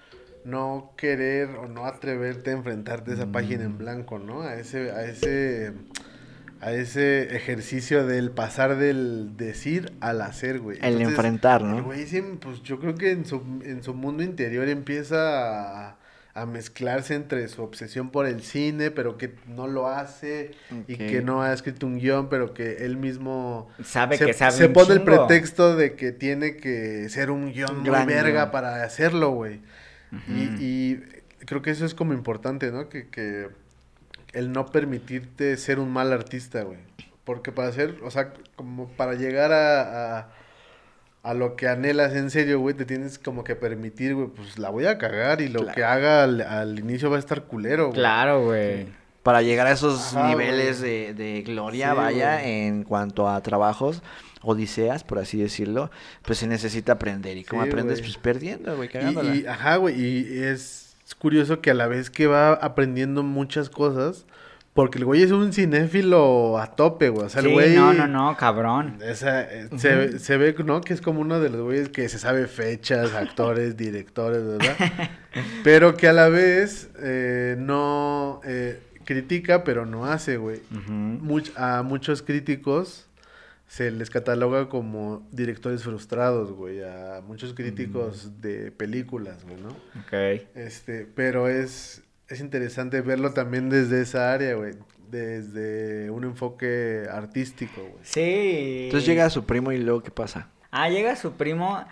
no 0.44 0.92
querer 0.98 1.48
o 1.56 1.68
no 1.68 1.87
atreverte 1.87 2.50
a 2.50 2.52
enfrentarte 2.52 3.12
a 3.12 3.14
esa 3.14 3.26
página 3.33 3.62
Mm. 3.64 3.66
en 3.66 3.78
blanco, 3.78 4.18
¿no? 4.18 4.42
A 4.42 4.56
ese, 4.56 4.90
a 4.90 5.04
ese, 5.04 5.72
a 6.61 6.73
ese 6.73 7.35
ejercicio 7.35 8.07
del 8.07 8.31
pasar 8.31 8.77
del 8.77 9.37
decir 9.37 9.92
al 10.01 10.20
hacer, 10.20 10.61
güey. 10.61 10.79
El 10.79 10.94
Entonces, 10.94 11.09
enfrentar, 11.09 11.62
¿no? 11.62 11.79
el 11.79 11.83
güey, 11.83 12.07
pues 12.38 12.62
yo 12.62 12.79
creo 12.79 12.94
que 12.94 13.12
en 13.12 13.25
su, 13.25 13.42
en 13.64 13.83
su 13.83 13.94
mundo 13.94 14.23
interior 14.23 14.68
empieza 14.68 15.88
a, 15.88 15.96
a 16.35 16.46
mezclarse 16.46 17.14
entre 17.14 17.49
su 17.49 17.62
obsesión 17.62 18.11
por 18.11 18.27
el 18.27 18.42
cine, 18.42 18.90
pero 18.90 19.16
que 19.16 19.35
no 19.49 19.68
lo 19.68 19.88
hace, 19.88 20.53
y 20.87 20.96
que 20.96 21.23
no 21.23 21.42
ha 21.42 21.53
escrito 21.53 21.87
un 21.87 21.99
guion, 21.99 22.29
pero 22.29 22.53
que 22.53 22.85
él 22.85 22.99
mismo 22.99 23.68
Sabe 23.83 24.18
se, 24.18 24.27
que 24.27 24.35
sabe 24.35 24.53
se 24.53 24.66
un 24.66 24.73
pone 24.75 24.92
el 24.92 25.03
pretexto 25.03 25.77
de 25.77 25.94
que 25.94 26.12
tiene 26.12 26.57
que 26.57 27.09
ser 27.09 27.31
un 27.31 27.53
guion 27.53 27.81
muy 27.81 28.05
verga 28.05 28.42
guion. 28.42 28.51
para 28.51 28.85
hacerlo, 28.85 29.31
güey. 29.31 29.61
Y, 30.29 30.42
y 30.64 31.03
creo 31.46 31.62
que 31.62 31.70
eso 31.70 31.87
es 31.87 31.94
como 31.94 32.12
importante, 32.12 32.70
¿no? 32.70 32.88
Que, 32.88 33.09
que 33.09 33.49
el 34.33 34.53
no 34.53 34.66
permitirte 34.66 35.57
ser 35.57 35.79
un 35.79 35.90
mal 35.93 36.12
artista, 36.12 36.62
güey. 36.62 36.79
Porque 37.25 37.53
para 37.53 37.71
ser, 37.73 37.97
o 38.03 38.11
sea, 38.11 38.33
como 38.57 38.88
para 38.88 39.14
llegar 39.14 39.53
a, 39.53 40.19
a, 40.21 40.29
a 41.23 41.35
lo 41.35 41.55
que 41.57 41.69
anhelas 41.69 42.14
en 42.14 42.31
serio, 42.31 42.61
güey, 42.61 42.75
te 42.75 42.85
tienes 42.85 43.19
como 43.19 43.45
que 43.45 43.55
permitir, 43.57 44.14
güey, 44.14 44.29
pues 44.29 44.59
la 44.59 44.71
voy 44.71 44.87
a 44.87 44.99
cagar 44.99 45.40
y 45.40 45.49
lo 45.49 45.61
Claro. 45.61 45.75
que 45.75 45.85
haga 45.85 46.25
al, 46.25 46.40
al 46.40 46.79
inicio 46.79 47.11
va 47.11 47.16
a 47.16 47.21
estar 47.21 47.45
culero, 47.45 47.87
güey. 47.88 47.95
Claro, 47.99 48.45
güey. 48.47 48.87
Para 49.23 49.43
llegar 49.43 49.66
a 49.66 49.73
esos 49.73 50.16
Ajá, 50.16 50.29
niveles 50.29 50.81
de, 50.81 51.12
de 51.12 51.43
gloria, 51.43 51.90
Sí, 51.90 51.97
vaya, 51.97 52.38
güey. 52.40 52.51
en 52.66 52.85
cuanto 52.85 53.29
a 53.29 53.40
trabajos, 53.43 54.03
odiseas, 54.40 55.05
por 55.05 55.19
así 55.19 55.38
decirlo, 55.38 55.90
pues 56.23 56.38
se 56.38 56.47
necesita 56.47 56.93
aprender. 56.93 57.37
¿Y 57.37 57.45
cómo 57.45 57.62
Sí, 57.62 57.69
aprendes? 57.69 57.99
güey. 58.01 58.12
Pues 58.12 58.16
perdiendo, 58.23 58.75
güey, 58.77 58.88
Y, 58.88 58.93
cagándola. 58.93 59.35
y, 59.37 59.47
ajá, 59.47 59.77
güey, 59.77 60.01
y 60.01 60.43
es 60.43 60.89
curioso 61.14 61.61
que 61.61 61.70
a 61.70 61.75
la 61.75 61.87
vez 61.88 62.11
que 62.11 62.27
va 62.27 62.53
aprendiendo 62.55 63.23
muchas 63.23 63.68
cosas, 63.70 64.27
porque 64.75 64.99
el 64.99 65.05
güey 65.05 65.23
es 65.23 65.33
un 65.33 65.53
cinéfilo 65.53 66.59
a 66.59 66.68
tope, 66.77 67.09
güey. 67.09 67.27
O 67.27 67.29
sea, 67.29 67.40
el 67.42 67.49
sí, 67.49 67.53
güey... 67.53 67.75
no, 67.75 67.92
no, 67.92 68.07
no, 68.07 68.37
cabrón. 68.37 68.99
Esa, 69.03 69.42
eh, 69.42 69.68
se, 69.77 69.94
ve- 69.96 70.18
se 70.20 70.37
ve, 70.37 70.55
¿no? 70.64 70.81
Que 70.81 70.94
es 70.94 71.01
como 71.01 71.20
uno 71.20 71.40
de 71.40 71.51
los 71.51 71.61
güeyes 71.62 71.88
que 71.88 72.09
se 72.09 72.18
sabe 72.18 72.46
fechas, 72.46 73.12
actores, 73.14 73.77
directores, 73.77 74.44
¿verdad? 74.46 74.77
Pero 75.64 75.96
que 75.96 76.07
a 76.09 76.12
la 76.12 76.29
vez 76.29 76.88
eh, 77.03 77.57
no 77.59 78.40
eh, 78.44 78.81
critica, 79.05 79.64
pero 79.64 79.87
no 79.87 80.07
hace, 80.07 80.37
güey. 80.37 80.61
Much- 80.70 81.53
a 81.57 81.83
muchos 81.83 82.23
críticos 82.23 83.07
se 83.70 83.92
les 83.92 84.11
cataloga 84.11 84.68
como 84.68 85.28
directores 85.30 85.85
frustrados, 85.85 86.50
güey. 86.50 86.83
A 86.83 87.22
muchos 87.24 87.54
críticos 87.54 88.40
de 88.40 88.72
películas, 88.72 89.44
güey, 89.44 89.59
¿no? 89.62 89.68
Ok. 89.68 90.42
Este, 90.56 91.06
pero 91.14 91.48
es, 91.48 92.02
es 92.26 92.40
interesante 92.40 93.00
verlo 93.00 93.33
también 93.33 93.70
desde 93.70 94.00
esa 94.00 94.33
área, 94.33 94.56
güey. 94.56 94.74
Desde 95.09 96.11
un 96.11 96.24
enfoque 96.24 97.06
artístico, 97.09 97.80
güey. 97.80 98.02
Sí. 98.02 98.87
Entonces 98.87 99.06
llega 99.06 99.30
su 99.30 99.44
primo 99.44 99.70
y 99.70 99.78
luego, 99.78 100.02
¿qué 100.02 100.11
pasa? 100.11 100.48
Ah, 100.72 100.88
llega 100.88 101.14
su 101.14 101.35
primo 101.35 101.85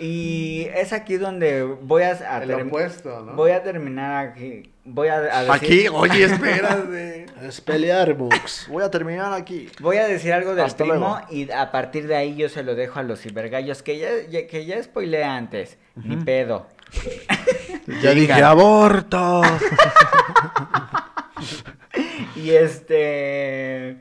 y 0.00 0.66
es 0.74 0.92
aquí 0.92 1.16
donde 1.16 1.62
voy 1.62 2.02
a, 2.02 2.10
a 2.10 2.42
El 2.42 2.54
opuesto, 2.54 3.24
¿no? 3.24 3.34
Voy 3.34 3.52
a 3.52 3.62
terminar 3.62 4.26
aquí. 4.30 4.73
Voy 4.86 5.08
a, 5.08 5.14
a 5.16 5.44
decir, 5.44 5.50
Aquí, 5.50 5.88
oye, 5.88 6.24
espérate. 6.24 7.26
Es 7.42 7.60
pelear, 7.60 8.14
Bux. 8.14 8.66
Voy 8.70 8.82
a 8.84 8.90
terminar 8.90 9.32
aquí. 9.32 9.68
Voy 9.80 9.96
a 9.98 10.06
decir 10.06 10.32
algo 10.32 10.54
del 10.54 10.64
Hasta 10.64 10.84
primo 10.84 10.98
luego. 10.98 11.20
y 11.30 11.50
a 11.50 11.70
partir 11.72 12.06
de 12.06 12.16
ahí 12.16 12.36
yo 12.36 12.48
se 12.48 12.62
lo 12.62 12.74
dejo 12.74 13.00
a 13.00 13.02
los 13.02 13.20
cibergallos 13.20 13.82
que 13.82 13.98
ya, 13.98 14.08
ya- 14.30 14.46
que 14.46 14.64
ya 14.64 14.82
spoileé 14.82 15.24
antes. 15.24 15.78
Ni 15.96 16.16
pedo. 16.16 16.68
Ya 18.02 18.12
dije 18.12 18.32
aborto. 18.42 19.42
Y 22.36 22.50
este. 22.50 23.98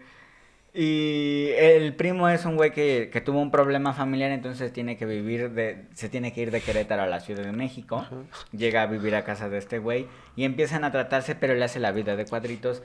Y 0.76 1.50
el 1.56 1.96
primo 1.96 2.28
es 2.30 2.46
un 2.46 2.56
güey 2.56 2.72
que, 2.72 3.12
que 3.14 3.22
tuvo 3.22 3.40
un 3.40 3.52
problema 3.52 3.94
familiar, 3.94 4.32
entonces 4.32 4.74
tiene 4.74 4.98
que 4.98 5.06
vivir 5.06 5.52
de. 5.52 5.86
Se 5.94 6.10
tiene 6.10 6.34
que 6.34 6.42
ir 6.42 6.50
de 6.50 6.62
Querétaro 6.62 7.04
a 7.04 7.08
la 7.08 7.20
Ciudad 7.20 7.44
de 7.44 7.52
México. 7.52 8.04
Llega 8.52 8.82
a 8.82 8.88
vivir 8.88 9.14
a 9.16 9.24
casa 9.24 9.50
de 9.50 9.60
este 9.60 9.78
güey. 9.78 10.08
Y 10.36 10.46
empiezan 10.46 10.84
a 10.84 10.92
tratarse, 10.92 11.36
pero 11.36 11.54
le 11.54 11.64
hace 11.64 11.80
la 11.80 11.92
vida 11.92 12.16
de 12.16 12.26
cuadritos. 12.26 12.82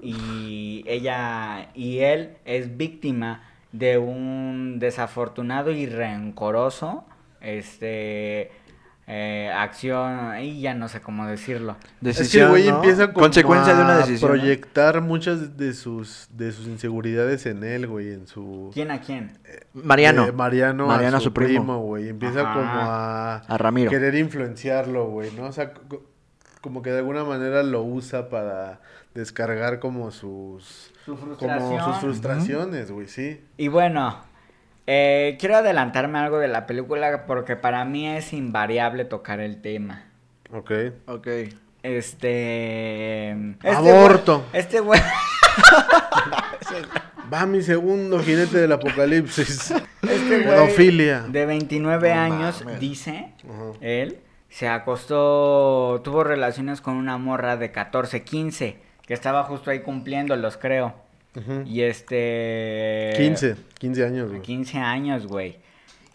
Y 0.00 0.82
ella 0.86 1.68
y 1.74 1.98
él 1.98 2.38
es 2.46 2.78
víctima 2.78 3.42
de 3.72 3.98
un 3.98 4.78
desafortunado 4.78 5.72
y 5.72 5.84
rencoroso. 5.84 7.04
Este. 7.42 8.50
Eh, 9.06 9.50
acción. 9.54 10.38
Y 10.40 10.60
ya 10.60 10.74
no 10.74 10.88
sé 10.88 11.00
cómo 11.00 11.26
decirlo. 11.26 11.72
es 11.72 11.78
que 11.78 11.88
el 11.98 12.00
Decisión, 12.16 12.50
güey 12.50 12.68
¿no? 12.68 12.76
empieza 12.76 13.06
como 13.12 13.20
Consecuencia 13.24 13.74
de 13.74 13.82
una 13.82 13.94
a 13.94 13.98
decisión. 13.98 14.30
¿no? 14.32 14.36
proyectar 14.38 15.00
muchas 15.00 15.56
de 15.56 15.72
sus 15.74 16.28
de 16.32 16.52
sus 16.52 16.66
inseguridades 16.66 17.46
en 17.46 17.62
él, 17.64 17.86
güey, 17.86 18.12
en 18.12 18.26
su 18.26 18.70
¿Quién 18.74 18.90
a 18.90 19.00
quién? 19.00 19.38
Mariano. 19.72 20.26
de 20.26 20.32
Mariano, 20.32 20.86
Mariano 20.86 21.16
a 21.18 21.20
su, 21.20 21.32
primo, 21.32 21.78
güey. 21.80 22.08
Empieza 22.08 22.40
Ajá. 22.40 22.52
como 22.54 22.66
a 22.68 23.36
A 23.36 23.58
Ramiro. 23.58 23.90
querer 23.90 24.14
influenciarlo, 24.16 25.06
güey, 25.10 25.30
¿no? 25.32 25.44
O 25.46 25.52
sea, 25.52 25.72
co- 25.72 26.02
como 26.60 26.82
que 26.82 26.90
de 26.90 26.98
alguna 26.98 27.22
manera 27.24 27.62
lo 27.62 27.82
usa 27.82 28.28
para 28.28 28.80
descargar 29.14 29.78
como 29.78 30.10
sus 30.10 30.92
Su 31.04 31.16
como 31.38 31.84
sus 31.84 31.96
frustraciones, 32.00 32.90
güey, 32.90 33.06
sí. 33.06 33.40
Y 33.56 33.68
bueno, 33.68 34.18
eh, 34.86 35.36
quiero 35.40 35.56
adelantarme 35.56 36.18
algo 36.18 36.38
de 36.38 36.48
la 36.48 36.66
película 36.66 37.26
porque 37.26 37.56
para 37.56 37.84
mí 37.84 38.06
es 38.08 38.32
invariable 38.32 39.04
tocar 39.04 39.40
el 39.40 39.60
tema. 39.60 40.04
Ok. 40.52 40.70
Ok. 41.06 41.26
Este. 41.82 43.30
este 43.30 43.70
Aborto. 43.70 44.40
güey- 44.52 44.58
Este 44.58 44.80
güey. 44.80 45.00
Va 47.32 47.44
mi 47.46 47.60
segundo 47.62 48.20
jinete 48.20 48.58
del 48.58 48.72
apocalipsis. 48.72 49.72
Este 50.02 50.42
güey. 50.42 50.44
Pedofilia. 50.44 51.20
De 51.22 51.44
29 51.46 52.14
No 52.14 52.20
años, 52.20 52.64
dice 52.78 53.32
Ajá. 53.44 53.72
él, 53.80 54.20
se 54.48 54.68
acostó. 54.68 56.00
Tuvo 56.04 56.22
relaciones 56.22 56.80
con 56.80 56.94
una 56.96 57.18
morra 57.18 57.56
de 57.56 57.72
14, 57.72 58.22
15, 58.22 58.78
que 59.04 59.14
estaba 59.14 59.42
justo 59.44 59.70
ahí 59.72 59.80
cumpliéndolos, 59.80 60.56
creo. 60.56 60.94
Y 61.66 61.82
este. 61.82 63.12
15, 63.16 63.56
15 63.78 64.04
años, 64.04 64.30
güey. 64.30 64.42
15 64.42 64.78
años, 64.78 65.26
güey. 65.26 65.58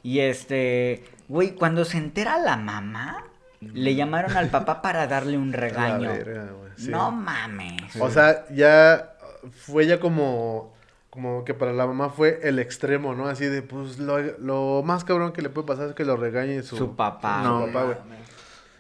Y 0.04 0.20
este, 0.20 1.04
güey, 1.28 1.52
cuando 1.52 1.86
se 1.86 1.98
entera 1.98 2.38
la 2.40 2.58
mamá, 2.58 3.24
le 3.60 3.96
llamaron 3.96 4.36
al 4.36 4.50
papá 4.50 4.82
para 4.82 5.08
darle 5.08 5.38
un 5.38 5.54
regaño. 5.54 6.10
La 6.10 6.14
verga, 6.14 6.52
güey, 6.52 6.72
sí. 6.76 6.90
No 6.90 7.12
mames. 7.12 7.96
O 8.00 8.10
sea, 8.10 8.46
ya 8.50 9.14
fue 9.52 9.86
ya 9.86 10.00
como, 10.00 10.74
como 11.12 11.46
que 11.46 11.54
para 11.54 11.72
la 11.74 11.86
mamá 11.86 12.10
fue 12.10 12.40
el 12.44 12.58
extremo, 12.58 13.14
¿no? 13.14 13.28
Así 13.28 13.46
de, 13.46 13.62
pues, 13.62 14.00
lo, 14.00 14.20
lo 14.40 14.82
más 14.84 15.04
cabrón 15.04 15.34
que 15.34 15.42
le 15.44 15.50
puede 15.50 15.68
pasar 15.68 15.90
es 15.90 15.94
que 15.94 16.06
lo 16.06 16.18
regañe 16.18 16.64
su, 16.64 16.78
Su 16.78 16.96
papá. 16.96 17.44
su 17.44 17.50
No, 17.50 17.66
papá, 17.68 17.84
güey. 17.84 17.98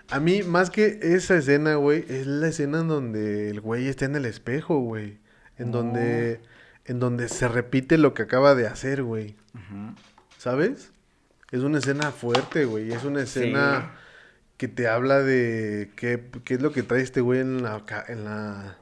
A 0.09 0.19
mí, 0.19 0.43
más 0.43 0.69
que 0.69 0.99
esa 1.03 1.37
escena, 1.37 1.75
güey, 1.75 2.03
es 2.09 2.27
la 2.27 2.49
escena 2.49 2.79
en 2.81 2.89
donde 2.89 3.49
el 3.49 3.61
güey 3.61 3.87
está 3.87 4.05
en 4.05 4.15
el 4.17 4.25
espejo, 4.25 4.79
güey. 4.79 5.20
En 5.61 5.71
donde, 5.71 6.41
en 6.85 6.99
donde 6.99 7.29
se 7.29 7.47
repite 7.47 7.97
lo 7.97 8.13
que 8.13 8.23
acaba 8.23 8.55
de 8.55 8.67
hacer, 8.67 9.03
güey. 9.03 9.35
¿Sabes? 10.37 10.91
Es 11.51 11.61
una 11.61 11.79
escena 11.79 12.11
fuerte, 12.11 12.65
güey. 12.65 12.91
Es 12.91 13.03
una 13.03 13.21
escena 13.21 13.91
que 14.57 14.67
te 14.67 14.87
habla 14.87 15.19
de 15.19 15.91
qué, 15.95 16.29
qué 16.43 16.55
es 16.55 16.61
lo 16.61 16.71
que 16.71 16.83
trae 16.83 17.01
este 17.01 17.21
güey 17.21 17.39
en 17.41 17.63
la, 17.63 17.83
en 18.07 18.23
la, 18.25 18.77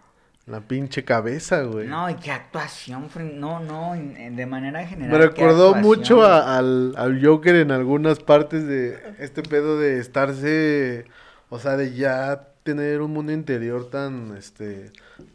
en 0.45 0.51
la 0.53 0.61
pinche 0.61 1.03
cabeza, 1.05 1.63
güey. 1.63 1.87
No, 1.87 2.09
y 2.09 2.15
qué 2.15 2.31
actuación, 2.31 3.09
no, 3.35 3.59
no, 3.59 3.93
de 3.95 4.45
manera 4.45 4.85
general. 4.85 5.11
Me 5.11 5.17
recordó 5.25 5.73
mucho 5.81 6.23
a- 6.23 6.57
al, 6.57 6.93
al 6.97 7.25
Joker 7.25 7.55
en 7.55 7.71
algunas 7.71 8.19
partes 8.19 8.67
de 8.67 8.97
este 9.19 9.41
pedo 9.41 9.79
de 9.79 9.99
estarse, 9.99 11.05
o 11.49 11.59
sea, 11.59 11.77
de 11.77 11.93
ya 11.93 12.48
tener 12.63 13.01
un 13.01 13.11
mundo 13.11 13.31
interior 13.31 13.89
tan, 13.89 14.35
este, 14.37 14.91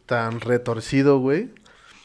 tan 0.06 0.40
retorcido, 0.40 1.18
güey. 1.18 1.50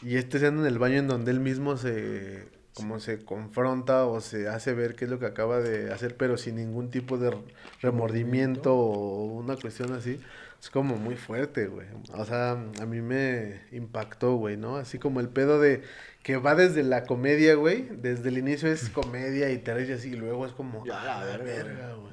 Y 0.02 0.16
este 0.16 0.38
escena 0.38 0.60
en 0.60 0.66
el 0.66 0.78
baño 0.78 0.98
en 0.98 1.08
donde 1.08 1.30
él 1.30 1.40
mismo 1.40 1.76
se, 1.76 2.48
como 2.74 3.00
se 3.00 3.24
confronta 3.24 4.06
o 4.06 4.20
se 4.20 4.48
hace 4.48 4.72
ver 4.72 4.94
qué 4.94 5.04
es 5.04 5.10
lo 5.10 5.18
que 5.18 5.26
acaba 5.26 5.60
de 5.60 5.92
hacer, 5.92 6.16
pero 6.16 6.38
sin 6.38 6.56
ningún 6.56 6.90
tipo 6.90 7.18
de 7.18 7.36
remordimiento 7.82 8.74
o 8.74 9.24
una 9.26 9.56
cuestión 9.56 9.92
así. 9.92 10.20
Es 10.60 10.68
como 10.68 10.96
muy 10.96 11.16
fuerte, 11.16 11.68
güey. 11.68 11.86
O 12.12 12.24
sea, 12.26 12.50
a 12.52 12.86
mí 12.86 13.00
me 13.00 13.62
impactó, 13.72 14.34
güey, 14.36 14.58
¿no? 14.58 14.76
Así 14.76 14.98
como 14.98 15.20
el 15.20 15.28
pedo 15.28 15.58
de 15.58 15.82
que 16.22 16.36
va 16.36 16.54
desde 16.54 16.82
la 16.82 17.04
comedia, 17.04 17.54
güey. 17.54 17.88
Desde 17.90 18.28
el 18.28 18.36
inicio 18.38 18.70
es 18.70 18.90
comedia 18.90 19.50
y 19.50 19.58
te 19.58 19.72
ríes 19.74 19.90
así, 19.98 20.10
y 20.10 20.16
luego 20.16 20.44
es 20.44 20.52
como, 20.52 20.84
Ya, 20.84 21.00
"Ah, 21.20 21.24
la 21.24 21.36
verga, 21.38 21.94
güey. 21.94 22.12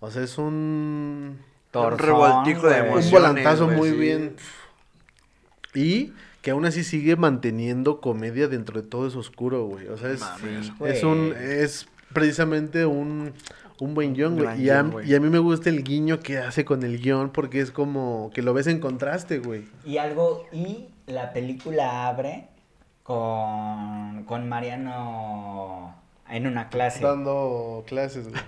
O 0.00 0.10
sea, 0.10 0.22
es 0.22 0.38
un, 0.38 1.38
Torzón, 1.72 1.92
Un 1.94 1.98
revoltijo 1.98 2.66
de 2.68 2.74
güey. 2.74 2.80
un 2.82 2.86
emociones, 2.98 3.10
volantazo 3.10 3.64
güey, 3.66 3.76
muy 3.76 3.90
sí. 3.90 3.96
bien. 3.96 4.36
Y 5.74 6.12
que 6.42 6.50
aún 6.50 6.64
así 6.64 6.84
sigue 6.84 7.16
manteniendo 7.16 8.00
comedia 8.00 8.46
dentro 8.48 8.80
de 8.80 8.86
todo 8.88 9.06
eso 9.08 9.18
oscuro, 9.18 9.64
güey. 9.66 9.88
O 9.88 9.96
sea, 9.96 10.10
es, 10.10 10.20
Mames. 10.20 10.72
es 10.86 11.02
un, 11.02 11.34
es 11.38 11.88
precisamente 12.12 12.84
un, 12.84 13.32
un 13.80 13.94
buen 13.94 14.12
guion, 14.14 14.34
güey. 14.34 14.44
Gran 14.46 14.60
Y, 14.60 14.68
a- 14.70 14.74
guion, 14.82 14.90
güey. 14.90 15.10
y 15.10 15.14
a 15.14 15.20
mí 15.20 15.28
me 15.30 15.38
gusta 15.38 15.70
el 15.70 15.82
guiño 15.82 16.20
que 16.20 16.38
hace 16.38 16.64
con 16.64 16.82
el 16.82 17.00
guion 17.00 17.30
porque 17.30 17.60
es 17.60 17.70
como 17.70 18.30
que 18.34 18.42
lo 18.42 18.52
ves 18.54 18.66
en 18.66 18.80
contraste, 18.80 19.38
güey. 19.38 19.64
Y 19.84 19.96
algo, 19.98 20.46
y 20.52 20.88
la 21.06 21.32
película 21.32 22.06
abre 22.08 22.48
con, 23.02 24.24
con 24.24 24.48
Mariano 24.48 25.94
en 26.28 26.46
una 26.46 26.68
clase. 26.68 27.00
Dando 27.04 27.84
clases, 27.86 28.28
güey. 28.28 28.42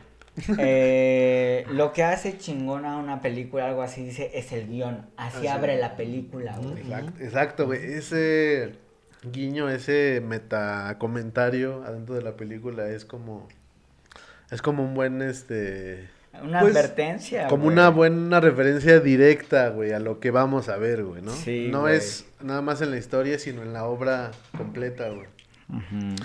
Eh, 0.59 1.65
lo 1.71 1.93
que 1.93 2.03
hace 2.03 2.37
chingona 2.39 2.97
una 2.97 3.21
película, 3.21 3.67
algo 3.67 3.83
así, 3.83 4.05
dice, 4.05 4.31
es 4.35 4.53
el 4.53 4.69
guion. 4.69 5.07
Así 5.17 5.47
abre 5.47 5.77
la 5.79 5.97
película, 5.97 6.57
güey. 6.59 6.79
Exacto, 6.83 7.23
exacto, 7.23 7.67
güey. 7.67 7.85
Ese 7.95 8.73
guiño, 9.33 9.69
ese 9.71 10.21
meta 10.27 10.97
comentario 10.99 11.83
adentro 11.87 12.15
de 12.15 12.23
la 12.23 12.37
película 12.37 12.89
es 12.89 13.05
como 13.05 13.49
es 14.51 14.61
como 14.61 14.83
un 14.85 14.95
buen 14.95 15.23
este 15.23 16.09
Una 16.43 16.61
Pues, 16.61 16.75
advertencia. 16.77 17.47
como 17.49 17.65
güey. 17.65 17.73
una 17.75 17.89
buena 17.91 18.41
referencia 18.41 19.01
directa, 19.01 19.69
güey, 19.71 19.93
a 19.93 19.99
lo 20.01 20.21
que 20.21 20.31
vamos 20.31 20.69
a 20.69 20.77
ver, 20.77 21.05
güey, 21.05 21.23
¿no? 21.23 21.31
Sí, 21.33 21.69
no 21.71 21.83
güey. 21.83 21.97
es 21.97 22.27
nada 22.43 22.61
más 22.61 22.83
en 22.83 22.91
la 22.91 22.99
historia, 22.99 23.39
sino 23.39 23.63
en 23.63 23.73
la 23.73 23.85
obra 23.87 24.33
completa, 24.57 25.09
güey. 25.09 25.29
Ujú. 25.71 26.17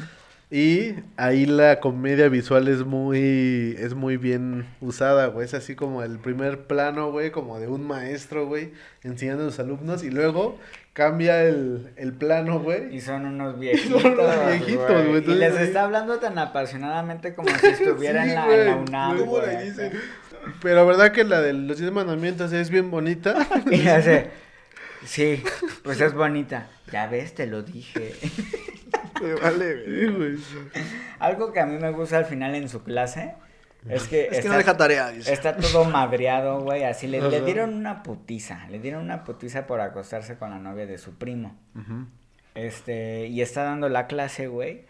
Y 0.51 0.95
ahí 1.15 1.45
la 1.45 1.79
comedia 1.79 2.27
visual 2.27 2.67
es 2.69 2.83
muy 2.83 3.75
es 3.77 3.93
muy 3.93 4.17
bien 4.17 4.65
usada, 4.81 5.27
güey. 5.27 5.45
Es 5.45 5.53
así 5.53 5.75
como 5.75 6.01
el 6.01 6.17
primer 6.17 6.65
plano, 6.65 7.11
güey, 7.11 7.31
como 7.31 7.59
de 7.59 7.67
un 7.67 7.85
maestro, 7.85 8.47
güey, 8.47 8.71
enseñando 9.03 9.45
a 9.45 9.51
sus 9.51 9.59
alumnos 9.59 10.03
y 10.03 10.09
luego 10.09 10.57
cambia 10.93 11.43
el, 11.43 11.91
el 11.97 12.13
plano, 12.13 12.59
güey. 12.61 12.95
Y 12.95 13.01
son 13.01 13.25
unos 13.25 13.59
viejitos. 13.59 14.01
Son 14.01 14.13
unos 14.13 14.47
viejitos, 14.47 15.07
güey, 15.07 15.23
Y 15.31 15.35
les 15.35 15.55
está 15.55 15.83
hablando 15.83 16.17
tan 16.17 16.37
apasionadamente 16.39 17.35
como 17.35 17.49
si 17.55 17.67
estuviera 17.67 18.23
Sí, 18.23 18.29
en, 18.29 18.35
la, 18.35 18.55
en 18.55 18.65
la 18.65 18.75
UNAM. 18.75 19.17
¿cómo 19.19 19.31
güey. 19.33 19.71
Pero 20.63 20.87
verdad 20.87 21.11
que 21.11 21.25
la 21.25 21.41
de 21.41 21.53
los 21.53 21.77
diez 21.77 21.91
mandamientos 21.91 22.51
es 22.53 22.71
bien 22.71 22.89
bonita. 22.89 23.47
Y 23.71 23.87
hace, 23.87 24.31
sí, 25.05 25.43
pues 25.83 26.01
es 26.01 26.13
bonita. 26.15 26.69
Ya 26.91 27.05
ves, 27.07 27.35
te 27.35 27.45
lo 27.45 27.61
dije. 27.61 28.15
Me 29.21 29.33
vale, 29.35 30.09
güey. 30.11 30.37
Algo 31.19 31.51
que 31.51 31.59
a 31.59 31.65
mí 31.65 31.77
me 31.77 31.91
gusta 31.91 32.17
al 32.17 32.25
final 32.25 32.55
en 32.55 32.69
su 32.69 32.83
clase 32.83 33.33
es 33.87 34.03
que, 34.07 34.23
Es 34.25 34.29
que 34.31 34.37
está, 34.37 34.49
no 34.51 34.57
deja 34.57 34.75
tarea, 34.77 35.09
dice. 35.11 35.31
está 35.31 35.55
todo 35.57 35.85
madreado, 35.85 36.61
güey. 36.61 36.83
Así 36.83 37.07
le, 37.07 37.21
dieron 37.41 37.73
una 37.73 38.03
putiza. 38.03 38.67
Le 38.69 38.79
dieron 38.79 39.01
una 39.03 39.23
putiza 39.23 39.67
por 39.67 39.79
acostarse 39.81 40.37
con 40.37 40.49
la 40.49 40.59
novia 40.59 40.85
de 40.85 40.97
su 40.97 41.17
primo. 41.17 41.57
Este, 42.55 43.27
y 43.27 43.41
está 43.41 43.63
dando 43.63 43.89
la 43.89 44.07
clase, 44.07 44.47
güey. 44.47 44.85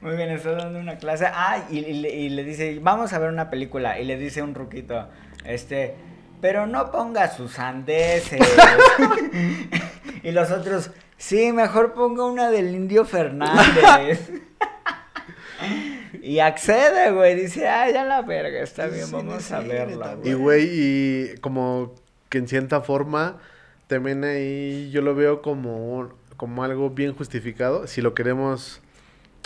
Muy 0.00 0.16
bien, 0.16 0.30
está 0.30 0.52
dando 0.52 0.78
una 0.78 0.98
clase. 0.98 1.26
Ah, 1.26 1.64
y, 1.70 1.78
y 1.78 1.94
le- 2.00 2.10
y 2.14 2.28
le 2.28 2.44
dice, 2.44 2.78
vamos 2.82 3.12
a 3.12 3.18
ver 3.18 3.30
una 3.30 3.50
película. 3.50 3.98
Y 3.98 4.04
le 4.04 4.16
dice 4.16 4.42
un 4.42 4.54
ruquito, 4.54 5.08
este, 5.44 5.94
pero 6.40 6.66
no 6.66 6.90
ponga 6.90 7.28
sus 7.28 7.58
andeses. 7.58 8.40
y 10.22 10.30
los 10.32 10.50
otros, 10.50 10.90
sí, 11.22 11.52
mejor 11.52 11.94
ponga 11.94 12.24
una 12.24 12.50
del 12.50 12.74
Indio 12.74 13.04
Fernández. 13.04 14.30
y 16.22 16.38
accede, 16.40 17.12
güey. 17.12 17.34
Dice, 17.40 17.68
ah, 17.68 17.90
ya 17.90 18.04
la 18.04 18.22
verga, 18.22 18.60
está 18.60 18.86
bien, 18.86 19.06
Sí, 19.06 19.12
vamos 19.12 19.42
sí, 19.44 19.54
a 19.54 19.60
verla. 19.60 20.16
neta, 20.16 20.28
Y 20.28 20.32
güey. 20.34 20.66
güey, 20.66 20.68
y 20.72 21.34
como 21.40 21.94
que 22.28 22.38
en 22.38 22.48
cierta 22.48 22.80
forma, 22.80 23.38
también 23.86 24.24
ahí 24.24 24.90
yo 24.90 25.02
lo 25.02 25.14
veo 25.14 25.42
como, 25.42 26.10
como 26.36 26.64
algo 26.64 26.90
bien 26.90 27.14
justificado. 27.14 27.86
Si 27.86 28.00
lo 28.00 28.14
queremos 28.14 28.80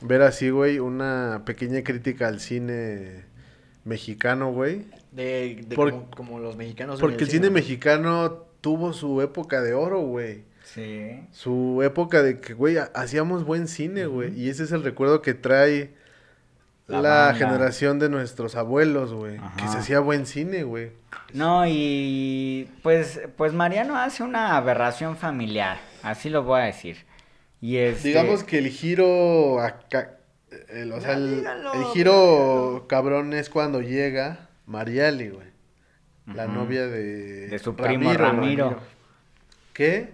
ver 0.03 0.23
así, 0.23 0.51
güey, 0.51 0.79
una 0.79 1.43
pequeña 1.45 1.83
crítica 1.83 2.29
al 2.29 2.41
cine 2.41 3.25
mexicano, 3.85 4.53
güey. 4.53 4.87
De, 5.13 5.63
de 5.67 5.77
Por- 5.77 5.91
como, 5.91 6.11
como 6.11 6.39
los 6.41 6.57
mexicanos. 6.57 7.01
Porque 7.01 7.25
el 7.25 7.31
cine 7.31 7.47
¿no? 7.49 7.53
mexicano 7.55 8.45
tuvo 8.61 8.93
su 8.93 9.21
época 9.23 9.61
de 9.63 9.75
oro, 9.75 10.01
güey. 10.01 10.45
Sí. 10.77 11.23
Su 11.33 11.83
época 11.83 12.23
de 12.23 12.39
que, 12.39 12.53
güey, 12.55 12.77
ha- 12.77 12.91
hacíamos 12.95 13.45
buen 13.45 13.67
cine, 13.67 14.07
güey. 14.07 14.39
Y 14.39 14.51
ese 14.51 14.63
es 14.65 14.73
el 14.73 14.85
recuerdo 14.85 15.23
que 15.23 15.35
trae 15.35 15.95
La 16.87 17.35
generación 17.37 17.99
de 17.99 18.09
nuestros 18.09 18.55
abuelos, 18.55 19.13
güey. 19.13 19.41
Que 19.57 19.67
se 19.67 19.79
hacía 19.79 19.99
buen 19.99 20.25
cine, 20.27 20.63
güey. 20.63 20.93
No, 21.33 21.65
y 21.67 22.69
pues, 22.83 23.21
pues 23.37 23.53
Mariano 23.55 23.97
hace 23.97 24.23
una 24.23 24.57
aberración 24.57 25.17
familiar, 25.17 25.79
así 26.05 26.29
lo 26.31 26.45
voy 26.45 26.61
a 26.61 26.65
decir. 26.65 26.99
Y 27.61 27.79
este, 27.79 28.09
Digamos 28.09 28.45
que 28.45 28.59
el 28.59 28.69
giro 28.69 29.61
acá, 29.61 30.19
el, 30.69 30.93
o 30.93 31.01
sea, 31.01 31.15
el, 31.15 31.45
giro 31.93 32.85
cabrón 32.89 33.33
es 33.33 33.49
cuando 33.51 33.81
llega 33.81 34.49
Mariali, 34.67 35.31
güey. 35.31 35.47
La 36.33 36.47
novia 36.47 36.87
de... 36.87 37.49
De 37.49 37.59
su 37.59 37.75
primo 37.75 38.13
Ramiro. 38.13 38.79
Que, 39.73 40.11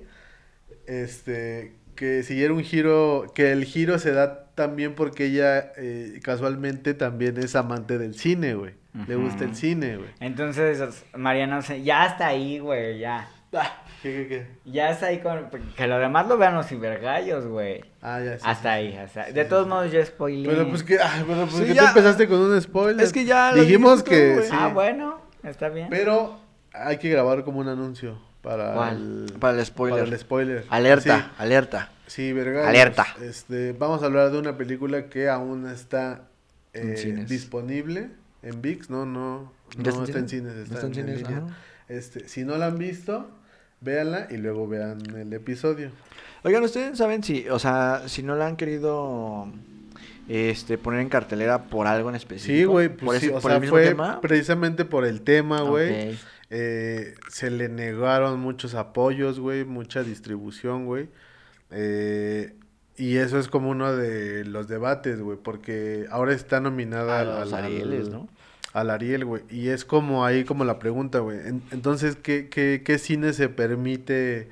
este, 0.87 1.75
que 1.95 2.23
siguiera 2.23 2.53
un 2.53 2.63
giro, 2.63 3.27
que 3.35 3.53
el 3.53 3.65
giro 3.65 3.99
se 3.99 4.13
da 4.13 4.47
también 4.55 4.95
porque 4.95 5.27
ella 5.27 5.73
eh, 5.77 6.21
casualmente 6.23 6.95
también 6.95 7.39
es 7.39 7.57
amante 7.57 7.99
del 7.99 8.15
cine, 8.15 8.55
güey. 8.55 8.75
Le 9.09 9.17
gusta 9.17 9.45
el 9.45 9.57
cine, 9.57 9.97
güey. 9.97 10.11
entonces 10.21 11.03
Mariano 11.17 11.63
se, 11.63 11.83
ya 11.83 12.05
está 12.07 12.27
ahí, 12.27 12.59
güey, 12.59 12.99
ya. 12.99 13.27
¿Qué, 14.03 14.13
qué, 14.13 14.29
qué? 14.29 14.47
Ya 14.71 14.91
está 14.91 15.07
ahí 15.07 15.21
con, 15.21 15.49
que 15.77 15.87
lo 15.87 15.99
demás 15.99 16.27
lo 16.27 16.37
vean 16.37 16.55
los 16.55 16.67
cibergallos, 16.67 17.47
güey. 17.47 17.83
Ah, 18.03 18.21
ya 18.21 18.37
sí, 18.39 18.45
Hasta 18.47 18.63
sí, 18.63 18.69
ahí, 18.69 18.97
hasta 18.97 19.25
De 19.31 19.45
todos 19.45 19.67
modos 19.67 19.93
yo 19.93 20.05
spoilé. 20.05 20.49
Pero 20.49 20.69
pues 20.69 20.83
que, 20.83 20.99
ah, 20.99 21.25
pero 21.27 21.43
pues 21.47 21.55
Sí, 21.57 21.65
que 21.65 21.75
ya. 21.75 21.83
tú 21.83 21.89
empezaste 21.89 22.29
con 22.29 22.39
un 22.41 22.61
spoiler. 22.61 23.03
Es 23.05 23.13
que 23.13 23.25
ya 23.25 23.53
lo 23.53 23.63
dijimos 23.63 24.05
tú, 24.05 24.11
que 24.11 24.43
sí. 24.43 24.51
Ah, 24.53 24.69
bueno, 24.69 25.21
está 25.43 25.69
bien. 25.69 25.89
Pero 25.89 26.39
hay 26.73 26.99
que 26.99 27.09
grabar 27.09 27.45
como 27.45 27.61
un 27.61 27.69
anuncio 27.69 28.19
para 28.43 28.75
¿Cuál? 28.75 29.27
el 29.33 29.39
Para 29.39 29.59
el 29.59 29.65
spoiler. 29.67 30.01
para 30.05 30.13
el 30.15 30.19
spoiler. 30.21 30.65
Alerta, 30.69 31.33
alerta. 31.39 31.91
Sí, 32.07 32.33
verga. 32.33 32.69
Alerta. 32.69 33.07
Este, 33.23 33.73
vamos 33.73 34.03
a 34.03 34.07
hablar 34.07 34.31
de 34.31 34.39
una 34.39 34.57
película 34.59 35.07
que 35.07 35.29
aún 35.29 35.67
está 35.71 36.25
eh, 36.75 37.25
disponible 37.29 38.11
en 38.43 38.61
VIX, 38.61 38.91
no, 38.91 39.07
no, 39.07 39.53
¿Ya 39.79 39.93
no 39.93 40.05
está 40.05 40.05
está 40.05 40.19
en 40.19 40.29
cines? 40.29 40.53
cines, 40.53 40.69
¿No 40.71 40.75
está, 40.75 40.87
está 40.89 41.01
en 41.01 41.09
en, 41.09 41.19
cines? 41.19 41.43
Este, 41.89 42.29
si 42.29 42.45
no 42.45 42.57
la 42.59 42.67
han 42.67 42.79
visto, 42.79 43.31
véanla 43.81 44.27
y 44.31 44.37
luego 44.37 44.67
vean 44.69 45.01
el 45.17 45.33
episodio. 45.33 45.91
Oigan, 46.45 46.63
¿ustedes 46.65 46.99
saben 46.99 47.23
si, 47.23 47.49
o 47.49 47.59
sea, 47.59 48.03
si 48.07 48.23
no 48.25 48.35
la 48.35 48.47
han 48.49 48.57
querido 48.57 49.47
este, 50.29 50.77
poner 50.79 51.01
en 51.01 51.09
cartelera 51.09 51.65
por 51.65 51.87
algo 51.87 52.09
en 52.09 52.17
específico? 52.17 52.59
Sí, 52.59 52.65
güey, 52.65 52.89
¿Por, 52.89 53.07
pues 53.07 53.21
sí, 53.21 53.29
o 53.29 53.35
por 53.35 53.43
sea, 53.43 53.55
el 53.55 53.61
mismo 53.61 53.77
fue 53.77 53.87
tema? 53.87 54.21
precisamente 54.21 54.85
por 54.85 55.05
el 55.07 55.21
tema, 55.23 55.61
güey. 55.63 56.19
Eh, 56.55 57.15
se 57.31 57.51
le 57.51 57.71
negaron 57.71 58.39
muchos 58.39 58.75
apoyos, 58.75 59.41
güey, 59.41 59.65
mucha 59.65 60.03
distribución, 60.03 60.85
güey. 60.85 61.09
Eh, 61.71 62.55
y 62.97 63.17
eso 63.17 63.39
es 63.39 63.49
como 63.49 63.71
uno 63.71 63.97
de 63.97 64.45
los 64.45 64.69
debates, 64.69 65.19
güey, 65.21 65.39
porque 65.43 66.07
ahora 66.11 66.35
está 66.35 66.61
nominada 66.61 67.21
A 67.21 67.25
los 67.45 67.53
al- 67.55 67.65
Arieles, 67.65 68.07
al- 68.07 68.13
¿no? 68.13 68.29
Al 68.75 68.91
Ariel, 68.91 69.25
güey. 69.25 69.43
Y 69.51 69.69
es 69.69 69.85
como 69.85 70.25
ahí 70.25 70.45
como 70.45 70.65
la 70.65 70.79
pregunta, 70.79 71.19
güey. 71.21 71.39
En- 71.39 71.63
entonces, 71.73 72.17
¿qué, 72.17 72.49
qué, 72.49 72.83
¿qué 72.85 72.99
cine 72.99 73.33
se 73.33 73.49
permite 73.49 74.49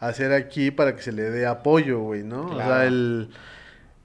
hacer 0.00 0.32
aquí 0.32 0.70
para 0.70 0.94
que 0.96 1.02
se 1.02 1.12
le 1.12 1.22
dé 1.30 1.46
apoyo, 1.46 2.00
güey, 2.00 2.22
no? 2.24 2.46
O 2.46 2.56
sea, 2.56 2.86
el... 2.86 3.30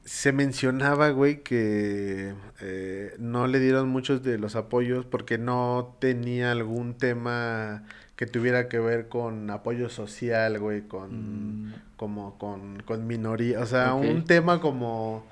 Se 0.10 0.32
mencionaba, 0.32 1.12
güey, 1.12 1.44
que 1.44 2.34
eh, 2.62 3.14
no 3.20 3.46
le 3.46 3.60
dieron 3.60 3.90
muchos 3.90 4.24
de 4.24 4.40
los 4.40 4.56
apoyos 4.56 5.06
porque 5.06 5.38
no 5.38 5.96
tenía 6.00 6.52
algún 6.52 6.96
tema 6.96 7.84
que 8.16 8.26
tuviera 8.26 8.68
que 8.70 8.80
ver 8.80 9.08
con 9.08 9.52
apoyo 9.52 9.88
social, 9.88 10.58
güey, 10.58 10.82
con 10.82 11.68
Mm. 11.68 11.74
como 11.96 12.40
con, 12.40 12.82
con 12.88 13.06
minoría, 13.06 13.60
o 13.60 13.68
sea, 13.68 13.94
un 13.94 14.26
tema 14.26 14.60
como 14.62 15.24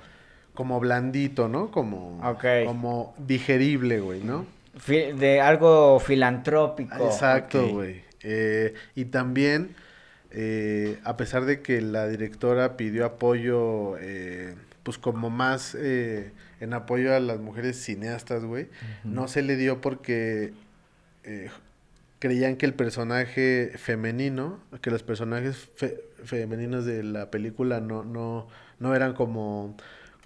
como 0.54 0.78
blandito, 0.78 1.48
¿no? 1.48 1.72
Como 1.72 2.20
como 2.64 3.16
digerible, 3.18 3.98
güey, 3.98 4.22
¿no? 4.22 4.46
Fi- 4.76 5.10
de 5.12 5.40
algo 5.40 5.98
filantrópico. 5.98 7.04
Exacto, 7.04 7.66
güey. 7.66 8.02
Eh, 8.22 8.74
y 8.94 9.06
también, 9.06 9.74
eh, 10.30 11.00
a 11.02 11.16
pesar 11.16 11.46
de 11.46 11.62
que 11.62 11.80
la 11.80 12.06
directora 12.06 12.76
pidió 12.76 13.04
apoyo, 13.06 13.96
eh, 13.98 14.54
pues 14.88 14.96
como 14.96 15.28
más 15.28 15.76
eh, 15.78 16.32
en 16.60 16.72
apoyo 16.72 17.14
a 17.14 17.20
las 17.20 17.38
mujeres 17.40 17.76
cineastas, 17.76 18.42
güey, 18.42 18.68
no 19.04 19.28
se 19.28 19.42
le 19.42 19.54
dio 19.56 19.82
porque 19.82 20.54
eh, 21.24 21.50
creían 22.20 22.56
que 22.56 22.64
el 22.64 22.72
personaje 22.72 23.72
femenino, 23.76 24.60
que 24.80 24.90
los 24.90 25.02
personajes 25.02 25.68
fe- 25.76 26.00
femeninos 26.24 26.86
de 26.86 27.02
la 27.02 27.30
película 27.30 27.80
no, 27.80 28.02
no, 28.02 28.48
no 28.78 28.94
eran 28.94 29.12
como 29.12 29.76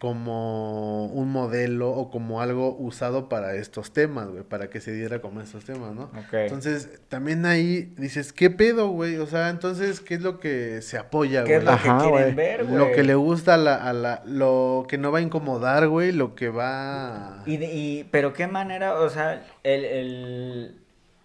como 0.03 1.07
un 1.07 1.31
modelo 1.31 1.91
o 1.91 2.11
como 2.11 2.41
algo 2.41 2.77
usado 2.77 3.29
para 3.29 3.55
estos 3.55 3.93
temas, 3.93 4.27
güey, 4.29 4.43
para 4.43 4.69
que 4.69 4.81
se 4.81 4.93
diera 4.93 5.21
como 5.21 5.41
estos 5.41 5.65
temas, 5.65 5.95
¿no? 5.95 6.05
Ok. 6.19 6.33
Entonces, 6.35 6.89
también 7.09 7.47
ahí 7.47 7.95
dices, 7.97 8.33
¿qué 8.33 8.51
pedo, 8.51 8.89
güey? 8.89 9.17
O 9.19 9.27
sea, 9.29 9.49
entonces, 9.49 10.01
¿qué 10.01 10.15
es 10.15 10.21
lo 10.23 10.41
que 10.41 10.83
se 10.83 10.99
apoya, 10.99 11.45
¿Qué 11.45 11.55
es 11.55 11.65
güey? 11.65 11.67
lo 11.67 11.71
Ajá, 11.73 11.99
que 11.99 12.11
quieren 12.11 12.11
güey. 12.11 12.35
ver, 12.35 12.65
güey? 12.65 12.77
Lo 12.79 12.91
que 12.91 13.05
le 13.05 13.15
gusta 13.15 13.55
a 13.55 13.57
la, 13.59 13.77
a 13.77 13.93
la, 13.93 14.23
lo 14.27 14.87
que 14.89 14.99
no 14.99 15.13
va 15.13 15.19
a 15.19 15.23
incomodar, 15.23 15.87
güey, 15.87 16.11
lo 16.11 16.35
que 16.35 16.49
va... 16.49 17.45
Y, 17.47 17.57
de- 17.59 17.73
y- 17.73 18.05
pero 18.11 18.33
qué 18.33 18.49
manera, 18.49 18.95
o 19.01 19.09
sea, 19.09 19.45
el, 19.63 19.85
el- 19.85 20.77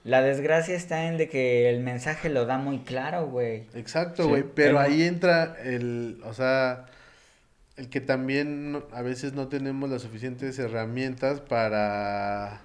la 0.03 0.21
desgracia 0.21 0.75
está 0.75 1.05
en 1.07 1.17
de 1.17 1.27
que 1.29 1.67
el 1.69 1.79
mensaje 1.81 2.29
lo 2.29 2.45
da 2.45 2.59
muy 2.59 2.77
claro, 2.79 3.25
güey. 3.27 3.63
Exacto, 3.73 4.21
Sí. 4.23 4.29
güey, 4.29 4.43
pero 4.43 4.79
ahí 4.79 5.01
entra 5.01 5.55
el, 5.63 6.21
o 6.23 6.33
sea, 6.33 6.85
el 7.77 7.89
que 7.89 8.01
también 8.01 8.83
a 8.91 9.01
veces 9.03 9.33
no 9.33 9.47
tenemos 9.47 9.89
las 9.89 10.01
suficientes 10.01 10.57
herramientas 10.57 11.41
para, 11.41 12.61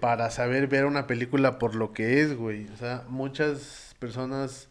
para 0.00 0.30
saber 0.30 0.66
ver 0.66 0.86
una 0.86 1.06
película 1.06 1.58
por 1.58 1.74
lo 1.74 1.92
que 1.92 2.22
es, 2.22 2.34
güey. 2.34 2.66
O 2.68 2.76
sea, 2.78 3.04
muchas 3.08 3.94
personas, 3.98 4.68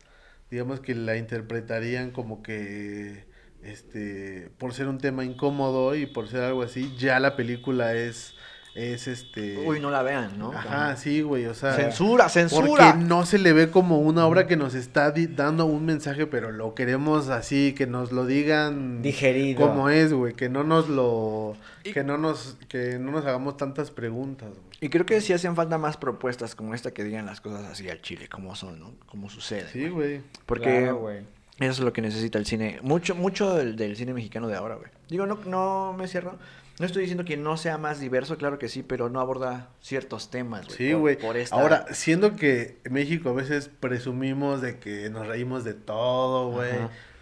digamos 0.49 0.79
que 0.79 0.95
la 0.95 1.17
interpretarían 1.17 2.10
como 2.10 2.41
que, 2.41 3.25
este, 3.63 4.49
por 4.58 4.73
ser 4.73 4.88
un 4.88 4.97
tema 4.97 5.23
incómodo 5.23 5.95
y 5.95 6.08
por 6.08 6.27
ser 6.27 6.41
algo 6.41 6.63
así, 6.63 6.95
ya 6.97 7.19
la 7.19 7.36
película 7.36 7.93
es, 7.93 8.34
es 8.80 9.08
este... 9.08 9.58
Uy, 9.65 9.80
no 9.80 9.92
la 9.92 10.02
vean, 10.04 10.38
¿no? 10.39 10.52
Ajá, 10.52 10.96
sí, 10.96 11.22
güey, 11.22 11.46
o 11.46 11.54
sea... 11.54 11.74
Censura, 11.74 12.30
censura. 12.30 12.68
Porque 12.68 13.06
no 13.06 13.26
se 13.26 13.38
le 13.38 13.54
ve 13.54 13.70
como 13.70 14.00
una 14.00 14.26
obra 14.26 14.48
que 14.48 14.56
nos 14.56 14.74
está 14.76 15.13
dando 15.36 15.65
un 15.65 15.86
mensaje, 15.86 16.26
pero 16.28 16.52
lo 16.52 16.76
queremos 16.76 17.30
así, 17.30 17.74
que 17.78 17.88
nos 17.88 18.12
lo 18.12 18.26
digan 18.26 19.02
Digerido. 19.02 19.60
como 19.68 19.89
es, 19.89 20.13
güey, 20.13 20.34
que 20.34 20.50
no 20.50 20.63
nos 20.63 20.88
lo 20.89 21.56
que 21.84 22.04
no 22.04 22.18
nos 22.18 22.58
que 22.68 23.00
no 23.00 23.12
nos 23.12 23.26
hagamos 23.26 23.58
tantas 23.58 23.92
preguntas, 23.92 24.50
güey. 24.50 24.62
Y 24.82 24.89
creo 24.89 25.06
que 25.06 25.20
sí 25.20 25.34
hacen 25.34 25.56
falta 25.56 25.78
más 25.78 25.98
propuestas 25.98 26.56
como 26.56 26.74
esta 26.74 26.92
que 26.92 27.04
digan 27.04 27.26
las 27.26 27.42
cosas 27.42 27.65
así 27.65 27.89
al 27.89 28.02
chile, 28.02 28.30
como 28.30 28.56
son, 28.56 28.80
¿no? 28.80 28.94
Como 29.08 29.30
sucede. 29.30 29.68
Sí, 29.74 29.89
güey. 29.89 30.22
Porque 30.46 30.80
Claro, 30.84 31.00
güey. 31.00 31.18
eso 31.60 31.72
es 31.72 31.80
lo 31.80 31.92
que 31.92 32.02
necesita 32.02 32.38
el 32.39 32.46
cine. 32.46 32.80
Mucho, 32.82 33.13
mucho 33.13 33.56
del, 33.56 33.76
del 33.76 33.98
cine 33.98 34.13
mexicano 34.13 34.48
de 34.48 34.56
ahora, 34.56 34.76
güey. 34.76 34.89
Digo, 35.10 35.26
no, 35.26 35.38
no 35.46 35.94
me 35.98 36.08
cierro. 36.08 36.38
No 36.80 36.86
estoy 36.86 37.02
diciendo 37.02 37.26
que 37.26 37.36
no 37.38 37.58
sea 37.58 37.78
más 37.78 38.00
diverso, 38.00 38.38
claro 38.38 38.58
que 38.58 38.70
sí, 38.70 38.84
pero 38.84 39.10
no 39.10 39.20
aborda 39.20 39.70
ciertos 39.82 40.32
temas, 40.32 40.65
güey. 40.65 40.78
Sí, 40.78 40.92
por- 40.92 41.00
güey. 41.02 41.18
por 41.18 41.38
esta- 41.38 41.56
Ahora, 41.56 41.86
siendo 41.92 42.36
que 42.38 42.78
en 42.86 42.94
México 42.94 43.30
a 43.30 43.34
veces 43.34 43.70
presumimos 43.80 44.62
de 44.62 44.80
que 44.80 45.10
nos 45.10 45.28
reímos 45.28 45.63
de 45.65 45.74
todo, 45.74 46.52
güey, 46.52 46.72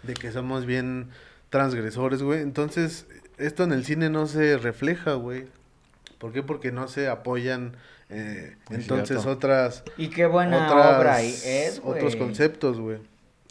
de 0.04 0.14
que 0.14 0.30
somos 0.32 0.64
bien 0.64 1.10
transgresores, 1.50 2.22
güey. 2.22 2.40
Entonces, 2.42 3.06
esto 3.36 3.64
en 3.64 3.72
el 3.72 3.84
cine 3.84 4.10
no 4.10 4.26
se 4.26 4.58
refleja, 4.58 5.14
güey. 5.14 5.46
¿Por 6.18 6.32
qué? 6.32 6.42
Porque 6.42 6.70
no 6.72 6.88
se 6.88 7.08
apoyan 7.08 7.76
eh, 8.10 8.56
Es 8.70 8.76
entonces 8.78 9.08
cierto. 9.20 9.30
otras 9.30 9.82
Y 9.98 10.08
qué 10.08 10.24
buena 10.26 10.66
otras 10.68 10.98
obra 10.98 11.14
ahí 11.16 11.34
es, 11.44 11.78
güey. 11.80 11.96
otros 11.98 12.16
conceptos, 12.16 12.80
güey. 12.80 12.98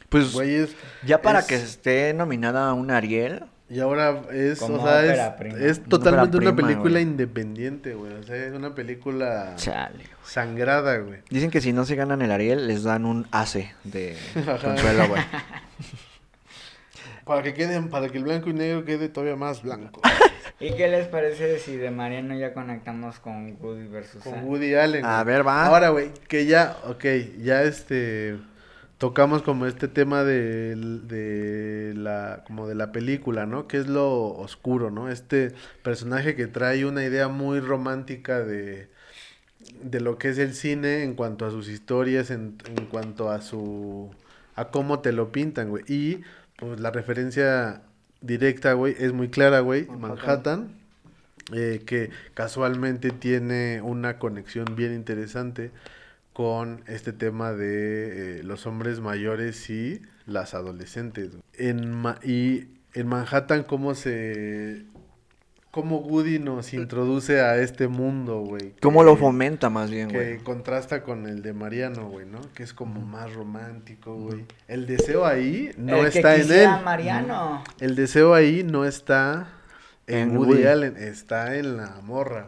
Pues 0.10 0.34
Güeyes, 0.34 0.72
ya 1.06 1.22
para 1.22 1.39
es- 1.39 1.46
que 1.46 1.56
esté 1.56 2.13
nominada 2.13 2.70
a 2.70 2.74
un 2.74 2.89
Ariel, 2.91 3.43
Y 3.69 3.80
ahora 3.82 4.21
es, 4.32 4.60
Como 4.60 4.75
o 4.75 4.77
sea, 4.88 4.99
ópera 4.99 5.27
es, 5.27 5.34
prima. 5.34 5.58
es 5.60 5.77
Una 5.80 5.88
totalmente 5.89 6.38
una 6.38 6.56
película 6.56 6.91
güey. 6.91 7.03
independiente, 7.03 7.95
güey. 7.95 8.13
O 8.13 8.23
sea, 8.23 8.36
es 8.38 8.53
una 8.53 8.73
película 8.73 9.53
chale. 9.58 10.06
sangrada, 10.23 10.97
güey. 10.99 11.19
Dicen 11.30 11.51
que 11.51 11.60
si 11.60 11.73
no 11.73 11.84
se 11.84 11.95
ganan 11.95 12.21
el 12.21 12.32
Ariel, 12.32 12.65
les 12.67 12.84
dan 12.84 13.06
un 13.06 13.27
ace 13.32 13.73
de 13.84 14.15
consuelo, 14.63 15.10
güey. 15.10 15.21
Para 17.25 17.43
que 17.43 17.53
queden, 17.53 17.89
para 17.89 18.08
que 18.08 18.17
el 18.19 18.23
blanco 18.23 18.49
y 18.49 18.53
negro 18.53 18.86
quede 18.86 19.10
todavía 19.10 19.36
más 19.36 19.62
blanco. 19.62 20.01
¿Y 20.62 20.71
qué 20.75 20.88
les 20.88 21.08
parece 21.08 21.60
si 21.60 21.75
de 21.75 21.91
Mariano 21.91 22.36
ya 22.36 22.53
conectamos 22.53 23.19
con 23.19 23.58
Woody 23.60 23.88
versus 23.88 24.23
Con? 24.23 24.45
Woody 24.45 24.75
Allen. 24.75 25.06
A 25.06 25.23
ver, 25.25 25.45
va. 25.45 25.65
Ahora, 25.65 25.89
güey, 25.89 26.12
que 26.30 26.45
ya, 26.45 26.77
ok, 26.86 27.03
ya 27.41 27.63
este 27.63 28.38
tocamos 28.97 29.41
como 29.43 29.65
este 29.65 29.88
tema 29.88 30.23
de, 30.23 30.75
de 30.75 31.93
la 31.95 32.43
como 32.45 32.67
de 32.67 32.75
la 32.75 32.91
película, 32.91 33.45
¿no? 33.45 33.67
Que 33.67 33.77
es 33.77 33.88
lo 33.88 34.36
oscuro, 34.38 34.91
¿no? 34.91 35.10
Este 35.10 35.53
personaje 35.83 36.36
que 36.36 36.47
trae 36.47 36.86
una 36.86 37.03
idea 37.03 37.27
muy 37.27 37.60
romántica 37.60 38.39
de 38.39 38.89
de 39.81 39.99
lo 40.01 40.17
que 40.17 40.29
es 40.29 40.38
el 40.38 40.53
cine 40.53 41.03
en 41.03 41.15
cuanto 41.15 41.45
a 41.45 41.51
sus 41.51 41.67
historias, 41.69 42.31
en, 42.31 42.57
en 42.75 42.86
cuanto 42.88 43.29
a 43.31 43.41
su 43.41 44.12
a 44.55 44.69
cómo 44.69 44.99
te 45.01 45.12
lo 45.12 45.31
pintan, 45.31 45.69
güey. 45.69 45.83
Y 45.88 46.21
pues 46.57 46.79
la 46.79 46.91
referencia 46.91 47.83
directa, 48.21 48.73
güey, 48.73 48.95
es 48.99 49.13
muy 49.13 49.29
clara, 49.29 49.60
güey, 49.62 49.88
Manhattan, 49.88 50.69
eh, 51.53 51.83
que 51.86 52.10
casualmente 52.33 53.12
tiene 53.12 53.81
una 53.81 54.19
conexión 54.19 54.75
bien 54.75 54.93
interesante 54.93 55.71
con 56.38 56.84
este 56.86 57.13
tema 57.13 57.52
de 57.54 58.41
eh, 58.41 58.43
los 58.43 58.67
hombres 58.67 59.00
mayores 59.00 59.71
y 59.71 60.04
las 60.28 60.54
adolescentes. 60.54 61.32
En 61.56 61.91
Ma- 61.91 62.19
y 62.23 62.67
en 62.93 63.08
Manhattan 63.08 63.63
cómo 63.63 63.95
se 63.95 64.86
cómo 65.71 65.97
Woody 65.97 66.38
nos 66.38 66.76
introduce 66.76 67.41
a 67.41 67.58
este 67.58 67.88
mundo, 67.88 68.41
güey. 68.41 68.76
¿Cómo 68.84 69.00
que- 69.00 69.06
lo 69.08 69.15
fomenta 69.15 69.71
más 69.71 69.89
bien, 69.89 70.10
que 70.10 70.15
güey? 70.15 70.38
contrasta 70.38 71.02
con 71.02 71.26
el 71.26 71.41
de 71.41 71.54
Mariano, 71.54 72.08
güey, 72.08 72.28
¿no? 72.28 72.39
Que 72.54 72.62
es 72.62 72.71
como 72.71 73.02
más 73.02 73.34
romántico, 73.34 74.13
güey. 74.15 74.45
El 74.67 74.86
deseo 74.86 75.26
ahí 75.26 75.71
no 75.76 75.95
El 75.97 76.12
que 76.12 76.19
está 76.19 76.36
en 76.36 76.52
él. 76.52 76.69
Mariano. 76.86 77.63
El 77.80 77.95
deseo 77.95 78.36
ahí 78.36 78.63
no 78.63 78.86
está 78.86 79.47
en, 80.06 80.30
En 80.30 80.38
Woody, 80.38 80.52
Woody. 80.52 80.67
Allen, 80.67 80.97
está 80.97 81.56
en 81.56 81.78
la 81.78 82.00
morra. 82.04 82.45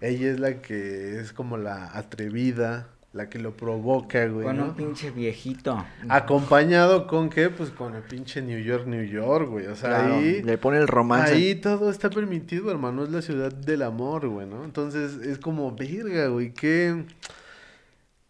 Ella 0.00 0.28
es 0.28 0.40
la 0.40 0.54
que 0.60 1.20
es 1.20 1.32
como 1.32 1.56
la 1.56 1.96
atrevida, 1.96 2.88
la 3.12 3.28
que 3.28 3.38
lo 3.38 3.54
provoca, 3.56 4.26
güey, 4.26 4.46
Con 4.46 4.56
¿no? 4.56 4.64
un 4.64 4.74
pinche 4.74 5.10
viejito. 5.10 5.84
Acompañado 6.08 7.06
con 7.06 7.28
qué? 7.28 7.50
Pues 7.50 7.68
con 7.70 7.94
el 7.94 8.02
pinche 8.02 8.40
New 8.40 8.58
York, 8.58 8.86
New 8.86 9.04
York, 9.04 9.48
güey. 9.50 9.66
O 9.66 9.76
sea, 9.76 9.90
Claro, 9.90 10.14
ahí... 10.14 10.42
le 10.42 10.56
pone 10.56 10.78
el 10.78 10.88
romance. 10.88 11.34
Ahí 11.34 11.54
todo 11.56 11.90
está 11.90 12.08
permitido, 12.08 12.70
hermano. 12.70 13.04
Es 13.04 13.10
la 13.10 13.20
ciudad 13.20 13.52
del 13.52 13.82
amor, 13.82 14.28
güey, 14.28 14.46
¿no? 14.46 14.64
Entonces 14.64 15.16
es 15.26 15.38
como, 15.38 15.72
verga, 15.76 16.28
güey, 16.28 16.54
qué. 16.54 17.04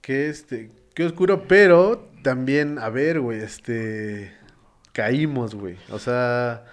Qué 0.00 0.28
este. 0.28 0.70
Qué 0.94 1.04
oscuro, 1.04 1.44
pero 1.46 2.10
también, 2.24 2.78
a 2.80 2.88
ver, 2.90 3.20
güey, 3.20 3.40
este. 3.40 4.32
Caímos, 4.92 5.54
güey. 5.54 5.76
O 5.90 5.98
sea. 6.00 6.64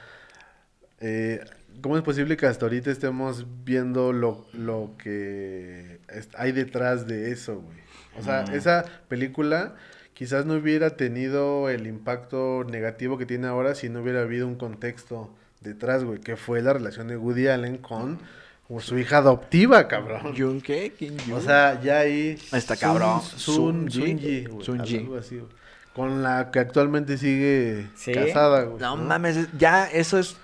eh, 0.99 1.41
¿Cómo 1.81 1.95
es 1.95 2.03
posible 2.03 2.35
que 2.35 2.45
hasta 2.47 2.65
ahorita 2.65 2.91
estemos 2.91 3.45
viendo 3.63 4.11
lo, 4.11 4.47
lo 4.51 4.95
que 5.01 5.99
hay 6.35 6.51
detrás 6.51 7.07
de 7.07 7.31
eso, 7.31 7.61
güey? 7.61 7.77
O 8.17 8.23
sea, 8.23 8.43
esa 8.53 8.85
película 9.07 9.75
quizás 10.13 10.45
no 10.45 10.55
hubiera 10.55 10.91
tenido 10.97 11.69
el 11.69 11.87
impacto 11.87 12.65
negativo 12.69 13.17
que 13.17 13.25
tiene 13.25 13.47
ahora 13.47 13.75
si 13.75 13.89
no 13.89 14.01
hubiera 14.01 14.21
habido 14.21 14.47
un 14.47 14.55
contexto 14.55 15.33
detrás, 15.61 16.03
güey, 16.03 16.19
que 16.19 16.35
fue 16.35 16.61
la 16.61 16.73
relación 16.73 17.07
de 17.07 17.17
Woody 17.17 17.47
Allen 17.47 17.77
con, 17.77 18.19
con 18.67 18.81
su 18.81 18.97
hija 18.97 19.17
adoptiva, 19.17 19.87
cabrón. 19.87 20.33
¿Jun 20.37 20.61
qué? 20.61 20.93
¿Quién? 20.97 21.15
O 21.33 21.39
sea, 21.39 21.79
ya 21.81 21.99
ahí... 21.99 22.37
Está 22.51 22.75
Sun- 22.75 22.79
cabrón. 22.81 23.21
Sun, 23.21 23.91
Sunji. 23.91 23.91
Sunji, 23.91 24.45
güey, 24.45 24.65
Sunji. 24.65 24.97
algo 24.97 25.17
así, 25.17 25.35
güey. 25.37 25.59
Con 25.93 26.21
la 26.23 26.51
que 26.51 26.59
actualmente 26.59 27.17
sigue 27.17 27.87
¿Sí? 27.95 28.13
casada, 28.13 28.63
güey. 28.63 28.79
No 28.81 28.95
mames, 28.95 29.35
es- 29.37 29.47
ya 29.57 29.85
eso 29.85 30.17
es. 30.19 30.37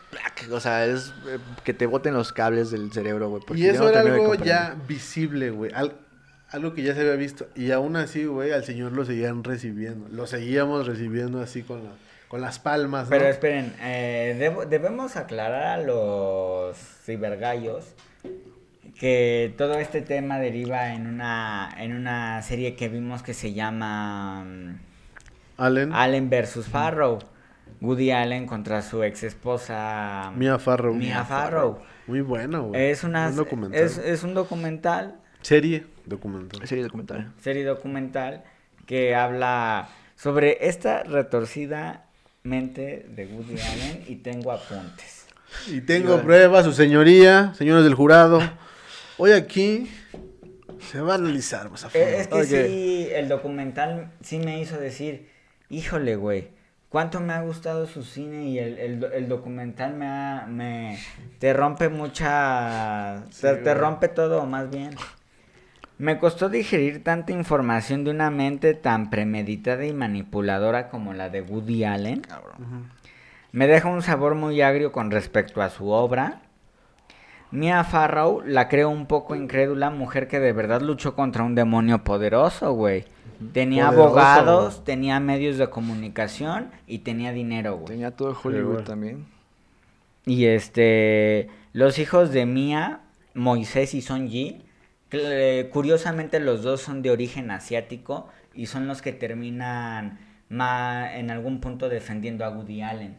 O 0.51 0.59
sea, 0.59 0.85
es 0.85 1.13
eh, 1.27 1.37
que 1.63 1.73
te 1.73 1.85
boten 1.85 2.13
los 2.13 2.31
cables 2.33 2.71
del 2.71 2.91
cerebro, 2.91 3.29
güey. 3.29 3.43
Y 3.55 3.67
eso 3.67 3.83
no 3.83 3.89
era 3.89 4.01
algo 4.01 4.35
ya 4.35 4.75
visible, 4.87 5.51
güey. 5.51 5.71
Al- 5.73 5.95
algo 6.49 6.73
que 6.73 6.83
ya 6.83 6.93
se 6.93 7.01
había 7.01 7.15
visto. 7.15 7.47
Y 7.55 7.71
aún 7.71 7.95
así, 7.95 8.25
güey, 8.25 8.51
al 8.51 8.63
señor 8.63 8.91
lo 8.93 9.05
seguían 9.05 9.43
recibiendo. 9.43 10.07
Lo 10.09 10.27
seguíamos 10.27 10.87
recibiendo 10.87 11.41
así 11.41 11.63
con, 11.63 11.83
la- 11.83 11.91
con 12.27 12.41
las 12.41 12.59
palmas, 12.59 13.05
¿no? 13.05 13.09
Pero 13.09 13.27
esperen, 13.27 13.73
eh, 13.81 14.35
debo- 14.39 14.65
debemos 14.65 15.15
aclarar 15.17 15.79
a 15.79 15.83
los 15.83 16.77
cibergallos 17.05 17.85
que 18.99 19.53
todo 19.57 19.77
este 19.79 20.01
tema 20.01 20.39
deriva 20.39 20.93
en 20.93 21.07
una, 21.07 21.69
en 21.77 21.93
una 21.95 22.41
serie 22.41 22.75
que 22.75 22.87
vimos 22.87 23.23
que 23.23 23.33
se 23.33 23.53
llama 23.53 24.45
mm, 24.45 24.79
Allen, 25.57 25.93
Allen 25.93 26.29
vs. 26.29 26.67
Farrow. 26.67 27.19
Woody 27.81 28.11
Allen 28.11 28.47
contra 28.47 28.81
su 28.81 29.03
ex 29.03 29.23
esposa 29.23 30.31
Mia 30.35 30.57
Farrow. 30.57 30.93
Mia 30.93 31.25
Farrow. 31.25 31.79
Muy 32.07 32.21
bueno, 32.21 32.67
güey. 32.67 32.89
Es, 32.89 33.03
una, 33.03 33.27
Un 33.27 33.35
documental. 33.35 33.79
es, 33.81 33.97
es 33.97 34.23
un 34.23 34.33
documental, 34.33 35.15
Serie 35.41 35.85
documental. 36.05 36.67
Serie 36.67 36.83
documental. 36.83 37.31
serie 37.41 37.63
documental, 37.63 38.43
que 38.85 39.15
habla 39.15 39.89
sobre 40.15 40.67
esta 40.67 41.03
retorcida 41.03 42.05
mente 42.43 43.05
de 43.09 43.25
Woody 43.25 43.59
Allen 43.59 44.03
y 44.07 44.15
tengo 44.17 44.51
apuntes. 44.51 45.27
Y 45.67 45.81
tengo 45.81 46.21
pruebas, 46.21 46.65
su 46.65 46.73
señoría, 46.73 47.53
señores 47.55 47.83
del 47.83 47.95
jurado. 47.95 48.39
Hoy 49.17 49.31
aquí 49.31 49.89
se 50.91 51.01
va 51.01 51.13
a 51.13 51.17
analizar 51.17 51.69
más 51.71 51.85
a 51.85 51.89
fondo. 51.89 52.05
Eh, 52.07 52.19
Es 52.19 52.27
que 52.27 52.35
Ok. 52.35 52.67
sí, 52.67 53.07
el 53.11 53.29
documental 53.29 54.11
sí 54.21 54.37
me 54.39 54.59
hizo 54.61 54.77
decir, 54.77 55.29
híjole, 55.69 56.15
güey, 56.17 56.49
cuánto 56.89 57.19
me 57.21 57.33
ha 57.33 57.41
gustado 57.41 57.87
su 57.87 58.03
cine 58.03 58.49
y 58.49 58.59
el, 58.59 58.77
el, 58.77 59.03
el 59.13 59.27
documental 59.29 59.93
me 59.95 60.05
ha, 60.07 60.45
me, 60.47 60.99
te 61.39 61.53
rompe 61.53 61.89
mucha, 61.89 63.23
te, 63.41 63.53
te 63.55 63.61
güey. 63.61 63.73
rompe 63.73 64.07
todo 64.09 64.45
más 64.45 64.69
bien. 64.69 64.91
Me 65.97 66.19
costó 66.19 66.49
digerir 66.49 67.03
tanta 67.03 67.31
información 67.31 68.03
de 68.03 68.11
una 68.11 68.29
mente 68.29 68.73
tan 68.73 69.09
premeditada 69.09 69.85
y 69.85 69.93
manipuladora 69.93 70.89
como 70.89 71.13
la 71.13 71.29
de 71.29 71.41
Woody 71.41 71.85
Allen. 71.85 72.21
Me 73.51 73.67
deja 73.67 73.87
un 73.87 74.01
sabor 74.01 74.35
muy 74.35 74.61
agrio 74.61 74.91
con 74.91 75.11
respecto 75.11 75.61
a 75.61 75.69
su 75.69 75.89
obra. 75.89 76.41
Mia 77.51 77.85
Farrow 77.85 78.41
la 78.45 78.67
creo 78.67 78.89
un 78.89 79.05
poco 79.05 79.35
incrédula, 79.35 79.89
mujer 79.89 80.27
que 80.27 80.41
de 80.41 80.51
verdad 80.51 80.81
luchó 80.81 81.15
contra 81.15 81.43
un 81.43 81.55
demonio 81.55 82.03
poderoso, 82.03 82.73
güey. 82.73 83.05
Tenía 83.53 83.87
Poderoso, 83.87 84.09
abogados, 84.09 84.73
güey. 84.75 84.85
tenía 84.85 85.19
medios 85.21 85.57
de 85.57 85.69
comunicación 85.69 86.71
y 86.87 86.99
tenía 86.99 87.31
dinero, 87.31 87.75
güey. 87.75 87.87
Tenía 87.87 88.11
todo 88.11 88.37
Hollywood 88.43 88.83
también. 88.83 89.25
Y 90.25 90.45
este, 90.45 91.49
los 91.71 91.99
hijos 91.99 92.31
de 92.31 92.45
Mia, 92.45 92.99
Moisés 93.33 93.93
y 93.93 94.01
Son 94.01 94.27
Que, 95.21 95.69
curiosamente 95.71 96.39
los 96.39 96.63
dos 96.63 96.81
son 96.81 97.01
de 97.01 97.11
origen 97.11 97.51
asiático 97.51 98.27
y 98.53 98.65
son 98.67 98.87
los 98.87 99.01
que 99.01 99.11
terminan 99.13 100.19
en 100.49 101.31
algún 101.31 101.59
punto 101.61 101.89
defendiendo 101.89 102.45
a 102.45 102.49
Woody 102.49 102.81
Allen. 102.81 103.17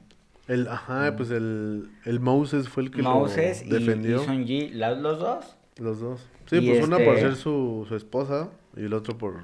El, 0.48 0.68
ajá, 0.68 1.14
pues 1.16 1.30
el, 1.30 1.88
el 2.04 2.20
Moses 2.20 2.68
fue 2.68 2.84
el 2.84 2.90
que 2.90 3.02
Moses 3.02 3.66
lo 3.66 3.76
y, 3.76 3.80
defendió. 3.84 4.22
y 4.22 4.24
Son 4.24 4.44
Yi, 4.46 4.68
la- 4.70 4.92
los 4.92 5.18
dos. 5.18 5.56
Los 5.78 6.00
dos. 6.00 6.24
Sí, 6.46 6.58
Y 6.58 6.68
pues 6.70 6.84
una 6.86 6.96
por 6.98 7.14
este- 7.16 7.20
ser 7.22 7.34
su, 7.34 7.84
su 7.88 7.96
esposa 7.96 8.48
y 8.76 8.84
el 8.84 8.92
otro 8.94 9.18
por... 9.18 9.34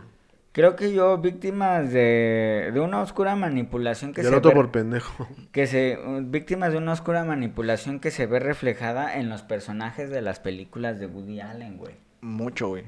Creo 0.53 0.77
que 0.77 0.93
yo 0.93 1.17
víctimas 1.19 1.91
de, 1.93 2.71
de 2.75 2.79
una 2.81 3.01
oscura 3.01 3.35
manipulación 3.35 4.13
que 4.13 4.21
y 4.21 4.25
se 4.25 4.29
el 4.29 4.35
otro 4.37 4.51
ve- 4.51 4.55
por 4.57 4.71
pendejo. 4.71 5.27
que 5.51 5.67
se 5.67 5.99
víctimas 6.25 6.73
de 6.73 6.79
una 6.79 6.93
oscura 6.93 7.25
manipulación 7.25 7.99
que 8.01 8.11
se 8.11 8.27
ve 8.27 8.39
reflejada 8.39 9.19
en 9.19 9.29
los 9.31 9.43
personajes 9.43 10.11
de 10.11 10.21
las 10.21 10.41
películas 10.41 11.01
de 11.01 11.07
Woody 11.07 11.41
Allen, 11.41 11.79
güey. 11.79 11.95
Mucho, 12.23 12.69
güey. 12.69 12.85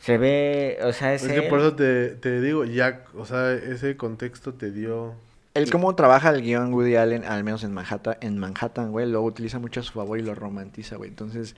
Se 0.00 0.16
ve, 0.18 0.78
o 0.82 0.92
sea, 0.92 1.12
es, 1.14 1.24
Es 1.24 1.32
que 1.32 1.42
por 1.42 1.58
eso 1.58 1.74
te, 1.74 2.10
te 2.10 2.40
digo, 2.40 2.64
ya, 2.64 3.04
o 3.14 3.26
sea, 3.26 3.52
ese 3.52 3.96
contexto 3.96 4.54
te 4.54 4.70
dio... 4.70 5.14
El 5.54 5.70
cómo 5.70 5.94
trabaja 5.94 6.30
el 6.30 6.42
guion 6.42 6.72
Woody 6.72 6.96
Allen, 6.96 7.24
al 7.24 7.42
menos 7.42 7.64
en 7.64 7.72
Manhattan, 7.72 8.16
en 8.20 8.38
Manhattan, 8.38 8.92
güey, 8.92 9.10
lo 9.10 9.22
utiliza 9.22 9.58
mucho 9.58 9.80
a 9.80 9.82
su 9.82 9.92
favor 9.92 10.18
y 10.18 10.22
lo 10.22 10.34
romantiza, 10.34 10.96
güey. 10.96 11.10
Entonces, 11.10 11.56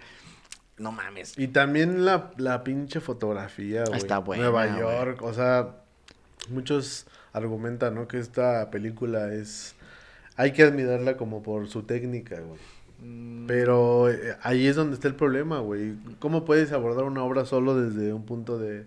no 0.79 0.93
mames. 0.93 1.37
Y 1.37 1.49
también 1.49 2.05
la, 2.05 2.31
la 2.37 2.65
pinche 2.65 3.01
fotografía, 3.01 3.85
güey. 3.85 3.99
Está 3.99 4.19
buena, 4.19 4.45
Nueva 4.45 4.67
güey. 4.67 4.79
York, 4.79 5.23
o 5.23 5.35
sea, 5.35 5.75
muchos 6.49 7.07
argumentan, 7.33 7.97
¿no? 7.97 8.09
Que 8.09 8.19
esta 8.19 8.71
película 8.71 9.33
es... 9.35 9.75
Hay 10.37 10.53
que 10.53 10.63
admirarla 10.63 11.17
como 11.17 11.43
por 11.43 11.69
su 11.69 11.83
técnica, 11.83 12.41
güey. 12.41 12.61
Mm, 13.01 13.47
Pero 13.47 14.11
eh, 14.11 14.37
ahí 14.43 14.67
es 14.67 14.77
donde 14.77 14.95
está 14.95 15.09
el 15.09 15.15
problema, 15.15 15.59
güey. 15.61 15.95
¿Cómo 16.19 16.45
puedes 16.45 16.73
abordar 16.73 17.05
una 17.05 17.23
obra 17.25 17.45
solo 17.45 17.75
desde 17.81 18.13
un 18.13 18.25
punto 18.25 18.59
de, 18.59 18.87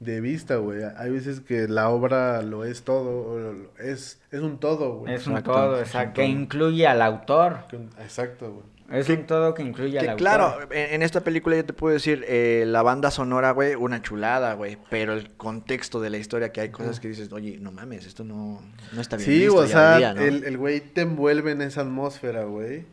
de 0.00 0.20
vista, 0.20 0.56
güey? 0.56 0.80
Hay 0.96 1.10
veces 1.10 1.40
que 1.40 1.68
la 1.68 1.88
obra 1.90 2.42
lo 2.42 2.64
es 2.64 2.82
todo, 2.82 3.38
es, 3.78 4.20
es 4.30 4.40
un 4.40 4.58
todo, 4.58 4.96
güey. 5.00 5.14
Es 5.14 5.26
un 5.26 5.32
Exacto, 5.34 5.52
todo, 5.52 5.78
exacto, 5.80 6.14
que 6.14 6.26
incluye 6.26 6.86
al 6.86 7.02
autor. 7.02 7.58
Exacto, 8.00 8.50
güey. 8.52 8.72
Es 8.90 9.08
un 9.08 9.24
todo 9.24 9.54
que 9.54 9.62
incluye 9.62 9.98
al 9.98 10.04
Que 10.04 10.10
autor. 10.10 10.18
claro, 10.18 10.58
en, 10.70 10.94
en 10.96 11.02
esta 11.02 11.20
película 11.22 11.56
yo 11.56 11.64
te 11.64 11.72
puedo 11.72 11.94
decir, 11.94 12.26
eh, 12.28 12.64
la 12.66 12.82
banda 12.82 13.10
sonora, 13.10 13.52
güey, 13.52 13.74
una 13.74 14.02
chulada, 14.02 14.52
güey, 14.52 14.76
pero 14.90 15.14
el 15.14 15.30
contexto 15.36 15.98
de 15.98 16.10
la 16.10 16.18
historia, 16.18 16.52
que 16.52 16.60
hay 16.60 16.68
cosas 16.70 17.00
que 17.00 17.08
dices, 17.08 17.32
oye, 17.32 17.56
no 17.58 17.72
mames, 17.72 18.04
esto 18.06 18.22
no, 18.22 18.60
no 18.92 19.00
está 19.00 19.16
bien 19.16 19.26
Sí, 19.30 19.38
visto 19.44 19.56
o 19.56 19.66
sea, 19.66 19.96
día, 19.96 20.12
¿no? 20.12 20.20
el, 20.20 20.44
el 20.44 20.58
güey 20.58 20.80
te 20.80 21.02
envuelve 21.02 21.52
en 21.52 21.62
esa 21.62 21.80
atmósfera, 21.82 22.44
güey. 22.44 22.84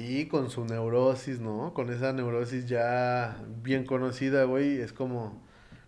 Y 0.00 0.26
con 0.26 0.50
su 0.50 0.64
neurosis, 0.64 1.40
¿no? 1.40 1.74
Con 1.74 1.92
esa 1.92 2.12
neurosis 2.12 2.66
ya 2.68 3.36
bien 3.64 3.84
conocida, 3.84 4.44
güey. 4.44 4.78
Es 4.80 4.92
como, 4.92 5.42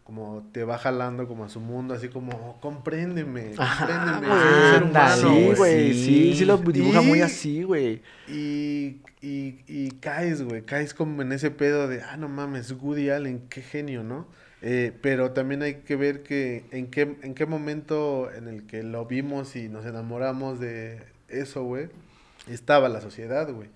como 0.04 0.48
te 0.52 0.64
va 0.64 0.78
jalando 0.78 1.28
como 1.28 1.44
a 1.44 1.48
su 1.48 1.60
mundo, 1.60 1.94
así 1.94 2.08
como, 2.08 2.58
compréndeme, 2.60 3.54
Ajá, 3.56 3.86
compréndeme. 4.20 4.26
güey. 4.26 4.40
soy 4.40 4.54
un 4.54 4.64
ser 4.64 4.82
Ándale, 4.82 5.22
humano, 5.22 5.28
Sí, 5.28 5.52
güey, 5.56 5.94
sí. 5.94 6.32
sí, 6.32 6.34
sí 6.34 6.44
lo 6.44 6.58
dibuja 6.58 7.02
muy 7.02 7.20
así, 7.20 7.62
güey. 7.62 8.02
Y, 8.26 9.02
y, 9.20 9.62
y 9.68 9.90
caes, 10.00 10.42
güey, 10.42 10.62
caes 10.64 10.92
como 10.94 11.22
en 11.22 11.30
ese 11.32 11.50
pedo 11.52 11.86
de, 11.86 12.02
ah, 12.02 12.16
no 12.16 12.28
mames, 12.28 12.72
Woody 12.72 13.10
Allen, 13.10 13.46
qué 13.48 13.62
genio, 13.62 14.02
¿no? 14.02 14.26
Eh, 14.62 14.92
pero 15.00 15.32
también 15.32 15.62
hay 15.62 15.76
que 15.82 15.96
ver 15.96 16.22
que 16.24 16.64
en 16.72 16.90
qué, 16.90 17.16
en 17.22 17.34
qué 17.34 17.46
momento 17.46 18.30
en 18.32 18.48
el 18.48 18.66
que 18.66 18.82
lo 18.82 19.06
vimos 19.06 19.56
y 19.56 19.68
nos 19.68 19.86
enamoramos 19.86 20.58
de 20.60 21.02
eso, 21.28 21.62
güey, 21.64 21.88
estaba 22.48 22.88
la 22.88 23.00
sociedad, 23.00 23.48
güey. 23.52 23.68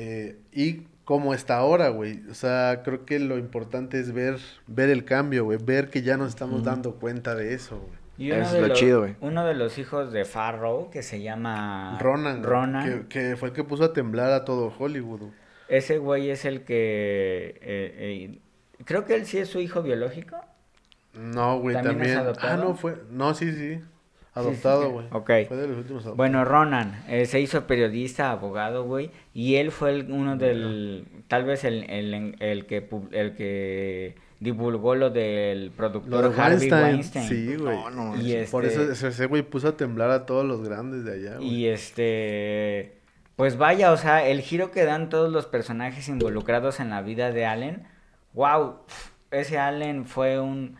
Eh, 0.00 0.38
y 0.52 0.82
cómo 1.04 1.34
está 1.34 1.56
ahora, 1.56 1.88
güey. 1.88 2.22
O 2.30 2.34
sea, 2.34 2.82
creo 2.84 3.04
que 3.04 3.18
lo 3.18 3.36
importante 3.36 3.98
es 3.98 4.12
ver, 4.12 4.36
ver 4.66 4.90
el 4.90 5.04
cambio, 5.04 5.44
güey, 5.44 5.58
ver 5.60 5.90
que 5.90 6.02
ya 6.02 6.16
nos 6.16 6.28
estamos 6.28 6.62
dando 6.62 6.94
cuenta 6.94 7.34
de 7.34 7.54
eso, 7.54 7.78
güey. 7.78 7.98
Y 8.16 8.32
uno 8.32 8.42
Eso 8.42 8.52
de 8.52 8.56
es 8.58 8.62
lo 8.62 8.68
los, 8.68 8.78
chido, 8.78 9.00
güey. 9.00 9.16
Uno 9.20 9.44
de 9.46 9.54
los 9.54 9.78
hijos 9.78 10.12
de 10.12 10.24
Farrow, 10.24 10.90
que 10.90 11.02
se 11.02 11.22
llama 11.22 11.98
Ronan, 12.00 12.42
Ronan. 12.42 13.06
Que, 13.08 13.08
que 13.08 13.36
fue 13.36 13.48
el 13.48 13.54
que 13.54 13.64
puso 13.64 13.84
a 13.84 13.92
temblar 13.92 14.32
a 14.32 14.44
todo 14.44 14.72
Hollywood. 14.76 15.20
güey. 15.20 15.32
Ese 15.68 15.98
güey 15.98 16.30
es 16.30 16.44
el 16.44 16.62
que... 16.64 17.58
eh, 17.60 18.30
eh, 18.32 18.38
creo 18.84 19.04
que 19.04 19.14
él 19.14 19.26
sí 19.26 19.38
es 19.38 19.48
su 19.48 19.60
hijo 19.60 19.82
biológico. 19.82 20.36
No, 21.14 21.58
güey, 21.60 21.74
¿También 21.74 21.98
también. 21.98 22.36
Ah, 22.40 22.56
no 22.56 22.74
fue. 22.74 23.02
No, 23.10 23.34
sí, 23.34 23.52
sí. 23.52 23.80
Sí, 24.34 24.40
Adoptado, 24.40 24.82
sí. 24.84 24.88
güey. 24.90 25.06
Ok. 25.12 25.30
Fue 25.48 25.56
de 25.56 25.68
los 25.68 25.76
últimos 25.78 26.02
adoptados. 26.04 26.16
Bueno, 26.16 26.44
Ronan 26.44 27.02
eh, 27.08 27.26
se 27.26 27.40
hizo 27.40 27.66
periodista, 27.66 28.30
abogado, 28.30 28.84
güey, 28.84 29.10
y 29.34 29.56
él 29.56 29.70
fue 29.72 29.90
el- 29.90 30.10
uno 30.12 30.36
del, 30.36 31.06
tal 31.28 31.44
vez 31.44 31.64
el, 31.64 31.88
el, 31.90 32.36
el 32.40 32.66
que 32.66 32.88
el 33.12 33.34
que 33.34 34.14
divulgó 34.40 34.94
lo 34.94 35.10
del 35.10 35.72
productor 35.72 36.10
Lo 36.10 36.30
de 36.30 36.40
Harvey 36.40 36.70
Weinstein. 36.70 36.84
Weinstein. 36.84 37.28
Sí, 37.28 37.56
güey. 37.56 37.76
No, 37.76 37.90
no, 37.90 38.16
Y 38.22 38.44
Por 38.50 38.64
este- 38.64 38.82
eso 38.84 38.92
ese- 38.92 39.08
ese 39.08 39.26
güey 39.26 39.42
puso 39.42 39.68
a 39.68 39.76
temblar 39.76 40.10
a 40.10 40.26
todos 40.26 40.44
los 40.44 40.62
grandes 40.62 41.04
de 41.04 41.12
allá, 41.14 41.36
güey. 41.38 41.48
Y 41.48 41.66
este, 41.66 42.98
pues 43.36 43.56
vaya, 43.58 43.92
o 43.92 43.96
sea, 43.96 44.26
el 44.28 44.40
giro 44.42 44.70
que 44.70 44.84
dan 44.84 45.08
todos 45.08 45.32
los 45.32 45.46
personajes 45.46 46.08
involucrados 46.08 46.78
en 46.80 46.90
la 46.90 47.02
vida 47.02 47.32
de 47.32 47.46
Allen, 47.46 47.86
wow, 48.34 48.76
ese 49.32 49.58
Allen 49.58 50.04
fue 50.06 50.38
un, 50.40 50.76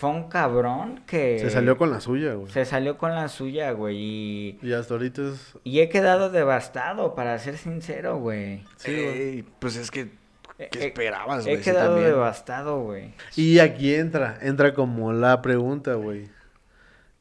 fue 0.00 0.08
un 0.10 0.28
cabrón 0.30 1.02
que 1.06 1.38
Se 1.38 1.50
salió 1.50 1.76
con 1.76 1.90
la 1.90 2.00
suya, 2.00 2.32
güey. 2.32 2.50
se 2.50 2.64
salió 2.64 2.96
con 2.96 3.14
la 3.14 3.28
suya, 3.28 3.72
güey, 3.72 3.96
y, 3.98 4.58
Y 4.62 4.72
hasta 4.72 4.94
ahorita 4.94 5.20
es. 5.28 5.54
y 5.62 5.80
he 5.80 5.90
quedado 5.90 6.30
devastado, 6.30 7.14
para 7.14 7.38
ser 7.38 7.58
sincero, 7.58 8.16
güey. 8.18 8.64
Sí. 8.76 8.90
Ey, 8.92 9.44
pues 9.58 9.76
es 9.76 9.90
que, 9.90 10.10
¿qué 10.56 10.70
He- 10.78 10.86
esperabas, 10.86 11.44
He 11.46 11.50
güey? 11.50 11.56
Sí, 11.62 11.70
quedado 11.70 11.90
también. 11.96 12.12
devastado, 12.12 12.80
güey. 12.80 13.12
Y 13.36 13.58
aquí 13.58 13.94
entra, 13.94 14.38
entra 14.40 14.72
como 14.72 15.12
la 15.12 15.42
pregunta, 15.42 15.94
güey. 15.94 16.30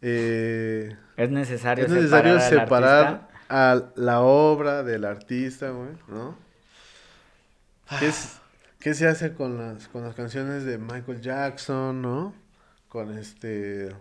Eh, 0.02 0.96
Es 1.18 1.30
necesario 1.30 1.86
es 1.86 1.92
necesario 1.92 2.40
separar, 2.40 3.28
a 3.50 3.82
la 3.96 4.22
obra 4.22 4.84
del 4.84 5.04
artista, 5.04 5.72
güey, 5.72 5.90
¿no? 6.08 6.38
¿Qué, 8.00 8.08
es- 8.08 8.38
qué 8.80 8.94
se 8.94 9.06
hace 9.08 9.34
con 9.34 9.58
las, 9.58 9.90
con 9.90 10.04
las 10.04 10.16
canciones 10.16 10.64
de 10.64 10.78
Michael 10.78 11.20
Jackson, 11.20 12.02
¿no? 12.02 12.34
Con 12.90 13.18
este... 13.18 13.96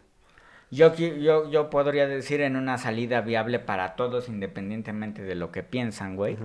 Yo, 0.70 0.94
yo, 0.94 1.50
yo 1.50 1.70
podría 1.70 2.06
decir 2.06 2.42
en 2.42 2.56
una 2.56 2.76
salida 2.76 3.22
viable 3.22 3.58
para 3.58 3.94
todos, 3.96 4.28
independientemente 4.28 5.22
de 5.22 5.34
lo 5.34 5.50
que 5.50 5.62
piensan, 5.62 6.14
güey, 6.16 6.36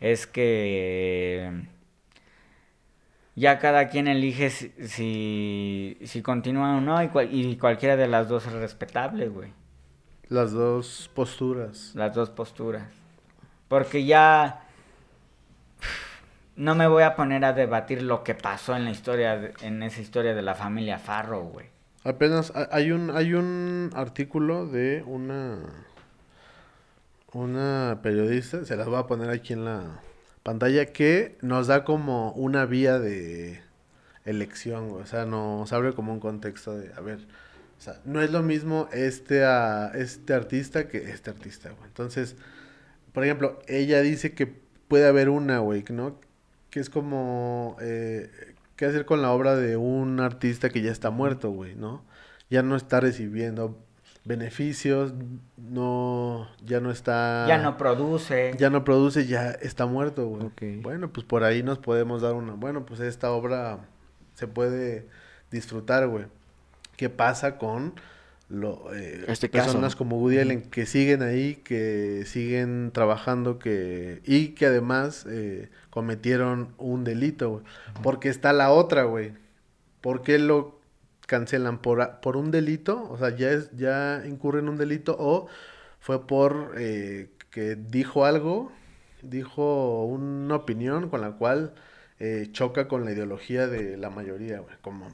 es 0.00 0.26
que 0.26 1.62
ya 3.36 3.58
cada 3.58 3.88
quien 3.88 4.06
elige 4.06 4.50
si, 4.50 4.68
si, 4.86 5.98
si 6.04 6.20
continúa 6.20 6.76
o 6.76 6.80
no, 6.82 7.02
y, 7.02 7.08
cual- 7.08 7.32
y 7.32 7.56
cualquiera 7.56 7.96
de 7.96 8.06
las 8.06 8.28
dos 8.28 8.46
es 8.46 8.52
respetable, 8.52 9.28
güey, 9.28 9.50
Las 10.28 10.52
dos 10.52 11.10
posturas. 11.14 11.92
las 11.94 12.14
dos 12.14 12.28
posturas. 12.28 12.84
Porque 13.68 14.04
ya 14.04 14.64
no 16.56 16.74
me 16.74 16.86
voy 16.86 17.02
a 17.04 17.16
poner 17.16 17.46
a 17.46 17.54
debatir 17.54 18.02
lo 18.02 18.24
que 18.24 18.34
pasó 18.34 18.76
en 18.76 18.84
la 18.84 18.90
historia, 18.90 19.52
en 19.62 19.82
esa 19.82 20.02
historia 20.02 20.34
de 20.34 20.42
la 20.42 20.54
familia 20.54 20.98
Farrow, 20.98 21.44
güey. 21.48 21.66
Apenas 22.04 22.52
ha- 22.54 22.68
hay 22.72 22.92
un 22.92 23.10
hay 23.10 23.34
un 23.34 23.90
artículo 23.94 24.66
de 24.66 25.02
una 25.06 25.58
una 27.32 28.00
periodista, 28.02 28.64
se 28.64 28.76
las 28.76 28.86
voy 28.88 28.96
a 28.98 29.06
poner 29.06 29.30
aquí 29.30 29.52
en 29.52 29.64
la 29.64 30.00
pantalla 30.42 30.86
que 30.86 31.36
nos 31.42 31.66
da 31.68 31.84
como 31.84 32.32
una 32.32 32.66
vía 32.66 32.98
de 32.98 33.60
elección, 34.24 34.90
o 34.90 35.06
sea, 35.06 35.26
nos 35.26 35.72
abre 35.72 35.92
como 35.94 36.12
un 36.12 36.20
contexto 36.20 36.76
de, 36.76 36.92
a 36.94 37.00
ver, 37.00 37.18
o 37.78 37.80
sea, 37.82 38.00
no 38.04 38.20
es 38.20 38.30
lo 38.32 38.42
mismo 38.42 38.88
este 38.92 39.44
a 39.44 39.92
este 39.94 40.34
artista 40.34 40.88
que 40.88 40.98
este 41.10 41.30
artista, 41.30 41.70
güey. 41.70 41.84
Entonces, 41.86 42.36
por 43.12 43.24
ejemplo, 43.24 43.58
ella 43.68 44.00
dice 44.02 44.34
que 44.34 44.46
puede 44.88 45.06
haber 45.06 45.28
una, 45.28 45.60
güey, 45.60 45.84
¿no? 45.90 46.18
Que 46.70 46.80
es 46.80 46.90
como, 46.90 47.76
eh, 47.80 48.30
¿qué 48.80 48.86
hacer 48.86 49.04
con 49.04 49.20
la 49.20 49.30
obra 49.30 49.56
de 49.56 49.76
un 49.76 50.20
artista 50.20 50.70
que 50.70 50.80
ya 50.80 50.90
está 50.90 51.10
muerto, 51.10 51.50
güey, 51.50 51.74
¿no? 51.74 52.02
Ya 52.48 52.62
no 52.62 52.76
está 52.76 52.98
recibiendo 52.98 53.78
beneficios, 54.24 55.12
no, 55.58 56.48
ya 56.64 56.80
no 56.80 56.90
está... 56.90 57.44
Ya 57.46 57.58
no 57.58 57.76
produce. 57.76 58.54
Ya 58.56 58.70
no 58.70 58.82
produce, 58.82 59.26
ya 59.26 59.50
está 59.50 59.84
muerto, 59.84 60.26
güey. 60.28 60.80
Bueno, 60.80 61.12
pues 61.12 61.26
por 61.26 61.44
ahí 61.44 61.62
nos 61.62 61.78
podemos 61.78 62.22
dar 62.22 62.32
una... 62.32 62.54
Bueno, 62.54 62.86
pues 62.86 63.00
esta 63.00 63.30
obra 63.32 63.80
se 64.32 64.48
puede 64.48 65.06
disfrutar, 65.50 66.08
güey. 66.08 66.24
¿Qué 66.96 67.10
pasa 67.10 67.58
con 67.58 67.92
lo, 68.48 68.94
eh, 68.94 69.26
Este 69.28 69.50
caso, 69.50 69.66
personas 69.66 69.94
como 69.94 70.18
Woody 70.18 70.38
Allen 70.38 70.62
que 70.62 70.86
siguen 70.86 71.20
ahí, 71.20 71.56
que 71.56 72.24
siguen 72.24 72.92
trabajando 72.94 73.58
que 73.58 74.22
y 74.24 74.54
que 74.54 74.64
además 74.64 75.26
eh, 75.28 75.68
cometieron 75.90 76.74
un 76.78 77.04
delito, 77.04 77.50
güey? 77.50 77.64
Porque 78.02 78.28
está 78.28 78.52
la 78.52 78.70
otra, 78.72 79.04
güey. 79.04 79.32
¿Por 80.00 80.22
qué 80.22 80.38
lo 80.38 80.78
cancelan? 81.26 81.78
¿Por, 81.78 82.20
por 82.20 82.36
un 82.36 82.50
delito? 82.50 83.08
O 83.10 83.18
sea, 83.18 83.36
ya, 83.36 83.50
es, 83.50 83.70
ya 83.76 84.22
incurre 84.26 84.60
en 84.60 84.68
un 84.68 84.76
delito 84.76 85.16
o 85.18 85.46
fue 86.00 86.26
por 86.26 86.74
eh, 86.78 87.30
que 87.50 87.74
dijo 87.76 88.24
algo, 88.24 88.72
dijo 89.22 90.04
una 90.06 90.54
opinión 90.56 91.10
con 91.10 91.20
la 91.20 91.32
cual 91.32 91.74
eh, 92.18 92.48
choca 92.52 92.88
con 92.88 93.04
la 93.04 93.12
ideología 93.12 93.66
de 93.66 93.96
la 93.96 94.10
mayoría, 94.10 94.60
güey, 94.60 94.74
como 94.82 95.08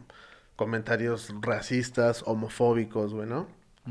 comentarios 0.57 1.33
racistas, 1.41 2.23
homofóbicos, 2.27 3.13
güey, 3.13 3.29
¿no? 3.29 3.47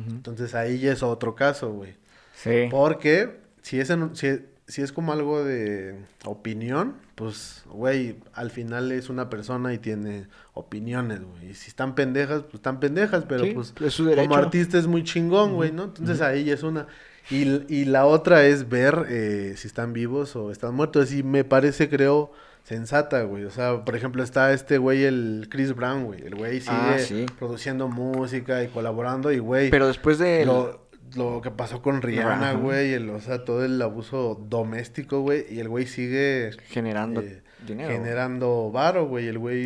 Entonces 0.09 0.55
ahí 0.55 0.79
ya 0.79 0.91
es 0.91 1.03
otro 1.03 1.35
caso, 1.35 1.71
güey. 1.71 1.95
Sí. 2.33 2.67
Porque 2.69 3.37
si 3.61 3.79
es, 3.79 3.89
en- 3.89 4.13
si, 4.15 4.41
si 4.67 4.81
es 4.81 4.91
como 4.91 5.13
algo 5.13 5.43
de 5.43 5.95
opinión, 6.25 6.95
pues, 7.15 7.63
güey, 7.69 8.17
al 8.33 8.49
final 8.51 8.91
es 8.91 9.09
una 9.09 9.29
persona 9.29 9.73
y 9.73 9.77
tiene 9.77 10.27
opiniones, 10.53 11.21
güey. 11.23 11.51
Y 11.51 11.53
si 11.53 11.69
están 11.69 11.93
pendejas, 11.95 12.41
pues 12.43 12.55
están 12.55 12.79
pendejas, 12.79 13.25
pero 13.27 13.43
Sí, 13.43 13.51
pues 13.51 13.73
es 13.79 13.93
su 13.93 14.05
derecho. 14.05 14.27
como 14.29 14.39
artista 14.41 14.77
es 14.77 14.87
muy 14.87 15.03
chingón, 15.03 15.53
güey, 15.53 15.71
¿no? 15.71 15.83
Entonces 15.83 16.21
ahí 16.21 16.49
es 16.49 16.63
una... 16.63 16.87
Y, 17.31 17.63
y 17.73 17.85
la 17.85 18.05
otra 18.05 18.45
es 18.45 18.69
ver 18.69 19.05
eh, 19.09 19.53
si 19.57 19.67
están 19.67 19.93
vivos 19.93 20.35
o 20.35 20.51
están 20.51 20.75
muertos. 20.75 21.11
Y 21.11 21.23
me 21.23 21.43
parece, 21.43 21.89
creo, 21.89 22.31
sensata, 22.63 23.23
güey. 23.23 23.45
O 23.45 23.49
sea, 23.51 23.83
por 23.83 23.95
ejemplo, 23.95 24.21
está 24.23 24.53
este 24.53 24.77
güey, 24.77 25.03
el 25.05 25.47
Chris 25.49 25.73
Brown, 25.75 26.03
güey. 26.05 26.21
El 26.21 26.35
güey 26.35 26.59
sigue 26.61 26.75
Ah, 26.75 26.99
sí. 26.99 27.25
produciendo 27.39 27.87
música 27.87 28.63
y 28.63 28.67
colaborando 28.67 29.31
y, 29.31 29.39
güey... 29.39 29.71
Pero 29.71 29.87
después 29.87 30.19
de... 30.19 30.45
Lo, 30.45 30.84
lo 31.15 31.41
que 31.41 31.51
pasó 31.51 31.81
con 31.81 32.01
Rihanna, 32.01 32.53
güey, 32.53 32.93
el- 32.93 33.09
o 33.09 33.19
sea, 33.21 33.43
todo 33.45 33.63
el 33.65 33.81
abuso 33.81 34.39
doméstico, 34.49 35.21
güey, 35.21 35.45
y 35.49 35.59
el 35.59 35.69
güey 35.69 35.85
sigue 35.87 36.51
Generando 36.67 37.21
eh, 37.21 37.41
dinero. 37.65 37.89
generando 37.91 38.71
varo, 38.71 39.07
güey, 39.07 39.27
el 39.27 39.39
güey 39.39 39.65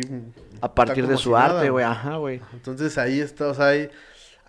A 0.60 0.74
partir 0.74 1.06
de 1.06 1.16
su 1.16 1.32
nada, 1.32 1.58
arte, 1.58 1.70
güey. 1.70 1.84
Ajá, 1.84 2.16
güey. 2.16 2.40
Entonces 2.52 2.96
ahí 2.98 3.20
está, 3.20 3.48
o 3.48 3.54
sea, 3.54 3.74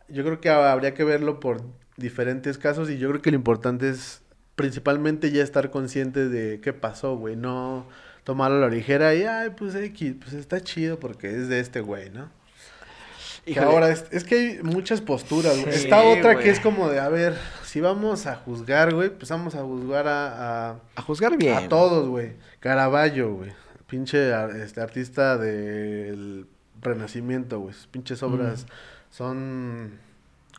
yo 0.10 0.24
creo 0.24 0.39
que 0.41 0.49
habría 0.49 0.93
que 0.93 1.04
verlo 1.04 1.39
por 1.39 1.62
diferentes 1.97 2.58
casos 2.58 2.89
y 2.89 2.97
yo 2.97 3.10
creo 3.10 3.22
que 3.22 3.32
lo 3.32 3.36
importante 3.38 3.89
es 3.89 4.22
principalmente 4.56 5.32
ya 5.32 5.43
estar 5.43 5.72
consciente 5.72 6.28
de 6.30 6.60
qué 6.62 6.74
pasó, 6.74 7.16
güey, 7.18 7.36
no 7.36 7.88
tomarlo 8.24 8.58
a 8.58 8.62
la 8.62 8.70
ligera 8.70 9.16
y, 9.16 9.24
ay, 9.24 9.49
pues, 9.58 9.74
X, 9.74 10.16
pues 10.20 10.34
está 10.34 10.62
chido 10.62 10.99
porque 10.99 11.28
es 11.36 11.47
de 11.47 11.60
este 11.60 11.82
güey, 11.82 12.10
¿no? 12.12 12.30
Híjole. 13.46 13.66
ahora, 13.66 13.89
es, 13.89 14.06
es 14.12 14.24
que 14.24 14.36
hay 14.36 14.60
muchas 14.64 15.02
posturas, 15.02 15.60
güey. 15.60 15.74
Sí, 15.74 15.86
Está 15.86 16.04
otra 16.04 16.34
güey. 16.34 16.44
que 16.46 16.52
es 16.52 16.60
como 16.60 16.89
de, 16.89 17.00
a 17.00 17.10
ver, 17.10 17.36
si 17.64 17.82
vamos 17.82 18.28
a 18.28 18.36
juzgar, 18.36 18.94
güey, 18.94 19.10
pues 19.10 19.30
vamos 19.30 19.56
a 19.56 19.62
juzgar 19.64 20.08
a, 20.08 20.70
a, 20.72 20.76
A 20.96 21.02
juzgar 21.02 21.38
bien. 21.38 21.56
a 21.56 21.68
todos, 21.70 22.08
güey. 22.08 22.34
Caravaggio, 22.60 23.34
güey. 23.34 23.52
Pinche 23.88 24.32
este, 24.64 24.80
artista 24.80 25.38
del 25.38 26.46
Renacimiento, 26.82 27.60
güey. 27.60 27.74
Sus 27.74 27.88
pinches 27.88 28.22
obras 28.24 28.66
son 29.10 30.00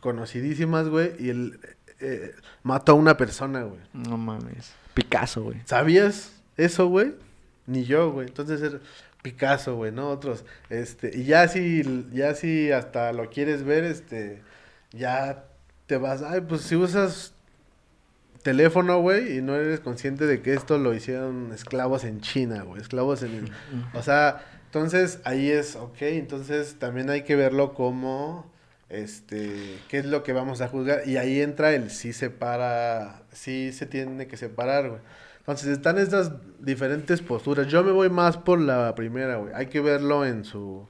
conocidísimas, 0.01 0.89
güey. 0.89 1.13
Y 1.19 1.29
él 1.29 1.59
eh, 1.99 2.35
mató 2.63 2.91
a 2.91 2.95
una 2.95 3.17
persona, 3.17 3.63
güey. 3.63 3.79
No 3.93 4.17
mames. 4.17 4.73
Picasso, 4.93 5.41
güey. 5.43 5.61
¿Sabías 5.65 6.33
eso, 6.57 6.87
güey? 6.87 7.13
Ni 7.65 7.85
yo, 7.85 8.11
güey. 8.11 8.27
Entonces 8.27 8.73
Picasso, 9.23 9.75
güey, 9.75 9.91
¿no? 9.91 10.09
Otros. 10.09 10.45
Este, 10.69 11.17
y 11.17 11.23
ya 11.23 11.47
si, 11.47 11.81
ya 12.11 12.35
si 12.35 12.71
hasta 12.71 13.11
lo 13.13 13.31
quieres 13.31 13.63
ver, 13.63 13.83
este, 13.85 14.43
ya 14.91 15.45
te 15.87 15.97
vas, 15.97 16.21
ay, 16.21 16.41
pues 16.41 16.61
si 16.61 16.75
usas 16.75 17.33
teléfono, 18.43 18.99
güey, 18.99 19.37
y 19.37 19.41
no 19.41 19.55
eres 19.55 19.79
consciente 19.79 20.27
de 20.27 20.41
que 20.41 20.53
esto 20.53 20.77
lo 20.77 20.93
hicieron 20.93 21.51
esclavos 21.53 22.03
en 22.03 22.21
China, 22.21 22.63
güey, 22.63 22.81
esclavos 22.81 23.23
en... 23.23 23.49
o 23.93 24.03
sea, 24.03 24.45
entonces 24.65 25.19
ahí 25.23 25.49
es, 25.49 25.77
ok, 25.77 26.01
entonces 26.01 26.75
también 26.77 27.09
hay 27.09 27.23
que 27.23 27.37
verlo 27.37 27.73
como, 27.73 28.51
este, 28.89 29.79
qué 29.87 29.99
es 29.99 30.05
lo 30.05 30.23
que 30.23 30.33
vamos 30.33 30.59
a 30.59 30.67
juzgar, 30.67 31.07
y 31.07 31.15
ahí 31.15 31.41
entra 31.41 31.73
el 31.73 31.89
sí 31.89 32.11
separa, 32.11 33.23
sí 33.31 33.71
se 33.71 33.85
tiene 33.85 34.27
que 34.27 34.35
separar, 34.35 34.89
güey. 34.89 35.01
Entonces 35.43 35.67
están 35.69 35.97
estas 35.97 36.31
diferentes 36.59 37.21
posturas. 37.21 37.67
Yo 37.67 37.83
me 37.83 37.91
voy 37.91 38.09
más 38.09 38.37
por 38.37 38.59
la 38.59 38.95
primera, 38.95 39.35
güey. 39.37 39.53
Hay 39.53 39.67
que 39.67 39.81
verlo 39.81 40.25
en 40.25 40.45
su 40.45 40.87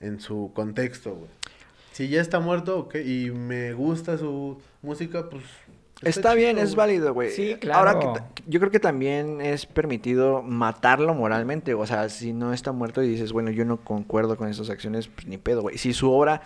en 0.00 0.20
su 0.20 0.50
contexto, 0.54 1.14
güey. 1.14 1.30
Si 1.92 2.08
ya 2.08 2.20
está 2.20 2.40
muerto, 2.40 2.78
ok, 2.80 2.96
y 2.96 3.30
me 3.30 3.72
gusta 3.72 4.18
su 4.18 4.60
música, 4.82 5.30
pues 5.30 5.44
Está, 6.02 6.34
bien, 6.34 6.56
chido, 6.56 6.62
es 6.64 6.74
güey. 6.74 6.76
válido, 6.76 7.14
güey. 7.14 7.30
Sí, 7.30 7.52
Ahora, 7.72 7.92
claro. 7.98 8.00
que 8.00 8.18
ta- 8.20 8.28
yo 8.46 8.60
creo 8.60 8.70
que 8.70 8.80
también 8.80 9.40
es 9.40 9.64
permitido 9.64 10.42
matarlo 10.42 11.14
moralmente. 11.14 11.72
O 11.72 11.86
sea, 11.86 12.10
si 12.10 12.34
no 12.34 12.52
está 12.52 12.72
muerto 12.72 13.02
y 13.02 13.08
dices, 13.08 13.32
bueno, 13.32 13.50
yo 13.50 13.64
no 13.64 13.78
concuerdo 13.78 14.36
con 14.36 14.48
esas 14.48 14.68
acciones, 14.68 15.08
pues 15.08 15.26
ni 15.26 15.38
pedo, 15.38 15.62
güey. 15.62 15.78
Si 15.78 15.94
su 15.94 16.12
obra, 16.12 16.42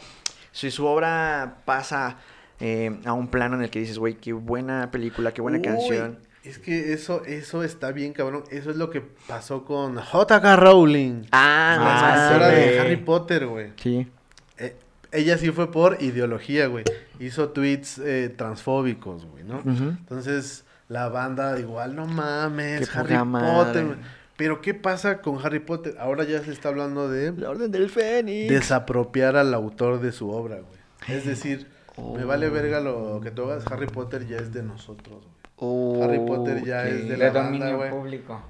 si 0.52 0.70
su 0.70 0.86
obra 0.86 1.62
pasa 1.64 2.18
eh, 2.60 3.00
a 3.04 3.12
un 3.12 3.26
plano 3.26 3.56
en 3.56 3.62
el 3.62 3.70
que 3.70 3.80
dices, 3.80 3.98
güey, 3.98 4.14
qué 4.14 4.32
buena 4.34 4.92
película, 4.92 5.32
qué 5.32 5.40
buena 5.42 5.58
Uy, 5.58 5.64
canción. 5.64 6.18
Es 6.42 6.58
que 6.58 6.92
eso, 6.94 7.24
eso 7.26 7.62
está 7.62 7.92
bien, 7.92 8.12
cabrón. 8.14 8.44
Eso 8.50 8.70
es 8.70 8.76
lo 8.76 8.88
que 8.90 9.02
pasó 9.02 9.64
con 9.64 9.96
J.K. 9.96 10.56
Rowling. 10.56 11.24
Ah, 11.32 11.76
la 11.78 12.14
escritora 12.24 12.48
de 12.48 12.80
Harry 12.80 12.96
Potter, 12.96 13.46
güey. 13.46 13.72
Sí. 13.76 14.08
Eh, 14.56 14.74
ella 15.12 15.36
sí 15.36 15.50
fue 15.50 15.70
por 15.70 16.02
ideología, 16.02 16.66
güey. 16.66 16.84
Hizo 17.18 17.50
tweets 17.50 17.98
eh, 17.98 18.32
transfóbicos, 18.34 19.26
güey, 19.26 19.44
¿no? 19.44 19.60
Entonces, 19.66 20.64
la 20.88 21.08
banda 21.10 21.58
igual, 21.60 21.94
no 21.94 22.06
mames, 22.06 22.88
Qué 22.88 22.98
Harry 22.98 23.16
madre. 23.24 23.52
Potter. 23.82 23.96
Pero, 24.38 24.62
¿qué 24.62 24.72
pasa 24.72 25.20
con 25.20 25.44
Harry 25.44 25.58
Potter? 25.58 25.96
Ahora 26.00 26.24
ya 26.24 26.42
se 26.42 26.50
está 26.52 26.70
hablando 26.70 27.10
de 27.10 27.32
La 27.32 27.50
Orden 27.50 27.70
del 27.70 27.90
Fénix. 27.90 28.48
desapropiar 28.48 29.36
al 29.36 29.52
autor 29.52 30.00
de 30.00 30.12
su 30.12 30.30
obra, 30.30 30.56
güey. 30.56 30.80
Es 31.18 31.26
decir, 31.26 31.66
me 32.16 32.24
vale 32.24 32.48
Oh. 32.48 32.50
verga 32.50 32.80
lo 32.80 33.20
que 33.22 33.30
tú 33.30 33.42
hagas, 33.44 33.66
Harry 33.70 33.86
Potter 33.88 34.26
ya 34.26 34.38
es 34.38 34.54
de 34.54 34.62
nosotros, 34.62 35.18
güey. 35.18 35.39
Oh, 35.62 36.02
Harry 36.02 36.18
Potter 36.18 36.64
ya 36.64 36.88
es 36.88 37.04
de 37.06 37.10
De 37.10 37.16
la 37.18 37.26
banda, 37.30 37.44
dominio 37.44 37.76
güey. 37.76 37.90
público. 37.90 38.42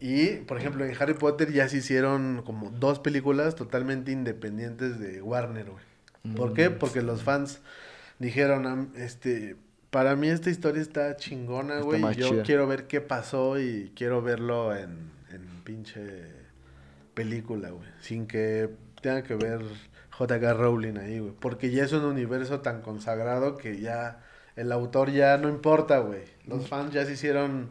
Y, 0.00 0.36
por 0.38 0.58
ejemplo, 0.58 0.84
en 0.84 0.94
Harry 1.00 1.14
Potter 1.14 1.52
ya 1.52 1.68
se 1.68 1.76
hicieron 1.78 2.42
como 2.44 2.70
dos 2.70 2.98
películas 3.00 3.54
totalmente 3.54 4.10
independientes 4.12 4.98
de 4.98 5.20
Warner, 5.22 5.66
güey. 5.70 6.34
¿Por 6.36 6.54
qué? 6.54 6.70
Porque 6.70 7.02
los 7.02 7.22
fans 7.24 7.60
dijeron, 8.18 8.66
"Am- 8.66 8.92
este, 8.96 9.56
para 9.90 10.14
mí 10.16 10.28
esta 10.28 10.50
historia 10.50 10.80
está 10.80 11.16
chingona, 11.16 11.74
Está 11.80 11.84
güey. 11.84 12.00
Yo 12.16 12.28
chida". 12.30 12.42
quiero 12.44 12.66
ver 12.66 12.86
qué 12.86 13.00
pasó 13.00 13.58
y 13.60 13.92
quiero 13.96 14.22
verlo 14.22 14.74
en, 14.74 15.10
en 15.30 15.42
pinche 15.64 16.00
película, 17.14 17.70
güey. 17.70 17.88
Sin 18.00 18.26
que 18.26 18.70
tenga 19.00 19.22
que 19.22 19.34
ver 19.34 19.60
J.K. 20.10 20.52
Rowling 20.54 20.98
ahí, 20.98 21.18
güey. 21.18 21.32
Porque 21.38 21.70
ya 21.70 21.84
es 21.84 21.92
un 21.92 22.04
universo 22.04 22.60
tan 22.60 22.82
consagrado 22.82 23.56
que 23.56 23.80
ya 23.80 24.20
el 24.56 24.72
autor 24.72 25.10
ya 25.10 25.36
no 25.38 25.48
importa, 25.48 25.98
güey. 25.98 26.22
Los 26.46 26.68
fans 26.68 26.92
ya 26.92 27.04
se 27.06 27.12
hicieron, 27.12 27.70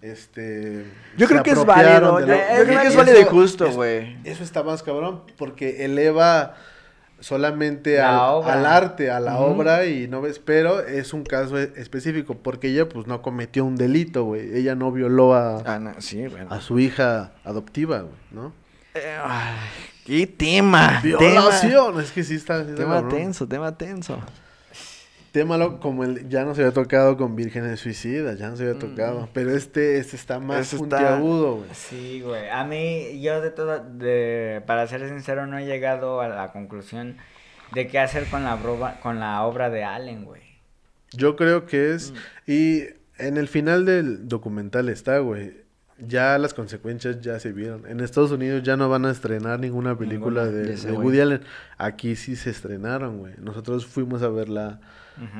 este... 0.00 0.84
Yo 1.16 1.26
creo 1.28 1.42
que 1.42 1.50
es 1.50 1.64
válido. 1.64 2.20
Yo, 2.20 2.26
yo 2.26 2.64
creo 2.64 2.80
que 2.80 2.86
es 2.88 2.96
válido 2.96 3.20
y 3.20 3.24
justo, 3.24 3.70
güey. 3.72 4.16
Eso 4.24 4.42
está 4.44 4.62
más 4.62 4.82
cabrón 4.82 5.22
porque 5.36 5.84
eleva 5.84 6.54
solamente 7.20 7.98
La 7.98 8.30
al, 8.38 8.66
arte, 8.66 9.10
a 9.10 9.20
la 9.20 9.38
obra 9.38 9.86
y 9.86 10.08
no 10.08 10.20
ves, 10.20 10.40
pero 10.40 10.80
es 10.80 11.12
un 11.12 11.22
caso 11.22 11.56
e- 11.56 11.72
específico 11.76 12.36
porque 12.36 12.68
ella 12.68 12.88
pues 12.88 13.06
no 13.06 13.22
cometió 13.22 13.64
un 13.64 13.76
delito, 13.76 14.24
güey. 14.24 14.56
Ella 14.56 14.74
no 14.74 14.90
violó 14.90 15.34
a, 15.34 15.58
Ah, 15.64 15.78
no, 15.78 15.94
sí, 16.00 16.26
bueno. 16.26 16.50
a 16.52 16.60
su 16.60 16.80
hija 16.80 17.30
adoptiva, 17.44 18.00
güey, 18.00 18.14
¿no? 18.32 18.52
Eh, 18.94 19.16
ay, 19.24 19.54
¡Qué 20.04 20.26
tema! 20.26 21.00
Violación, 21.02 22.00
es 22.00 22.10
que 22.10 22.24
sí 22.24 22.34
está, 22.34 22.58
sí 22.64 22.64
Tema, 22.64 22.72
está 22.72 22.82
tema 22.82 22.94
cabrón. 23.02 23.10
tenso, 23.20 23.46
tema 23.46 23.78
tenso. 23.78 24.18
Tema 25.32 25.56
lo- 25.56 25.80
como 25.80 26.04
el 26.04 26.28
ya 26.28 26.44
no 26.44 26.54
se 26.54 26.60
había 26.60 26.74
tocado 26.74 27.16
con 27.16 27.34
vírgenes 27.36 27.80
suicidas, 27.80 28.38
ya 28.38 28.50
no 28.50 28.56
se 28.56 28.68
había 28.68 28.78
tocado, 28.78 29.30
pero 29.32 29.50
este 29.56 29.98
este 29.98 30.14
está 30.16 30.38
más 30.38 30.66
está- 30.66 30.76
puntiagudo, 30.76 31.54
güey. 31.56 31.68
Sí, 31.72 32.20
güey. 32.20 32.48
A 32.50 32.64
mí, 32.64 33.20
yo 33.22 33.40
de 33.40 33.50
todo, 33.50 33.82
de, 33.82 34.62
para 34.66 34.86
ser 34.86 35.08
sincero, 35.08 35.46
no 35.46 35.56
he 35.58 35.64
llegado 35.64 36.20
a 36.20 36.28
la 36.28 36.52
conclusión 36.52 37.16
de 37.72 37.88
qué 37.88 37.98
hacer 37.98 38.26
con 38.26 38.44
la, 38.44 38.56
broba- 38.62 39.00
con 39.00 39.20
la 39.20 39.42
obra 39.44 39.70
de 39.70 39.84
Allen, 39.84 40.26
güey. 40.26 40.42
Yo 41.12 41.34
creo 41.36 41.64
que 41.64 41.94
es. 41.94 42.12
Y 42.46 42.82
en 43.18 43.38
el 43.38 43.48
final 43.48 43.86
del 43.86 44.28
documental 44.28 44.90
está, 44.90 45.18
güey. 45.18 45.62
ya 45.98 46.36
las 46.36 46.52
consecuencias 46.52 47.20
ya 47.22 47.38
se 47.40 47.52
vieron. 47.52 47.86
En 47.86 48.00
Estados 48.00 48.32
Unidos 48.32 48.62
ya 48.64 48.76
no 48.76 48.88
van 48.90 49.06
a 49.06 49.10
estrenar 49.10 49.60
ninguna 49.60 49.96
película 49.96 50.44
Ninguna 50.44 50.58
de, 50.66 50.76
de. 50.76 50.92
Woody 50.92 51.20
Allen. 51.20 51.40
Aquí 51.78 52.16
sí 52.16 52.34
se 52.36 52.50
estrenaron, 52.50 53.18
güey. 53.18 53.32
Nosotros 53.38 53.86
fuimos 53.86 54.22
a 54.22 54.28
ver 54.28 54.48
la, 54.48 54.80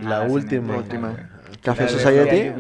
La 0.03 0.19
a 0.19 0.23
última. 0.23 0.77
Última. 0.77 1.31
Café 1.63 1.89
Society. 1.89 2.53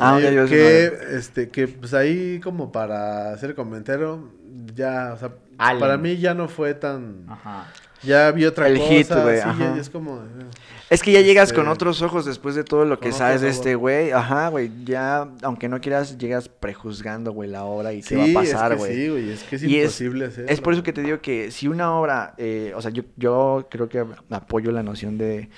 Ah, 0.00 0.18
yo 0.20 0.46
sé, 0.46 0.54
que, 0.54 0.92
este, 1.16 1.48
que 1.48 1.68
pues 1.68 1.94
ahí 1.94 2.38
como 2.40 2.70
para 2.72 3.32
hacer 3.32 3.54
comentario, 3.54 4.28
ya, 4.74 5.12
o 5.14 5.18
sea, 5.18 5.30
para 5.56 5.96
mí 5.96 6.16
ya 6.18 6.34
no 6.34 6.48
fue 6.48 6.74
tan... 6.74 7.24
Ajá. 7.28 7.66
Ya 8.02 8.32
vi 8.32 8.44
otra 8.46 8.66
El 8.66 8.78
cosa, 8.78 8.90
hit, 8.90 9.08
güey, 9.10 9.36
sí, 9.36 9.44
ya- 9.44 9.50
ajá. 9.50 9.74
ya 9.76 9.80
es 9.80 9.88
como... 9.88 10.16
eh, 10.16 10.44
Es 10.90 11.02
que 11.04 11.12
ya 11.12 11.20
llegas 11.20 11.50
Este, 11.50 11.60
con 11.60 11.68
otros 11.68 12.02
ojos 12.02 12.24
después 12.26 12.56
de 12.56 12.64
todo 12.64 12.84
lo 12.84 12.98
que 12.98 13.12
sabes 13.12 13.42
de 13.42 13.48
este 13.48 13.76
güey. 13.76 14.10
Ajá, 14.10 14.48
güey. 14.48 14.72
Ya, 14.84 15.28
aunque 15.42 15.68
no 15.68 15.80
quieras, 15.80 16.18
llegas 16.18 16.48
prejuzgando, 16.48 17.30
güey, 17.32 17.48
la 17.48 17.62
obra 17.62 17.92
y 17.92 18.02
Sí, 18.02 18.16
qué 18.16 18.16
va 18.34 18.40
a 18.40 18.42
pasar, 18.42 18.72
es 18.72 18.78
que 18.78 18.84
güey. 18.84 18.94
sí, 18.96 19.08
güey, 19.08 19.30
es 19.30 19.42
que 19.44 19.54
es 19.56 19.62
Y 19.62 19.76
es- 19.78 19.82
imposible 19.84 20.24
hacerlo. 20.26 20.50
Es 20.50 20.60
por 20.60 20.72
eso 20.72 20.82
que 20.82 20.92
te 20.92 21.02
digo 21.02 21.20
que 21.20 21.52
si 21.52 21.68
una 21.68 21.92
obra, 21.94 22.34
eh, 22.38 22.72
o 22.74 22.82
sea, 22.82 22.90
yo, 22.90 23.04
yo 23.16 23.68
creo 23.70 23.88
que 23.88 24.04
apoyo 24.30 24.72
la 24.72 24.82
noción 24.82 25.16
de 25.16 25.48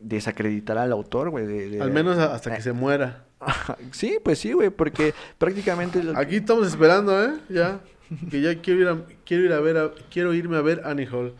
desacreditar 0.00 0.78
al 0.78 0.92
autor, 0.92 1.30
güey. 1.30 1.46
de- 1.46 1.70
de- 1.70 1.82
Al 1.82 1.90
menos 1.90 2.18
hasta 2.18 2.50
que 2.52 2.58
Eh. 2.58 2.62
se 2.62 2.72
muera. 2.72 3.24
Sí, 3.92 4.18
pues 4.22 4.38
sí, 4.38 4.52
güey, 4.52 4.70
porque 4.70 5.14
prácticamente... 5.38 6.02
lo- 6.02 6.18
Aquí 6.18 6.36
estamos 6.36 6.66
esperando, 6.66 7.22
¿eh? 7.24 7.34
Ya. 7.48 7.80
Que 8.30 8.40
ya 8.40 8.58
quiero 8.60 8.80
ir 8.80 8.88
a, 8.88 8.96
quiero 9.26 9.44
ir 9.44 9.52
a 9.52 9.60
ver, 9.60 9.76
a- 9.76 9.90
quiero 10.10 10.32
irme 10.34 10.56
a 10.56 10.62
ver 10.62 10.82
Annie 10.84 11.06
Hall. 11.06 11.34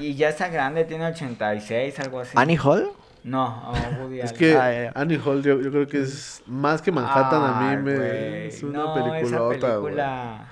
Y 0.00 0.14
ya 0.14 0.28
está 0.30 0.48
grande, 0.48 0.84
tiene 0.84 1.06
86, 1.06 1.98
algo 2.00 2.20
así. 2.20 2.32
¿Annie 2.36 2.58
Hall? 2.58 2.90
No, 3.24 3.70
oh, 3.72 4.02
Woody 4.04 4.20
Es 4.20 4.32
que 4.32 4.56
Ah, 4.56 4.72
ya. 4.72 4.92
Annie 4.94 5.18
Hall 5.24 5.42
yo, 5.42 5.60
yo 5.60 5.70
creo 5.70 5.86
que 5.86 6.00
es 6.02 6.42
más 6.46 6.80
que 6.82 6.92
Manhattan 6.92 7.42
a 7.42 7.60
mí 7.76 7.82
me 7.82 8.46
es 8.46 8.62
una 8.62 8.78
no, 8.78 8.94
peliculota, 8.94 9.56
esa 9.56 9.76
güey. 9.76 9.94
película... 9.94 10.48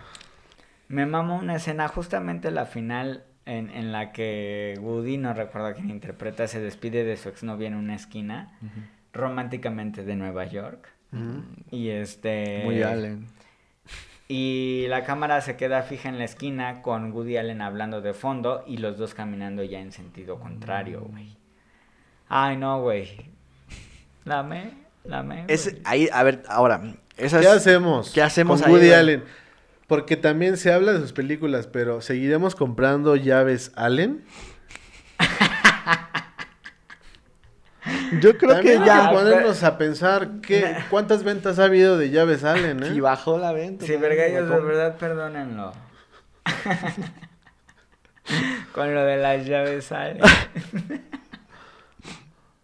Me 0.89 1.07
mama 1.07 1.35
una 1.35 1.57
escena, 1.57 1.89
justamente 1.89 2.51
la 2.51 2.67
final, 2.67 3.25
en, 3.47 3.71
en 3.71 3.93
la 3.93 4.13
que 4.13 4.79
Woody, 4.81 5.17
no 5.17 5.33
recuerdo 5.33 5.75
quién 5.75 5.89
interpreta, 5.91 6.47
se 6.49 6.61
despide 6.61 7.05
de 7.05 7.17
su 7.17 7.29
exnovia 7.29 7.69
en 7.69 7.75
una 7.75 7.95
esquina, 7.95 8.59
románticamente 9.13 10.05
de 10.05 10.17
Nueva 10.17 10.45
York. 10.45 10.89
Y 11.71 11.89
este... 11.89 12.63
Muy 12.65 12.83
Allen. 12.83 13.27
Y 14.29 14.87
la 14.89 15.05
cámara 15.05 15.41
se 15.41 15.57
queda 15.57 15.83
fija 15.83 16.09
en 16.09 16.19
la 16.19 16.25
esquina 16.25 16.83
con 16.83 17.13
Woody 17.13 17.37
Allen 17.37 17.63
hablando 17.63 18.03
de 18.03 18.13
fondo 18.13 18.65
y 18.67 18.79
los 18.79 18.99
dos 18.99 19.15
caminando 19.15 19.63
ya 19.63 19.81
en 19.81 19.93
sentido 19.93 20.41
contrario, 20.41 21.07
güey. 21.09 21.37
Ay, 22.29 22.57
no, 22.57 22.83
güey. 22.83 23.31
La 24.25 24.41
amé, 24.41 24.73
la 25.05 25.21
amé. 25.21 25.45
Es, 25.47 25.77
ahí, 25.85 26.09
a 26.13 26.25
ver, 26.25 26.43
ahora, 26.49 26.83
esas... 27.17 27.41
¿Qué 27.41 27.49
hacemos? 27.49 28.11
¿Qué 28.11 28.21
hacemos 28.21 28.61
con 28.61 28.71
ahí, 28.71 28.77
Woody? 28.77 28.91
Allen? 28.91 29.25
Porque 29.87 30.17
también 30.17 30.57
se 30.57 30.73
habla 30.73 30.93
de 30.93 31.01
sus 31.01 31.13
películas, 31.13 31.69
pero 31.69 32.01
¿seguiremos 32.01 32.55
comprando 32.55 33.17
llaves 33.17 33.73
Allen? 33.77 34.25
Yo 38.21 38.37
creo 38.37 38.55
También 38.55 38.83
que 38.83 38.91
hay 38.91 38.97
ya... 38.99 39.09
que 39.09 39.15
ponernos 39.15 39.63
a 39.63 39.79
pensar 39.79 40.41
qué, 40.41 40.77
cuántas 40.91 41.23
ventas 41.23 41.59
ha 41.59 41.65
habido 41.65 41.99
de 41.99 42.11
llaves 42.11 42.45
Allen, 42.45 42.83
¿eh? 42.83 42.93
Y 42.95 43.01
bajó 43.01 43.39
la 43.39 43.53
venta. 43.53 43.87
Sí, 43.87 43.93
man, 43.93 44.03
vergallos, 44.03 44.49
de 44.49 44.61
verdad, 44.61 44.97
perdónenlo. 44.97 45.73
con 48.73 48.95
lo 48.95 49.05
de 49.05 49.17
las 49.17 49.47
llaves 49.47 49.87
sale. 49.87 50.21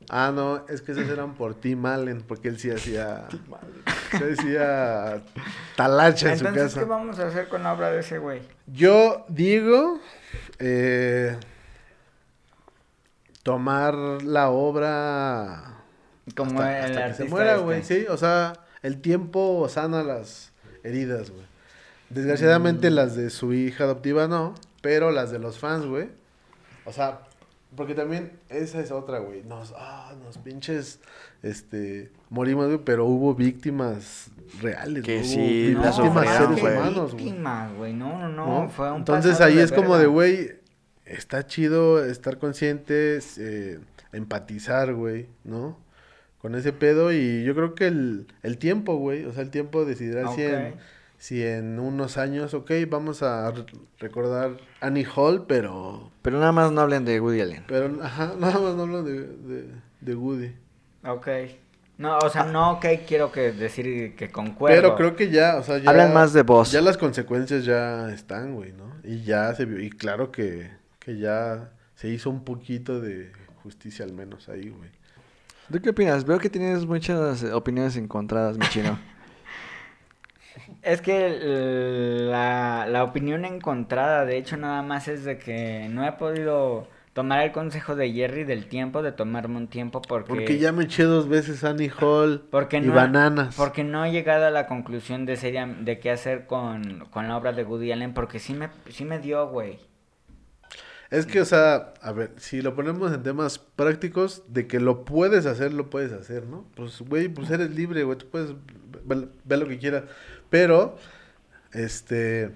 Ah, 0.09 0.33
no, 0.35 0.67
es 0.69 0.83
que 0.83 0.93
esos 0.93 1.09
eran 1.09 1.35
por 1.35 1.55
Tim 1.55 1.85
Allen, 1.87 2.23
porque 2.23 2.49
él 2.49 2.59
sí 2.59 2.71
hacía... 2.71 3.27
Se 4.19 4.33
hacía 4.33 5.21
talacha 5.77 6.33
en 6.33 6.39
su 6.39 6.47
Entonces, 6.47 6.75
casa. 6.75 6.81
¿qué 6.81 6.87
vamos 6.87 7.19
a 7.19 7.27
hacer 7.29 7.49
con 7.49 7.63
la 7.63 7.73
obra 7.73 7.91
de 7.91 8.01
ese 8.01 8.19
güey? 8.19 8.43
Yo 8.67 9.25
digo 9.29 9.99
eh, 10.59 11.37
tomar 13.43 13.95
la 13.95 14.51
obra 14.51 15.79
Como 16.37 16.61
hasta, 16.61 16.79
el 16.87 16.93
hasta 16.99 17.09
que 17.09 17.15
se 17.15 17.25
muera, 17.25 17.53
este. 17.53 17.65
güey, 17.65 17.83
sí, 17.83 18.07
o 18.09 18.17
sea, 18.17 18.55
el 18.83 19.01
tiempo 19.01 19.69
sana 19.69 20.03
las 20.03 20.53
heridas, 20.85 21.31
güey. 21.31 21.45
Desgraciadamente 22.11 22.91
Mm. 22.91 22.95
las 22.95 23.17
de 23.17 23.31
su 23.31 23.53
hija 23.55 23.85
adoptiva 23.85 24.29
no, 24.29 24.55
pero 24.83 25.11
las 25.11 25.31
de 25.31 25.39
los 25.39 25.59
fans, 25.59 25.87
güey. 25.87 26.09
O 26.85 26.93
sea, 26.93 27.21
porque 27.77 27.95
también 27.95 28.33
esa 28.49 28.81
es 28.81 28.91
otra, 28.91 29.19
güey. 29.19 29.43
Nos, 29.45 29.73
ah, 29.77 30.15
nos 30.25 30.39
pinches, 30.39 31.01
este, 31.43 32.11
morimos, 32.29 32.67
güey, 32.67 32.79
pero 32.85 33.07
hubo 33.07 33.35
víctimas 33.35 34.31
reales, 34.61 35.03
Que 35.03 35.19
güey, 35.19 35.29
sí, 35.29 35.75
víctimas 35.75 35.97
seres 36.37 36.61
güey. 36.61 36.77
humanos, 36.77 37.13
güey. 37.13 37.25
víctimas, 37.25 37.75
güey. 37.75 37.95
No, 37.95 38.19
no, 38.19 38.29
no, 38.29 38.63
¿no? 38.63 38.69
fue 38.69 38.91
un 38.91 38.99
Entonces 38.99 39.41
ahí 39.41 39.59
es 39.59 39.73
como 39.73 39.97
de, 39.97 40.07
güey, 40.07 40.53
está 41.07 41.47
chido 41.47 42.05
estar 42.05 42.39
conscientes, 42.39 43.39
eh, 43.39 43.81
empatizar, 44.13 44.95
güey, 44.95 45.29
¿no? 45.45 45.79
Con 46.39 46.55
ese 46.55 46.73
pedo 46.73 47.13
y 47.13 47.45
yo 47.45 47.55
creo 47.55 47.75
que 47.75 47.87
el, 47.87 48.27
el 48.43 48.59
tiempo, 48.59 48.97
güey, 48.97 49.25
o 49.25 49.33
sea, 49.33 49.43
el 49.43 49.51
tiempo 49.51 49.85
decidirá 49.85 50.29
si, 50.35 50.43
en. 50.43 50.75
Si 51.23 51.41
en 51.47 51.79
unos 51.79 52.19
años, 52.19 52.53
ok, 52.53 52.73
vamos 52.89 53.23
a 53.23 53.49
re- 53.53 53.65
recordar 54.01 54.57
Annie 54.81 55.07
Hall, 55.15 55.45
pero, 55.47 56.11
Pero 56.21 56.41
nada 56.41 56.51
más 56.51 56.73
no 56.73 56.81
hablen 56.81 57.05
de 57.05 57.21
Woody 57.21 57.41
Allen. 57.41 57.63
pero, 57.69 58.03
ajá, 58.03 58.35
nada 58.41 58.59
más 58.59 58.75
no 58.75 58.83
hablo 58.83 59.05
de, 59.05 59.29
de, 59.29 59.69
de 60.01 60.15
Woody. 60.17 60.53
Ok. 61.07 61.29
No, 61.99 62.19
o 62.19 62.29
sea, 62.29 62.43
no, 62.43 62.73
ok, 62.73 62.87
quiero 63.07 63.31
que 63.31 63.53
decir 63.53 64.17
que 64.17 64.33
concuerdo. 64.33 64.75
Pero 64.75 64.97
creo 64.97 65.15
que 65.15 65.31
ya, 65.31 65.59
o 65.59 65.63
sea, 65.63 65.79
ya... 65.79 65.91
Hablan 65.91 66.13
más 66.13 66.33
de 66.33 66.43
vos. 66.43 66.73
Ya 66.73 66.81
las 66.81 66.99
consecuencias 66.99 67.65
ya 67.65 68.11
están, 68.13 68.57
güey, 68.57 68.73
¿no? 68.73 68.93
Y 69.05 69.23
ya 69.23 69.55
se 69.55 69.65
vio, 69.65 69.79
y 69.81 69.91
claro 69.91 70.33
que, 70.33 70.73
que 70.99 71.19
ya 71.19 71.71
se 71.95 72.09
hizo 72.09 72.31
un 72.31 72.43
poquito 72.43 73.01
de 73.01 73.31
justicia 73.63 74.05
al 74.05 74.13
menos 74.13 74.49
ahí, 74.49 74.71
güey. 74.71 74.91
¿Tú 75.71 75.81
qué 75.81 75.91
opinas? 75.91 76.25
Veo 76.25 76.41
que 76.41 76.51
tienes 76.51 76.85
muchas 76.85 77.45
eh, 77.45 77.53
opiniones 77.53 77.97
encontradas, 77.97 78.59
mi 78.59 78.67
chino. 78.71 78.99
Es 80.83 81.01
que 81.01 81.39
la, 82.31 82.87
la 82.89 83.05
opinión 83.05 83.45
encontrada, 83.45 84.25
de 84.25 84.37
hecho, 84.37 84.57
nada 84.57 84.83
más 84.83 85.07
es 85.07 85.25
de 85.25 85.39
que 85.39 85.89
no 85.89 86.07
he 86.07 86.13
podido 86.13 86.89
tomar 87.13 87.43
el 87.43 87.53
consejo 87.53 87.95
de 87.95 88.13
Jerry 88.13 88.45
del 88.45 88.67
tiempo, 88.67 89.03
de 89.03 89.13
tomarme 89.13 89.59
un 89.59 89.69
tiempo 89.69 90.03
porque... 90.03 90.29
Porque 90.29 90.59
ya 90.59 90.73
me 90.73 90.85
eché 90.85 91.05
dos 91.05 91.29
veces 91.29 91.63
Annie 91.63 91.93
Hall 92.01 92.43
porque 92.51 92.79
y 92.79 92.81
no, 92.81 92.95
bananas. 92.95 93.55
Porque 93.57 93.85
no 93.85 94.05
he 94.05 94.11
llegado 94.11 94.47
a 94.47 94.51
la 94.51 94.67
conclusión 94.67 95.27
de 95.27 95.37
seria, 95.37 95.67
de 95.67 96.01
qué 96.01 96.11
hacer 96.11 96.47
con, 96.47 97.07
con 97.11 97.29
la 97.29 97.37
obra 97.37 97.53
de 97.53 97.65
Woody 97.65 97.93
Allen, 97.93 98.15
porque 98.15 98.39
sí 98.39 98.55
me, 98.55 98.71
sí 98.89 99.05
me 99.05 99.19
dio, 99.19 99.47
güey. 99.49 99.79
Es 101.11 101.27
que, 101.27 101.43
o 101.43 101.45
sea, 101.45 101.93
a 102.01 102.13
ver, 102.13 102.33
si 102.39 102.63
lo 102.63 102.75
ponemos 102.75 103.13
en 103.13 103.23
temas 103.23 103.59
prácticos, 103.59 104.45
de 104.49 104.67
que 104.67 104.81
lo 104.81 105.05
puedes 105.05 105.45
hacer, 105.45 105.75
lo 105.75 105.91
puedes 105.91 106.11
hacer, 106.11 106.47
¿no? 106.47 106.65
Pues, 106.75 107.03
güey, 107.03 107.29
pues 107.29 107.51
eres 107.51 107.71
libre, 107.71 108.03
güey, 108.03 108.17
tú 108.17 108.29
puedes 108.31 108.55
ver, 109.05 109.29
ver 109.45 109.59
lo 109.59 109.69
que 109.69 109.79
quieras. 109.79 110.05
Pero, 110.53 110.99
este, 111.73 112.51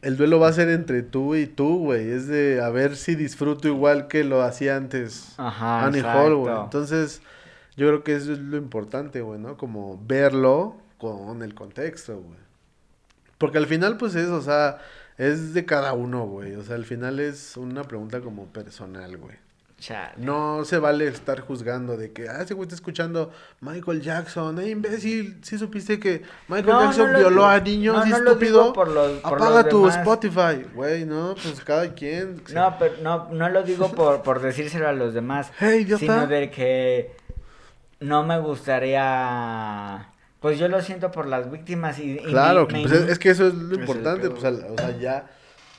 el 0.00 0.16
duelo 0.16 0.40
va 0.40 0.48
a 0.48 0.52
ser 0.54 0.70
entre 0.70 1.02
tú 1.02 1.34
y 1.34 1.46
tú, 1.46 1.78
güey. 1.78 2.08
Es 2.08 2.26
de 2.26 2.62
a 2.62 2.70
ver 2.70 2.96
si 2.96 3.14
disfruto 3.14 3.68
igual 3.68 4.08
que 4.08 4.24
lo 4.24 4.40
hacía 4.40 4.76
antes 4.76 5.34
Ajá, 5.36 5.84
Annie 5.84 6.00
Hall, 6.00 6.36
güey. 6.36 6.56
Entonces, 6.56 7.20
yo 7.76 7.86
creo 7.88 8.02
que 8.02 8.16
eso 8.16 8.32
es 8.32 8.38
lo 8.38 8.56
importante, 8.56 9.20
güey, 9.20 9.38
¿no? 9.38 9.58
Como 9.58 10.02
verlo 10.06 10.78
con 10.96 11.42
el 11.42 11.54
contexto, 11.54 12.16
güey. 12.18 12.38
Porque 13.36 13.58
al 13.58 13.66
final, 13.66 13.98
pues 13.98 14.14
es, 14.14 14.30
o 14.30 14.40
sea, 14.40 14.78
es 15.18 15.52
de 15.52 15.66
cada 15.66 15.92
uno, 15.92 16.24
güey. 16.24 16.54
O 16.54 16.62
sea, 16.62 16.76
al 16.76 16.86
final 16.86 17.20
es 17.20 17.58
una 17.58 17.84
pregunta 17.84 18.22
como 18.22 18.46
personal, 18.46 19.18
güey. 19.18 19.36
Chale. 19.78 20.14
No 20.16 20.64
se 20.64 20.78
vale 20.78 21.06
estar 21.06 21.38
juzgando 21.40 21.98
de 21.98 22.10
que, 22.10 22.30
ah, 22.30 22.40
ese 22.40 22.54
güey 22.54 22.64
está 22.66 22.74
escuchando 22.74 23.30
Michael 23.60 24.00
Jackson. 24.00 24.58
Eh, 24.58 24.70
imbécil, 24.70 25.38
¿sí 25.42 25.58
supiste 25.58 26.00
que 26.00 26.22
Michael 26.48 26.66
No, 26.66 26.80
Jackson 26.84 27.12
no 27.12 27.18
violó 27.18 27.44
a 27.46 27.60
niños 27.60 27.94
no, 28.08 28.18
lo 28.20 28.30
estúpido? 28.30 28.60
digo 28.62 28.72
por 28.72 28.88
los- 28.88 29.20
por 29.20 29.34
Apaga 29.34 29.60
los 29.62 29.68
tu 29.68 29.78
demás. 29.86 29.96
Spotify. 29.98 30.66
Güey, 30.74 31.04
no, 31.04 31.34
pues 31.42 31.60
cada 31.62 31.92
quien. 31.94 32.42
No, 32.54 32.76
pero 32.78 32.94
no, 33.02 33.28
no 33.32 33.50
lo 33.50 33.62
digo 33.64 33.92
por, 33.92 34.22
por 34.22 34.40
decírselo 34.40 34.88
a 34.88 34.92
los 34.92 35.12
demás, 35.12 35.52
Hey, 35.60 35.86
sino 35.98 36.26
de 36.26 36.50
que 36.50 37.14
no 38.00 38.24
me 38.24 38.38
gustaría... 38.40 40.08
Pues 40.40 40.58
yo 40.58 40.68
lo 40.68 40.80
siento 40.82 41.10
por 41.10 41.26
las 41.26 41.50
víctimas 41.50 41.98
y... 41.98 42.12
y 42.12 42.22
Claro, 42.24 42.66
me- 42.66 42.82
me 42.82 42.88
pues 42.88 42.92
es, 43.10 43.18
que 43.18 43.30
eso 43.30 43.46
es 43.48 43.54
lo 43.54 43.74
es 43.74 43.80
importante, 43.80 44.30
pues, 44.30 44.44
o 44.44 44.76
sea, 44.76 44.96
ya, 44.98 45.26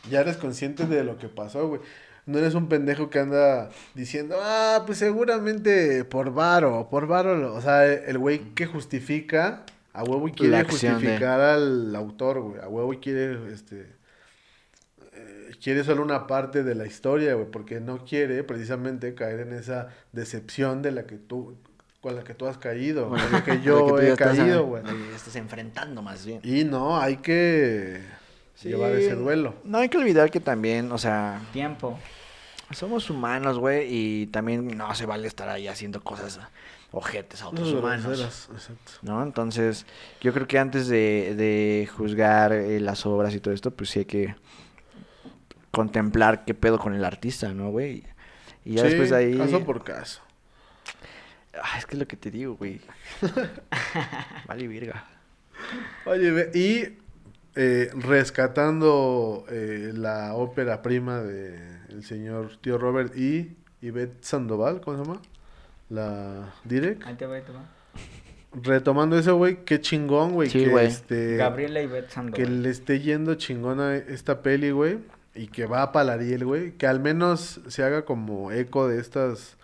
ya 0.09 0.21
eres 0.21 0.37
consciente 0.37 0.85
de 0.85 1.03
lo 1.03 1.17
que 1.17 1.29
pasó, 1.29 1.67
güey. 1.67 1.81
No 2.27 2.37
eres 2.37 2.53
un 2.53 2.67
pendejo 2.67 3.09
que 3.09 3.19
anda 3.19 3.69
diciendo, 3.95 4.35
ah, 4.41 4.83
pues 4.85 4.99
seguramente 4.99 6.03
por 6.03 6.33
varo, 6.33 6.87
por 6.91 7.07
varo, 7.07 7.35
lo-". 7.37 7.55
o 7.55 7.61
sea, 7.61 7.85
el 7.91 8.17
güey 8.17 8.53
que 8.53 8.65
justifica, 8.67 9.63
a 9.93 10.03
huevo 10.03 10.27
y 10.27 10.31
quiere 10.33 10.57
de- 10.57 10.63
justificar 10.65 11.39
al 11.41 11.95
autor, 11.95 12.41
güey, 12.41 12.61
a 12.61 12.67
huevo 12.67 12.93
y 12.93 12.97
quiere, 12.97 13.51
este, 13.51 13.87
eh, 15.13 15.51
quiere 15.63 15.83
solo 15.83 16.03
una 16.03 16.27
parte 16.27 16.63
de 16.63 16.75
la 16.75 16.85
historia, 16.85 17.33
güey, 17.33 17.47
porque 17.49 17.79
no 17.79 18.03
quiere 18.05 18.43
precisamente 18.43 19.15
caer 19.15 19.39
en 19.41 19.53
esa 19.53 19.87
decepción 20.11 20.81
de 20.81 20.91
la 20.91 21.03
que 21.05 21.15
tú, 21.15 21.55
con 22.01 22.15
la 22.15 22.23
que 22.23 22.33
tú 22.33 22.45
has 22.47 22.57
caído, 22.57 23.07
Bueno, 23.09 23.23
con 23.23 23.33
la 23.33 23.43
que 23.43 23.61
yo 23.61 23.99
he 23.99 24.15
caído, 24.15 24.65
güey. 24.65 24.83
Estás 25.15 25.35
enfrentando 25.35 26.01
más 26.01 26.25
bien. 26.25 26.41
Y 26.43 26.63
no, 26.63 26.99
hay 26.99 27.17
que 27.17 28.01
llevar 28.61 28.91
ese 28.91 29.15
duelo. 29.15 29.55
No 29.63 29.77
hay 29.79 29.89
que 29.89 29.97
olvidar 29.97 30.29
que 30.29 30.39
también, 30.39 30.91
o 30.91 30.97
sea, 30.97 31.41
Tiempo. 31.53 31.97
Somos 32.71 33.09
humanos, 33.09 33.59
güey, 33.59 33.87
y 33.89 34.27
también 34.27 34.77
no 34.77 34.93
se 34.95 35.05
vale 35.05 35.27
estar 35.27 35.49
ahí 35.49 35.67
haciendo 35.67 36.03
cosas 36.03 36.39
ojetes 36.91 37.41
a 37.41 37.49
otros 37.49 37.69
Los 37.69 37.79
humanos. 37.79 38.49
exacto. 38.53 38.91
¿No? 39.01 39.23
Entonces, 39.23 39.85
yo 40.21 40.33
creo 40.33 40.47
que 40.47 40.59
antes 40.59 40.87
de, 40.87 41.35
de 41.35 41.89
juzgar 41.95 42.53
eh, 42.53 42.79
las 42.79 43.05
obras 43.05 43.33
y 43.33 43.39
todo 43.39 43.53
esto, 43.53 43.71
pues 43.71 43.89
sí 43.89 43.99
hay 43.99 44.05
que 44.05 44.35
contemplar 45.71 46.45
qué 46.45 46.53
pedo 46.53 46.79
con 46.79 46.93
el 46.93 47.05
artista, 47.05 47.53
¿no, 47.53 47.69
güey? 47.69 48.03
Y 48.65 48.75
ya 48.75 48.83
Sí, 48.83 48.87
después 48.89 49.09
de 49.11 49.15
ahí... 49.17 49.37
Caso 49.37 49.63
por 49.63 49.83
caso. 49.83 50.21
Ah, 51.61 51.77
es 51.77 51.85
que 51.85 51.95
es 51.95 51.99
lo 51.99 52.07
que 52.07 52.17
te 52.17 52.31
digo, 52.31 52.55
güey. 52.55 52.81
vale, 54.47 54.67
virga. 54.67 55.05
Oye, 56.05 56.51
y 56.53 56.97
eh, 57.55 57.89
rescatando 57.95 59.45
eh, 59.49 59.91
la 59.93 60.35
ópera 60.35 60.81
prima 60.81 61.19
de 61.21 61.76
el 61.97 62.03
señor 62.03 62.57
tío 62.61 62.77
Robert 62.77 63.17
y 63.17 63.55
Ivette 63.81 64.23
Sandoval, 64.23 64.81
¿cómo 64.81 64.97
se 64.97 65.03
llama? 65.03 65.21
La 65.89 66.53
Direct. 66.63 67.03
Ahí 67.05 67.15
te 67.15 67.25
va, 67.25 67.35
ahí 67.35 67.41
te 67.41 67.51
va. 67.51 67.65
Retomando 68.53 69.17
eso, 69.17 69.35
güey, 69.35 69.65
qué 69.65 69.81
chingón, 69.81 70.33
güey, 70.33 70.49
Sí, 70.49 70.63
que 70.63 70.69
güey. 70.69 70.85
este 70.87 71.35
Gabriela 71.37 71.81
Ivette 71.81 72.09
Sandoval. 72.11 72.39
que 72.43 72.49
le 72.49 72.69
esté 72.69 72.99
yendo 72.99 73.35
chingona 73.35 73.95
esta 73.95 74.41
peli, 74.41 74.71
güey, 74.71 74.99
y 75.35 75.47
que 75.47 75.65
va 75.65 75.81
a 75.81 75.91
Palariel, 75.91 76.45
güey, 76.45 76.71
que 76.73 76.87
al 76.87 76.99
menos 76.99 77.59
se 77.67 77.83
haga 77.83 78.05
como 78.05 78.51
eco 78.51 78.87
de 78.87 78.99
estas 78.99 79.57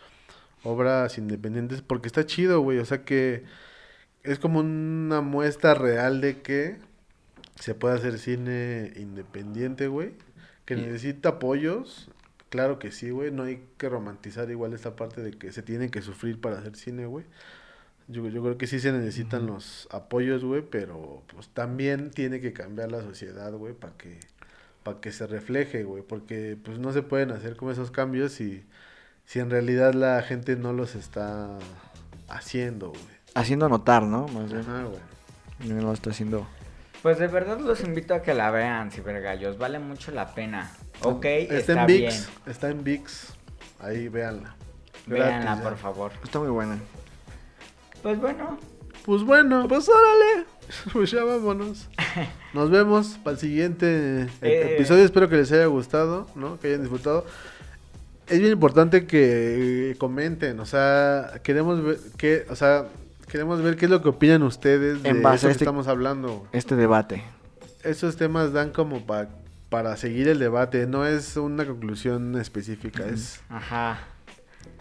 obras 0.64 1.18
independientes, 1.18 1.82
porque 1.82 2.08
está 2.08 2.26
chido, 2.26 2.62
güey, 2.62 2.80
o 2.80 2.86
sea 2.86 3.04
que 3.04 3.44
es 4.24 4.40
como 4.40 4.60
una 4.60 5.22
muestra 5.22 5.74
real 5.76 6.22
de 6.22 6.42
que 6.42 6.78
se 7.60 7.76
puede 7.76 7.96
hacer 7.96 8.18
cine 8.20 8.92
independiente, 8.96 9.88
güey, 9.88 10.14
que 10.66 10.76
necesita 10.76 11.30
apoyos, 11.30 12.10
claro 12.54 12.78
que 12.78 12.91
sí, 12.91 13.10
güey, 13.10 13.32
no 13.32 13.41
hay 13.41 13.66
que 13.80 13.89
romantizar 13.89 14.47
igual 14.51 14.74
esta 14.74 14.95
parte 14.95 15.24
de 15.24 15.32
que 15.32 15.51
se 15.51 15.64
tiene 15.64 15.89
que 15.89 16.04
sufrir 16.04 16.39
para 16.39 16.60
hacer 16.60 16.76
cine, 16.76 17.08
güey. 17.08 17.26
Yo, 18.08 18.28
yo 18.30 18.43
creo 18.43 18.60
que 18.60 18.68
sí 18.68 18.80
se 18.80 18.91
necesitan 18.91 19.47
los 19.47 19.88
apoyos, 19.89 20.45
güey, 20.45 20.62
pero 20.62 21.24
pues 21.34 21.49
también 21.49 22.12
tiene 22.12 22.41
que 22.41 22.54
cambiar 22.54 22.91
la 22.91 23.01
sociedad, 23.01 23.51
güey, 23.54 23.74
para 23.74 23.97
que 23.97 24.20
para 24.84 25.01
que 25.01 25.12
se 25.12 25.26
refleje, 25.26 25.84
güey, 25.84 26.04
porque 26.04 26.56
pues 26.64 26.78
no 26.78 26.93
se 26.93 27.01
pueden 27.01 27.32
hacer 27.32 27.56
como 27.56 27.72
esos 27.72 27.89
cambios 27.89 28.34
si 28.34 28.64
si 29.26 29.39
en 29.39 29.49
realidad 29.49 29.95
la 29.95 30.22
gente 30.22 30.56
no 30.56 30.74
los 30.74 30.93
está 30.93 31.58
haciendo, 32.30 32.89
güey. 32.89 33.01
Haciendo 33.34 33.68
notar, 33.68 34.04
¿no? 34.04 34.28
Más 34.28 34.54
bien. 34.54 34.62
Ajá, 34.62 34.84
güey. 34.84 35.74
No 35.74 35.82
lo 35.82 35.93
está 35.93 36.12
haciendo. 36.12 36.47
Pues 37.01 37.18
de 37.18 37.26
verdad 37.30 37.60
los 37.60 37.82
invito 37.82 38.14
a 38.14 38.22
que 38.22 38.36
la 38.36 38.51
vean, 38.51 38.91
cibergallos. 38.91 39.58
Vale 39.58 39.80
mucho 39.80 40.12
la 40.12 40.36
pena. 40.36 40.70
Ok, 41.02 41.26
está, 41.26 41.56
está, 41.58 41.82
en 41.82 41.88
bien. 41.88 42.02
VIX, 42.12 42.30
está 42.48 42.70
en 42.70 42.84
VIX. 42.84 43.34
Ahí 43.80 44.08
véanla. 44.08 44.56
Véanla, 45.06 45.39
Gratis, 45.41 45.58
ya. 45.64 45.70
por 45.70 45.78
favor. 45.78 46.12
Está 46.24 46.39
muy 46.39 46.50
buena. 46.50 46.78
Pues 48.02 48.20
bueno, 48.20 48.58
Pues 49.06 49.24
bueno, 49.24 49.68
pues 49.68 49.89
órale. 49.89 50.46
Pues 50.94 51.12
ya 51.12 51.24
vámonos. 51.26 51.89
Nos 52.54 52.70
vemos 52.72 53.18
para 53.24 53.34
el 53.34 53.39
siguiente 53.39 54.22
e- 54.22 54.28
Eh. 54.41 54.76
episodio. 54.76 55.04
Espero 55.04 55.28
que 55.28 55.36
les 55.36 55.52
haya 55.52 55.66
gustado, 55.66 56.28
¿no? 56.36 56.58
Que 56.60 56.68
hayan 56.68 56.82
disfrutado. 56.82 57.26
Es 58.28 58.39
bien 58.39 58.54
importante 58.54 59.06
que 59.06 59.98
comenten, 60.00 60.58
o 60.62 60.66
sea, 60.66 61.41
queremos 61.44 61.84
ver 61.84 61.98
qué, 62.18 62.46
o 62.50 62.56
sea, 62.56 62.86
queremos 63.28 63.62
ver 63.62 63.76
qué 63.76 63.86
es 63.86 63.91
lo 63.91 64.02
que 64.02 64.08
opinan 64.10 64.41
ustedes 64.44 65.04
de 65.04 65.10
En 65.10 65.22
base 65.22 65.36
eso 65.39 65.48
a 65.48 65.50
que 65.50 65.52
este- 65.52 65.64
estamos 65.66 65.88
hablando. 65.89 66.48
Este 66.54 66.78
debate. 66.78 67.22
Esos 67.84 68.16
temas 68.16 68.54
dan 68.54 68.72
como 68.72 69.06
pa- 69.06 69.28
para 69.74 69.97
seguir 69.97 70.28
el 70.28 70.38
debate, 70.38 70.86
no 70.86 71.03
es 71.03 71.36
una 71.36 71.65
conclusión 71.65 72.39
específica, 72.39 73.07
es 73.07 73.41
ajá. 73.49 74.01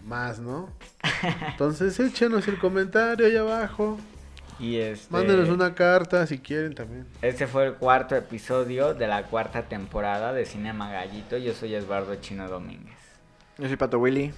más, 0.05 0.37
¿no? 0.37 0.69
Entonces 1.47 1.99
échenos 1.99 2.47
el 2.47 2.59
comentario 2.59 3.25
ahí 3.25 3.35
abajo. 3.35 3.97
Y 4.59 4.77
este. 4.77 5.11
Mándenos 5.11 5.49
una 5.49 5.73
carta 5.73 6.27
si 6.27 6.37
quieren 6.37 6.75
también. 6.75 7.07
Este 7.23 7.47
fue 7.47 7.65
el 7.65 7.73
cuarto 7.73 8.15
episodio 8.15 8.93
de 8.93 9.07
la 9.07 9.23
cuarta 9.23 9.63
temporada 9.63 10.31
de 10.31 10.45
Cinema 10.45 10.91
Gallito. 10.91 11.37
Yo 11.37 11.55
soy 11.55 11.73
Eduardo 11.73 12.13
Chino 12.17 12.47
Domínguez. 12.47 12.99
Yo 13.57 13.65
soy 13.65 13.77
Pato 13.77 13.97
Willy. 13.97 14.31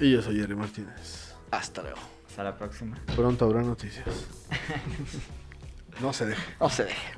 Y 0.00 0.10
yo 0.10 0.22
soy 0.22 0.36
Jerry 0.40 0.56
Martínez. 0.56 1.34
Hasta 1.50 1.82
luego. 1.82 1.98
Hasta 2.30 2.44
la 2.44 2.56
próxima. 2.56 2.96
Pronto 3.14 3.44
habrá 3.44 3.60
noticias. 3.60 4.06
No 6.00 6.12
se 6.12 6.26
deje. 6.26 6.42
No 6.60 6.70
se 6.70 6.84
deje. 6.84 7.12